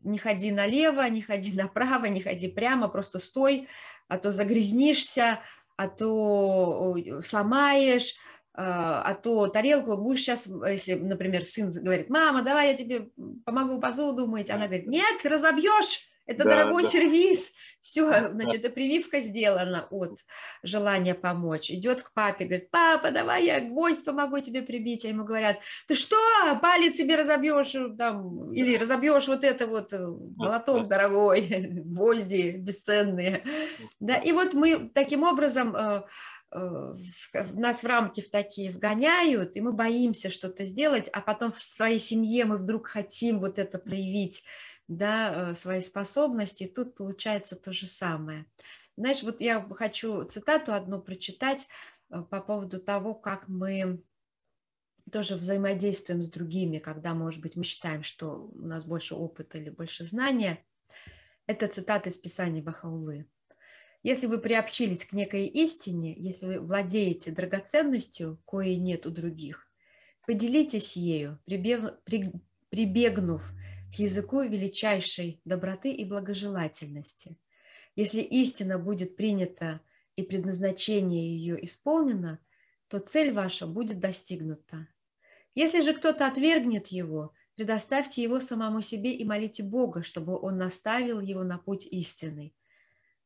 не 0.03 0.17
ходи 0.17 0.51
налево, 0.51 1.07
не 1.09 1.21
ходи 1.21 1.53
направо, 1.55 2.05
не 2.05 2.21
ходи 2.21 2.47
прямо, 2.47 2.87
просто 2.87 3.19
стой, 3.19 3.67
а 4.07 4.17
то 4.17 4.31
загрязнишься, 4.31 5.41
а 5.77 5.87
то 5.87 6.95
сломаешь, 7.21 8.15
а, 8.53 9.01
а 9.03 9.15
то 9.15 9.47
тарелку 9.47 9.97
будешь 9.97 10.21
сейчас, 10.21 10.47
если, 10.47 10.95
например, 10.95 11.43
сын 11.43 11.71
говорит, 11.71 12.09
мама, 12.09 12.41
давай 12.41 12.71
я 12.71 12.73
тебе 12.73 13.09
помогу 13.45 13.79
посуду 13.79 14.27
мыть, 14.27 14.49
она 14.49 14.67
говорит, 14.67 14.87
нет, 14.87 15.25
разобьешь, 15.25 16.10
это 16.31 16.43
да, 16.43 16.51
дорогой 16.51 16.83
да. 16.83 16.89
сервис. 16.89 17.53
Все, 17.81 18.29
значит, 18.29 18.63
и 18.63 18.69
прививка 18.69 19.21
сделана 19.21 19.87
от 19.89 20.19
желания 20.61 21.15
помочь. 21.15 21.71
Идет 21.71 22.03
к 22.03 22.13
папе, 22.13 22.45
говорит, 22.45 22.69
папа, 22.69 23.09
давай 23.09 23.45
я 23.45 23.59
гвоздь 23.59 24.05
помогу 24.05 24.39
тебе 24.39 24.61
прибить. 24.61 25.03
А 25.03 25.07
ему 25.07 25.25
говорят, 25.25 25.57
ты 25.87 25.95
что, 25.95 26.15
палец 26.61 26.95
себе 26.95 27.15
разобьешь 27.15 27.75
там, 27.97 28.53
или 28.53 28.77
разобьешь 28.77 29.27
вот 29.27 29.43
это 29.43 29.65
вот 29.65 29.93
э, 29.93 30.07
молоток 30.35 30.87
дорогой, 30.87 31.41
гвозди 31.85 32.57
бесценные. 32.57 33.43
Да, 33.99 34.15
и 34.15 34.31
вот 34.31 34.53
мы 34.53 34.91
таким 34.93 35.23
образом 35.23 35.75
э, 35.75 36.03
э, 36.51 36.93
нас 37.53 37.81
в 37.81 37.87
рамки 37.87 38.21
в 38.21 38.29
такие 38.29 38.69
вгоняют, 38.69 39.57
и 39.57 39.61
мы 39.61 39.71
боимся 39.71 40.29
что-то 40.29 40.65
сделать, 40.65 41.09
а 41.11 41.19
потом 41.19 41.51
в 41.51 41.59
своей 41.59 41.97
семье 41.97 42.45
мы 42.45 42.57
вдруг 42.57 42.85
хотим 42.85 43.39
вот 43.39 43.57
это 43.57 43.79
проявить 43.79 44.43
да, 44.97 45.51
э, 45.51 45.53
свои 45.53 45.79
способности, 45.79 46.67
тут 46.67 46.95
получается 46.95 47.55
то 47.55 47.71
же 47.71 47.87
самое. 47.87 48.45
Знаешь, 48.97 49.23
вот 49.23 49.41
я 49.41 49.65
хочу 49.71 50.23
цитату 50.25 50.73
одну 50.73 51.01
прочитать 51.01 51.67
э, 52.09 52.21
по 52.21 52.41
поводу 52.41 52.79
того, 52.79 53.15
как 53.15 53.47
мы 53.47 54.01
тоже 55.11 55.35
взаимодействуем 55.35 56.21
с 56.21 56.29
другими, 56.29 56.79
когда, 56.79 57.13
может 57.13 57.41
быть, 57.41 57.55
мы 57.55 57.63
считаем, 57.63 58.03
что 58.03 58.49
у 58.53 58.67
нас 58.67 58.85
больше 58.85 59.15
опыта 59.15 59.57
или 59.57 59.69
больше 59.69 60.03
знания. 60.05 60.63
Это 61.47 61.67
цитата 61.67 62.09
из 62.09 62.17
Писания 62.17 62.61
Бахаулы. 62.61 63.27
Если 64.03 64.25
вы 64.25 64.39
приобщились 64.39 65.05
к 65.05 65.13
некой 65.13 65.47
истине, 65.47 66.13
если 66.17 66.45
вы 66.45 66.59
владеете 66.59 67.31
драгоценностью, 67.31 68.41
коей 68.45 68.77
нет 68.77 69.05
у 69.05 69.11
других, 69.11 69.67
поделитесь 70.25 70.95
ею, 70.95 71.39
прибегнув 72.69 73.51
к 73.91 73.99
языку 73.99 74.41
величайшей 74.41 75.41
доброты 75.43 75.91
и 75.91 76.05
благожелательности. 76.05 77.37
Если 77.95 78.21
истина 78.21 78.79
будет 78.79 79.17
принята 79.17 79.81
и 80.15 80.23
предназначение 80.23 81.37
ее 81.37 81.63
исполнено, 81.65 82.39
то 82.87 82.99
цель 82.99 83.33
ваша 83.33 83.67
будет 83.67 83.99
достигнута. 83.99 84.87
Если 85.55 85.81
же 85.81 85.93
кто-то 85.93 86.25
отвергнет 86.25 86.87
его, 86.87 87.33
предоставьте 87.55 88.23
его 88.23 88.39
самому 88.39 88.81
себе 88.81 89.13
и 89.13 89.25
молите 89.25 89.61
Бога, 89.61 90.03
чтобы 90.03 90.39
он 90.39 90.57
наставил 90.57 91.19
его 91.19 91.43
на 91.43 91.57
путь 91.57 91.85
истинный. 91.85 92.55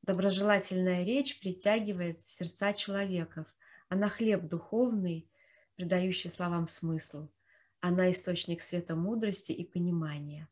Доброжелательная 0.01 1.03
речь 1.03 1.39
притягивает 1.39 2.27
сердца 2.27 2.73
человеков, 2.73 3.45
она 3.87 4.09
хлеб 4.09 4.43
духовный, 4.43 5.29
придающий 5.75 6.31
словам 6.31 6.67
смысл. 6.67 7.27
Она 7.81 8.09
источник 8.09 8.61
света 8.61 8.95
мудрости 8.95 9.51
и 9.51 9.63
понимания 9.63 10.49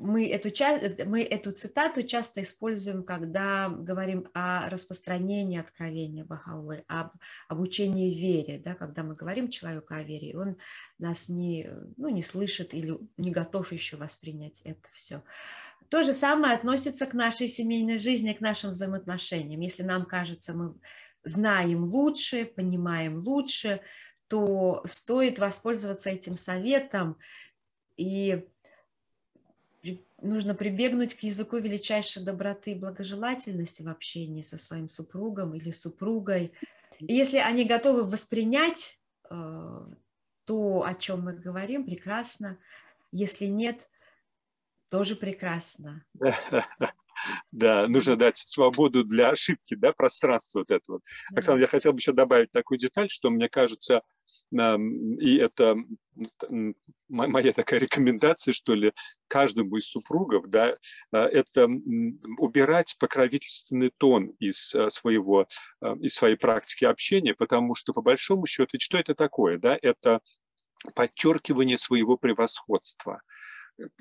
мы 0.00 0.28
эту, 0.28 0.48
мы 1.06 1.22
эту 1.22 1.50
цитату 1.52 2.02
часто 2.02 2.42
используем, 2.42 3.04
когда 3.04 3.68
говорим 3.68 4.28
о 4.32 4.68
распространении 4.70 5.60
откровения 5.60 6.24
Бахаулы, 6.24 6.84
об 6.88 7.12
обучении 7.48 8.14
вере, 8.14 8.58
да, 8.58 8.74
когда 8.74 9.02
мы 9.02 9.14
говорим 9.14 9.48
человеку 9.48 9.94
о 9.94 10.02
вере, 10.02 10.30
и 10.30 10.36
он 10.36 10.56
нас 10.98 11.28
не, 11.28 11.68
ну, 11.96 12.08
не 12.08 12.22
слышит 12.22 12.72
или 12.72 12.98
не 13.18 13.30
готов 13.30 13.72
еще 13.72 13.96
воспринять 13.96 14.62
это 14.64 14.88
все. 14.92 15.22
То 15.90 16.02
же 16.02 16.12
самое 16.12 16.54
относится 16.54 17.04
к 17.04 17.14
нашей 17.14 17.48
семейной 17.48 17.98
жизни, 17.98 18.32
к 18.32 18.40
нашим 18.40 18.70
взаимоотношениям. 18.70 19.60
Если 19.60 19.82
нам 19.82 20.06
кажется, 20.06 20.54
мы 20.54 20.74
знаем 21.24 21.84
лучше, 21.84 22.46
понимаем 22.46 23.18
лучше, 23.18 23.80
то 24.28 24.82
стоит 24.86 25.38
воспользоваться 25.38 26.08
этим 26.08 26.36
советом 26.36 27.18
и 27.96 28.46
нужно 30.20 30.54
прибегнуть 30.54 31.14
к 31.14 31.20
языку 31.20 31.58
величайшей 31.58 32.22
доброты 32.22 32.72
и 32.72 32.78
благожелательности 32.78 33.82
в 33.82 33.88
общении 33.88 34.42
со 34.42 34.58
своим 34.58 34.88
супругом 34.88 35.54
или 35.54 35.70
супругой. 35.70 36.52
И 36.98 37.14
если 37.14 37.38
они 37.38 37.64
готовы 37.64 38.04
воспринять 38.04 38.98
э, 39.30 39.86
то, 40.44 40.84
о 40.84 40.94
чем 40.94 41.22
мы 41.22 41.32
говорим, 41.32 41.84
прекрасно. 41.84 42.58
Если 43.12 43.46
нет, 43.46 43.88
тоже 44.88 45.16
прекрасно. 45.16 46.04
Да, 47.60 47.86
нужно 47.88 48.16
дать 48.16 48.38
свободу 48.38 49.04
для 49.04 49.28
ошибки, 49.28 49.74
да, 49.74 49.92
пространство 49.92 50.60
вот 50.60 50.70
этого. 50.70 51.00
Оксана, 51.36 51.58
я 51.58 51.66
хотел 51.66 51.92
бы 51.92 51.98
еще 51.98 52.12
добавить 52.12 52.50
такую 52.52 52.78
деталь, 52.78 53.10
что 53.10 53.28
мне 53.28 53.50
кажется, 53.50 54.00
и 54.50 55.36
это 55.36 55.76
моя 57.10 57.52
такая 57.52 57.80
рекомендация, 57.80 58.54
что 58.54 58.72
ли, 58.72 58.94
каждому 59.28 59.76
из 59.76 59.90
супругов, 59.90 60.48
да, 60.48 60.78
а, 61.12 61.26
это 61.26 61.68
убирать 62.38 62.96
покровительственный 62.98 63.90
тон 63.90 64.28
из 64.38 64.74
а, 64.74 64.88
своего, 64.88 65.46
а, 65.82 65.96
из 66.00 66.14
своей 66.14 66.36
практики 66.36 66.86
общения, 66.86 67.34
потому 67.34 67.74
что 67.74 67.92
по 67.92 68.00
большому 68.00 68.46
счету, 68.46 68.70
ведь 68.72 68.82
что 68.82 68.96
это 68.96 69.14
такое, 69.14 69.58
да, 69.58 69.78
это 69.82 70.20
подчеркивание 70.94 71.76
своего 71.76 72.16
превосходства 72.16 73.20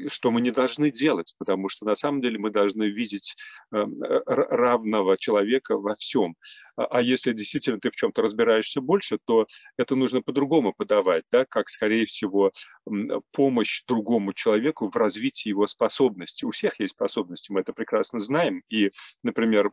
что 0.07 0.31
мы 0.31 0.41
не 0.41 0.51
должны 0.51 0.91
делать, 0.91 1.35
потому 1.37 1.69
что 1.69 1.85
на 1.85 1.95
самом 1.95 2.21
деле 2.21 2.39
мы 2.39 2.49
должны 2.49 2.89
видеть 2.89 3.35
эм, 3.71 4.01
равного 4.25 5.17
человека 5.17 5.77
во 5.77 5.95
всем. 5.95 6.35
А, 6.75 6.85
а 6.85 7.01
если 7.01 7.33
действительно 7.33 7.79
ты 7.79 7.89
в 7.89 7.95
чем-то 7.95 8.21
разбираешься 8.21 8.81
больше, 8.81 9.19
то 9.25 9.47
это 9.77 9.95
нужно 9.95 10.21
по-другому 10.21 10.73
подавать, 10.73 11.23
да, 11.31 11.45
как, 11.45 11.69
скорее 11.69 12.05
всего, 12.05 12.51
помощь 13.31 13.83
другому 13.87 14.33
человеку 14.33 14.89
в 14.89 14.95
развитии 14.95 15.49
его 15.49 15.67
способностей. 15.67 16.45
У 16.45 16.51
всех 16.51 16.79
есть 16.79 16.93
способности, 16.93 17.51
мы 17.51 17.61
это 17.61 17.73
прекрасно 17.73 18.19
знаем. 18.19 18.63
И, 18.69 18.91
например, 19.23 19.71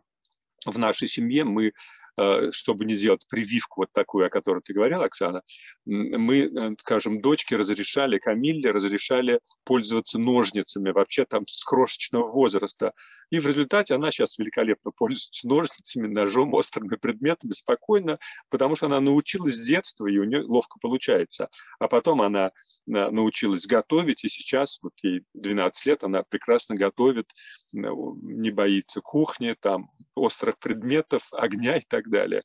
в 0.67 0.79
нашей 0.79 1.09
семье 1.09 1.45
мы 1.45 1.73
Э, 2.19 2.51
чтобы 2.51 2.87
не 2.87 2.95
делать 2.95 3.27
прививку 3.29 3.83
вот 3.83 3.93
такую, 3.93 4.27
о 4.27 4.31
которой 4.31 4.63
ты 4.63 4.73
говорила, 4.73 5.05
Оксана, 5.05 5.43
мы, 5.85 6.39
э, 6.39 6.75
скажем, 6.81 7.21
дочке 7.21 7.57
разрешали, 7.57 8.19
Камилле 8.19 8.71
разрешали 8.71 9.41
пользоваться 9.65 10.19
ножницами 10.19 10.93
вообще 10.93 11.27
там 11.27 11.47
с 11.47 11.63
крошечного 11.63 12.27
возраста. 12.27 12.93
И 13.29 13.39
в 13.39 13.47
результате 13.47 13.95
она 13.95 14.11
сейчас 14.11 14.39
великолепно 14.39 14.93
пользуется 14.93 15.47
ножницами, 15.47 16.07
ножом, 16.07 16.55
острыми 16.55 16.97
предметами 16.97 17.53
спокойно, 17.53 18.19
потому 18.49 18.77
что 18.77 18.87
она 18.87 19.01
научилась 19.01 19.57
с 19.57 19.67
детства, 19.67 20.07
и 20.07 20.17
у 20.17 20.25
нее 20.25 20.43
ловко 20.43 20.79
получается. 20.81 21.51
А 21.79 21.87
потом 21.87 22.23
она 22.23 22.47
э, 22.47 22.51
научилась 22.87 23.67
готовить, 23.67 24.25
и 24.25 24.31
сейчас, 24.31 24.79
вот 24.81 24.95
ей 25.03 25.23
12 25.35 25.85
лет, 25.85 26.03
она 26.03 26.23
прекрасно 26.23 26.77
готовит, 26.77 27.27
не 27.73 28.51
боится 28.51 29.01
кухни, 29.01 29.55
там, 29.59 29.91
острых 30.15 30.59
предметов, 30.59 31.29
огня 31.33 31.77
и 31.77 31.83
так 31.87 32.09
далее. 32.09 32.43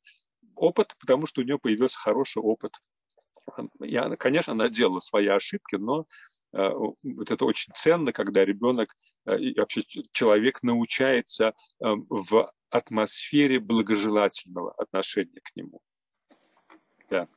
Опыт, 0.55 0.95
потому 0.99 1.25
что 1.25 1.41
у 1.41 1.43
нее 1.43 1.57
появился 1.57 1.97
хороший 1.97 2.41
опыт. 2.41 2.73
Я, 3.79 4.15
конечно, 4.17 4.53
она 4.53 4.69
делала 4.69 4.99
свои 4.99 5.27
ошибки, 5.27 5.75
но 5.75 6.05
э, 6.53 6.69
вот 6.69 7.31
это 7.31 7.45
очень 7.45 7.73
ценно, 7.73 8.13
когда 8.13 8.45
ребенок 8.45 8.95
э, 9.25 9.39
и 9.39 9.59
вообще 9.59 9.81
человек 10.11 10.61
научается 10.61 11.47
э, 11.47 11.53
в 11.79 12.51
атмосфере 12.69 13.59
благожелательного 13.59 14.73
отношения 14.73 15.41
к 15.43 15.55
нему. 15.55 15.81
Да. 17.09 17.27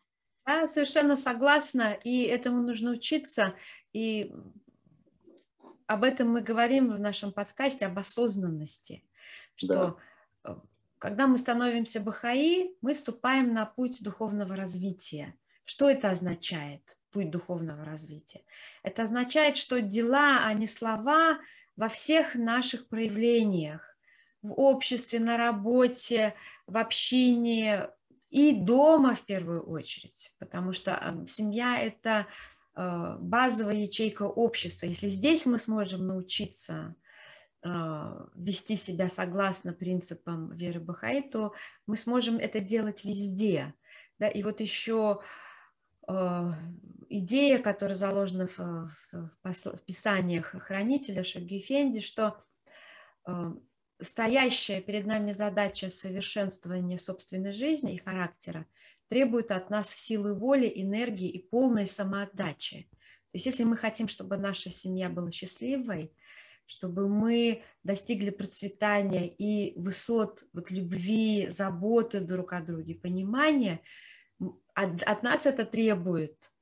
Я 0.46 0.68
совершенно 0.68 1.16
согласна, 1.16 1.92
и 2.04 2.24
этому 2.24 2.62
нужно 2.62 2.92
учиться. 2.92 3.54
И 3.92 4.30
об 5.86 6.04
этом 6.04 6.28
мы 6.28 6.40
говорим 6.40 6.90
в 6.90 7.00
нашем 7.00 7.32
подкасте, 7.32 7.86
об 7.86 7.98
осознанности, 7.98 9.04
что 9.54 9.74
да. 9.74 9.96
Когда 11.04 11.26
мы 11.26 11.36
становимся 11.36 12.00
бахаи, 12.00 12.74
мы 12.80 12.94
вступаем 12.94 13.52
на 13.52 13.66
путь 13.66 14.02
духовного 14.02 14.56
развития. 14.56 15.34
Что 15.64 15.90
это 15.90 16.08
означает, 16.08 16.96
путь 17.10 17.30
духовного 17.30 17.84
развития? 17.84 18.40
Это 18.82 19.02
означает, 19.02 19.56
что 19.56 19.82
дела, 19.82 20.40
а 20.44 20.54
не 20.54 20.66
слова 20.66 21.40
во 21.76 21.90
всех 21.90 22.36
наших 22.36 22.88
проявлениях, 22.88 23.98
в 24.40 24.52
обществе, 24.52 25.20
на 25.20 25.36
работе, 25.36 26.34
в 26.66 26.78
общении 26.78 27.80
и 28.30 28.52
дома 28.52 29.14
в 29.14 29.26
первую 29.26 29.62
очередь, 29.62 30.34
потому 30.38 30.72
что 30.72 31.22
семья– 31.26 31.78
это 31.82 32.20
э, 32.20 32.24
базовая 32.74 33.76
ячейка 33.76 34.24
общества. 34.24 34.86
Если 34.86 35.08
здесь 35.08 35.46
мы 35.46 35.58
сможем 35.58 36.06
научиться 36.06 36.96
а, 37.66 38.28
вести 38.34 38.76
себя 38.76 39.08
согласно 39.08 39.72
принципам 39.72 40.52
веры 40.54 40.80
Бахаи, 40.80 41.22
то 41.22 41.54
мы 41.86 41.96
сможем 41.96 42.36
это 42.36 42.60
делать 42.60 43.04
везде. 43.04 43.72
Да? 44.18 44.28
И 44.28 44.42
вот 44.42 44.60
еще 44.60 45.22
а, 46.06 46.58
идея, 47.08 47.58
которая 47.58 47.94
заложена 47.94 48.48
в, 48.48 49.80
писаниях 49.86 50.48
хранителя 50.48 51.24
Шагифенди, 51.24 52.00
что 52.00 52.44
стоящая 54.00 54.80
перед 54.80 55.06
нами 55.06 55.32
задача 55.32 55.90
совершенствования 55.90 56.98
собственной 56.98 57.52
жизни 57.52 57.94
и 57.94 57.98
характера 57.98 58.66
требует 59.08 59.50
от 59.50 59.70
нас 59.70 59.90
силы 59.90 60.34
воли, 60.34 60.70
энергии 60.74 61.28
и 61.28 61.38
полной 61.38 61.86
самоотдачи. 61.86 62.88
То 62.90 63.36
есть 63.36 63.46
если 63.46 63.64
мы 63.64 63.76
хотим, 63.76 64.08
чтобы 64.08 64.36
наша 64.36 64.70
семья 64.70 65.08
была 65.08 65.30
счастливой, 65.30 66.12
чтобы 66.66 67.08
мы 67.08 67.62
достигли 67.82 68.30
процветания 68.30 69.28
и 69.28 69.78
высот 69.78 70.44
вот, 70.52 70.70
любви, 70.70 71.48
заботы 71.50 72.20
друг 72.20 72.52
о 72.52 72.60
друге, 72.60 72.94
понимания, 72.94 73.80
от, 74.74 75.02
от 75.02 75.22
нас 75.22 75.46
это 75.46 75.64
требует 75.64 76.52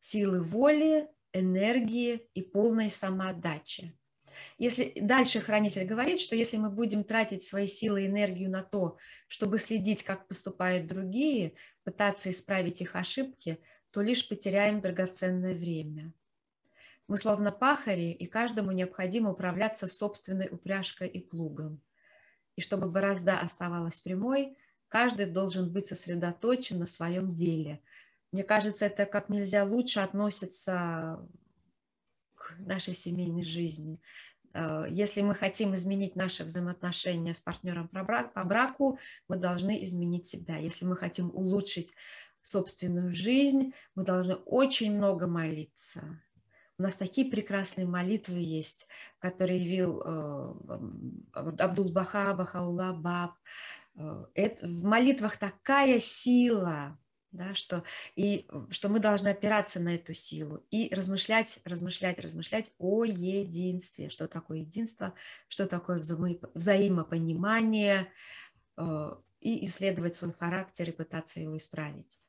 силы 0.00 0.42
воли, 0.42 1.08
энергии 1.32 2.28
и 2.34 2.42
полной 2.42 2.90
самоотдачи. 2.90 3.96
Если 4.58 4.92
дальше 5.00 5.40
хранитель 5.40 5.84
говорит, 5.84 6.18
что 6.20 6.36
если 6.36 6.56
мы 6.56 6.70
будем 6.70 7.04
тратить 7.04 7.42
свои 7.42 7.66
силы 7.66 8.02
и 8.02 8.06
энергию 8.06 8.50
на 8.50 8.62
то, 8.62 8.96
чтобы 9.28 9.58
следить, 9.58 10.02
как 10.02 10.26
поступают 10.28 10.86
другие, 10.86 11.54
пытаться 11.84 12.30
исправить 12.30 12.80
их 12.80 12.96
ошибки, 12.96 13.60
то 13.90 14.00
лишь 14.00 14.28
потеряем 14.28 14.80
драгоценное 14.80 15.54
время. 15.54 16.12
Мы 17.06 17.18
словно 17.18 17.52
пахари, 17.52 18.12
и 18.12 18.26
каждому 18.26 18.72
необходимо 18.72 19.32
управляться 19.32 19.86
собственной 19.86 20.48
упряжкой 20.50 21.08
и 21.08 21.20
плугом. 21.20 21.80
И 22.56 22.60
чтобы 22.60 22.88
борозда 22.88 23.40
оставалась 23.40 24.00
прямой, 24.00 24.56
каждый 24.88 25.26
должен 25.26 25.72
быть 25.72 25.86
сосредоточен 25.86 26.78
на 26.78 26.86
своем 26.86 27.34
деле. 27.34 27.80
Мне 28.32 28.42
кажется, 28.42 28.86
это 28.86 29.06
как 29.06 29.28
нельзя 29.28 29.64
лучше 29.64 30.00
относится 30.00 31.24
нашей 32.58 32.94
семейной 32.94 33.44
жизни. 33.44 34.00
Э, 34.54 34.86
если 34.88 35.20
мы 35.22 35.34
хотим 35.34 35.74
изменить 35.74 36.16
наши 36.16 36.44
взаимоотношения 36.44 37.34
с 37.34 37.40
партнером 37.40 37.88
по 37.88 38.44
браку, 38.44 38.98
мы 39.28 39.36
должны 39.36 39.84
изменить 39.84 40.26
себя. 40.26 40.56
Если 40.56 40.84
мы 40.84 40.96
хотим 40.96 41.30
улучшить 41.34 41.92
собственную 42.40 43.14
жизнь, 43.14 43.72
мы 43.94 44.04
должны 44.04 44.34
очень 44.34 44.96
много 44.96 45.26
молиться. 45.26 46.20
У 46.76 46.82
нас 46.82 46.96
такие 46.96 47.30
прекрасные 47.30 47.86
молитвы 47.86 48.38
есть, 48.38 48.88
которые 49.18 49.64
явил 49.64 50.02
э, 50.04 50.54
Абдул-Баха, 51.32 52.34
Бахаула, 52.34 52.92
Баб. 52.92 53.32
Это, 54.34 54.66
в 54.66 54.82
молитвах 54.82 55.36
такая 55.36 56.00
сила, 56.00 56.98
да, 57.34 57.54
что, 57.54 57.84
и, 58.16 58.48
что 58.70 58.88
мы 58.88 59.00
должны 59.00 59.28
опираться 59.28 59.80
на 59.80 59.94
эту 59.94 60.14
силу 60.14 60.64
и 60.70 60.92
размышлять, 60.94 61.60
размышлять, 61.64 62.20
размышлять 62.20 62.72
о 62.78 63.04
единстве. 63.04 64.08
Что 64.08 64.28
такое 64.28 64.58
единство, 64.58 65.14
что 65.48 65.66
такое 65.66 65.98
взаимо, 65.98 66.38
взаимопонимание, 66.54 68.12
э, 68.76 69.10
и 69.40 69.64
исследовать 69.66 70.14
свой 70.14 70.32
характер 70.32 70.88
и 70.88 70.92
пытаться 70.92 71.40
его 71.40 71.56
исправить. 71.56 72.20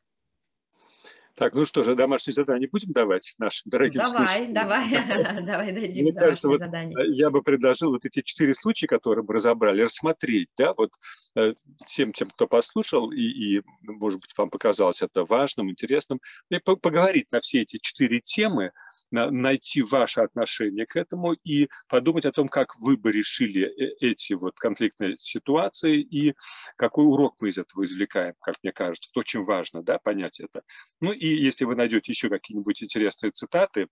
Так, 1.35 1.53
ну 1.53 1.65
что 1.65 1.83
же, 1.83 1.95
домашнее 1.95 2.33
задание 2.33 2.69
будем 2.69 2.93
давать 2.93 3.35
нашим 3.39 3.69
дорогим 3.69 4.01
Давай, 4.01 4.27
слушателям? 4.27 4.53
давай, 4.53 4.89
давай 5.45 5.71
дадим 5.73 6.03
Мне 6.05 6.13
кажется, 6.13 6.47
вот 6.47 6.59
задание. 6.59 6.97
Э, 6.97 7.11
я 7.11 7.29
бы 7.29 7.43
предложил 7.43 7.91
вот 7.91 8.05
эти 8.05 8.21
четыре 8.21 8.55
случая, 8.55 8.87
которые 8.87 9.25
мы 9.27 9.33
разобрали, 9.33 9.81
рассмотреть, 9.81 10.47
да, 10.57 10.73
вот 10.77 10.91
э, 11.35 11.53
всем 11.85 12.13
тем, 12.13 12.29
кто 12.29 12.47
послушал, 12.47 13.11
и, 13.11 13.21
и, 13.21 13.61
может 13.81 14.21
быть, 14.21 14.31
вам 14.37 14.49
показалось 14.49 15.01
это 15.01 15.23
важным, 15.23 15.69
интересным, 15.69 16.21
и 16.49 16.59
поговорить 16.59 17.29
на 17.33 17.41
все 17.41 17.61
эти 17.61 17.79
четыре 17.81 18.21
темы, 18.21 18.71
найти 19.11 19.81
ваше 19.81 20.21
отношение 20.21 20.85
к 20.85 20.95
этому 20.95 21.33
и 21.33 21.67
подумать 21.87 22.25
о 22.25 22.31
том, 22.31 22.47
как 22.47 22.75
вы 22.77 22.97
бы 22.97 23.11
решили 23.11 23.63
э, 23.63 23.95
эти 23.99 24.33
вот 24.33 24.57
конфликтные 24.57 25.17
ситуации 25.17 25.99
и 25.99 26.33
какой 26.77 27.05
урок 27.05 27.35
мы 27.39 27.49
из 27.49 27.57
этого 27.57 27.83
извлекаем, 27.83 28.35
как 28.41 28.55
мне 28.63 28.71
кажется. 28.71 29.09
Это 29.11 29.19
очень 29.19 29.43
важно, 29.43 29.83
да, 29.83 29.99
понять 29.99 30.39
это. 30.39 30.61
Ну 31.01 31.11
и 31.11 31.24
и 31.33 31.43
если 31.43 31.65
вы 31.65 31.75
найдете 31.75 32.11
еще 32.11 32.29
какие-нибудь 32.29 32.83
интересные 32.83 33.31
цитаты 33.31 33.87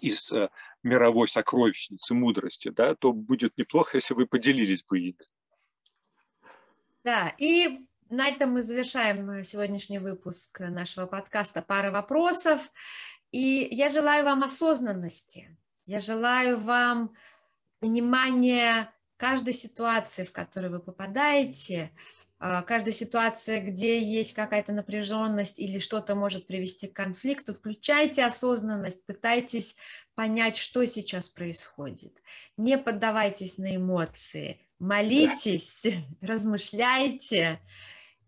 из 0.00 0.32
э, 0.32 0.48
мировой 0.82 1.28
сокровищницы 1.28 2.14
мудрости, 2.14 2.70
да, 2.70 2.94
то 2.94 3.12
будет 3.12 3.56
неплохо, 3.58 3.96
если 3.96 4.14
вы 4.14 4.26
поделились 4.26 4.84
бы 4.84 5.00
ими. 5.00 5.26
Да, 7.04 7.34
и 7.38 7.86
на 8.08 8.28
этом 8.28 8.52
мы 8.52 8.64
завершаем 8.64 9.44
сегодняшний 9.44 9.98
выпуск 9.98 10.60
нашего 10.60 11.06
подкаста 11.06 11.62
«Пара 11.62 11.90
вопросов». 11.90 12.72
И 13.30 13.68
я 13.70 13.88
желаю 13.88 14.24
вам 14.24 14.42
осознанности, 14.42 15.56
я 15.86 15.98
желаю 15.98 16.58
вам 16.58 17.14
понимания 17.78 18.92
каждой 19.16 19.54
ситуации, 19.54 20.24
в 20.24 20.32
которую 20.32 20.72
вы 20.72 20.80
попадаете, 20.80 21.92
каждая 22.40 22.92
ситуация, 22.92 23.60
где 23.60 24.02
есть 24.02 24.34
какая-то 24.34 24.72
напряженность 24.72 25.58
или 25.58 25.78
что-то 25.78 26.14
может 26.14 26.46
привести 26.46 26.86
к 26.86 26.94
конфликту, 26.96 27.52
включайте 27.52 28.24
осознанность, 28.24 29.04
пытайтесь 29.04 29.76
понять, 30.14 30.56
что 30.56 30.86
сейчас 30.86 31.28
происходит. 31.28 32.16
Не 32.56 32.78
поддавайтесь 32.78 33.58
на 33.58 33.76
эмоции, 33.76 34.66
молитесь, 34.78 35.82
да. 35.84 35.90
размышляйте 36.26 37.60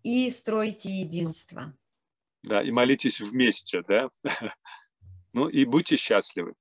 и 0.03 0.29
стройте 0.31 0.91
единство. 0.91 1.75
Да, 2.43 2.63
и 2.63 2.71
молитесь 2.71 3.21
вместе, 3.21 3.83
да? 3.83 4.09
Ну 5.35 5.49
и 5.49 5.65
будьте 5.65 5.97
счастливы. 5.97 6.53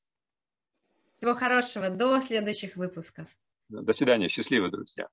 Всего 1.12 1.36
хорошего, 1.36 1.90
до 1.90 2.22
следующих 2.22 2.78
выпусков. 2.78 3.28
До 3.68 3.92
свидания, 3.92 4.30
счастливы, 4.30 4.72
друзья. 4.72 5.10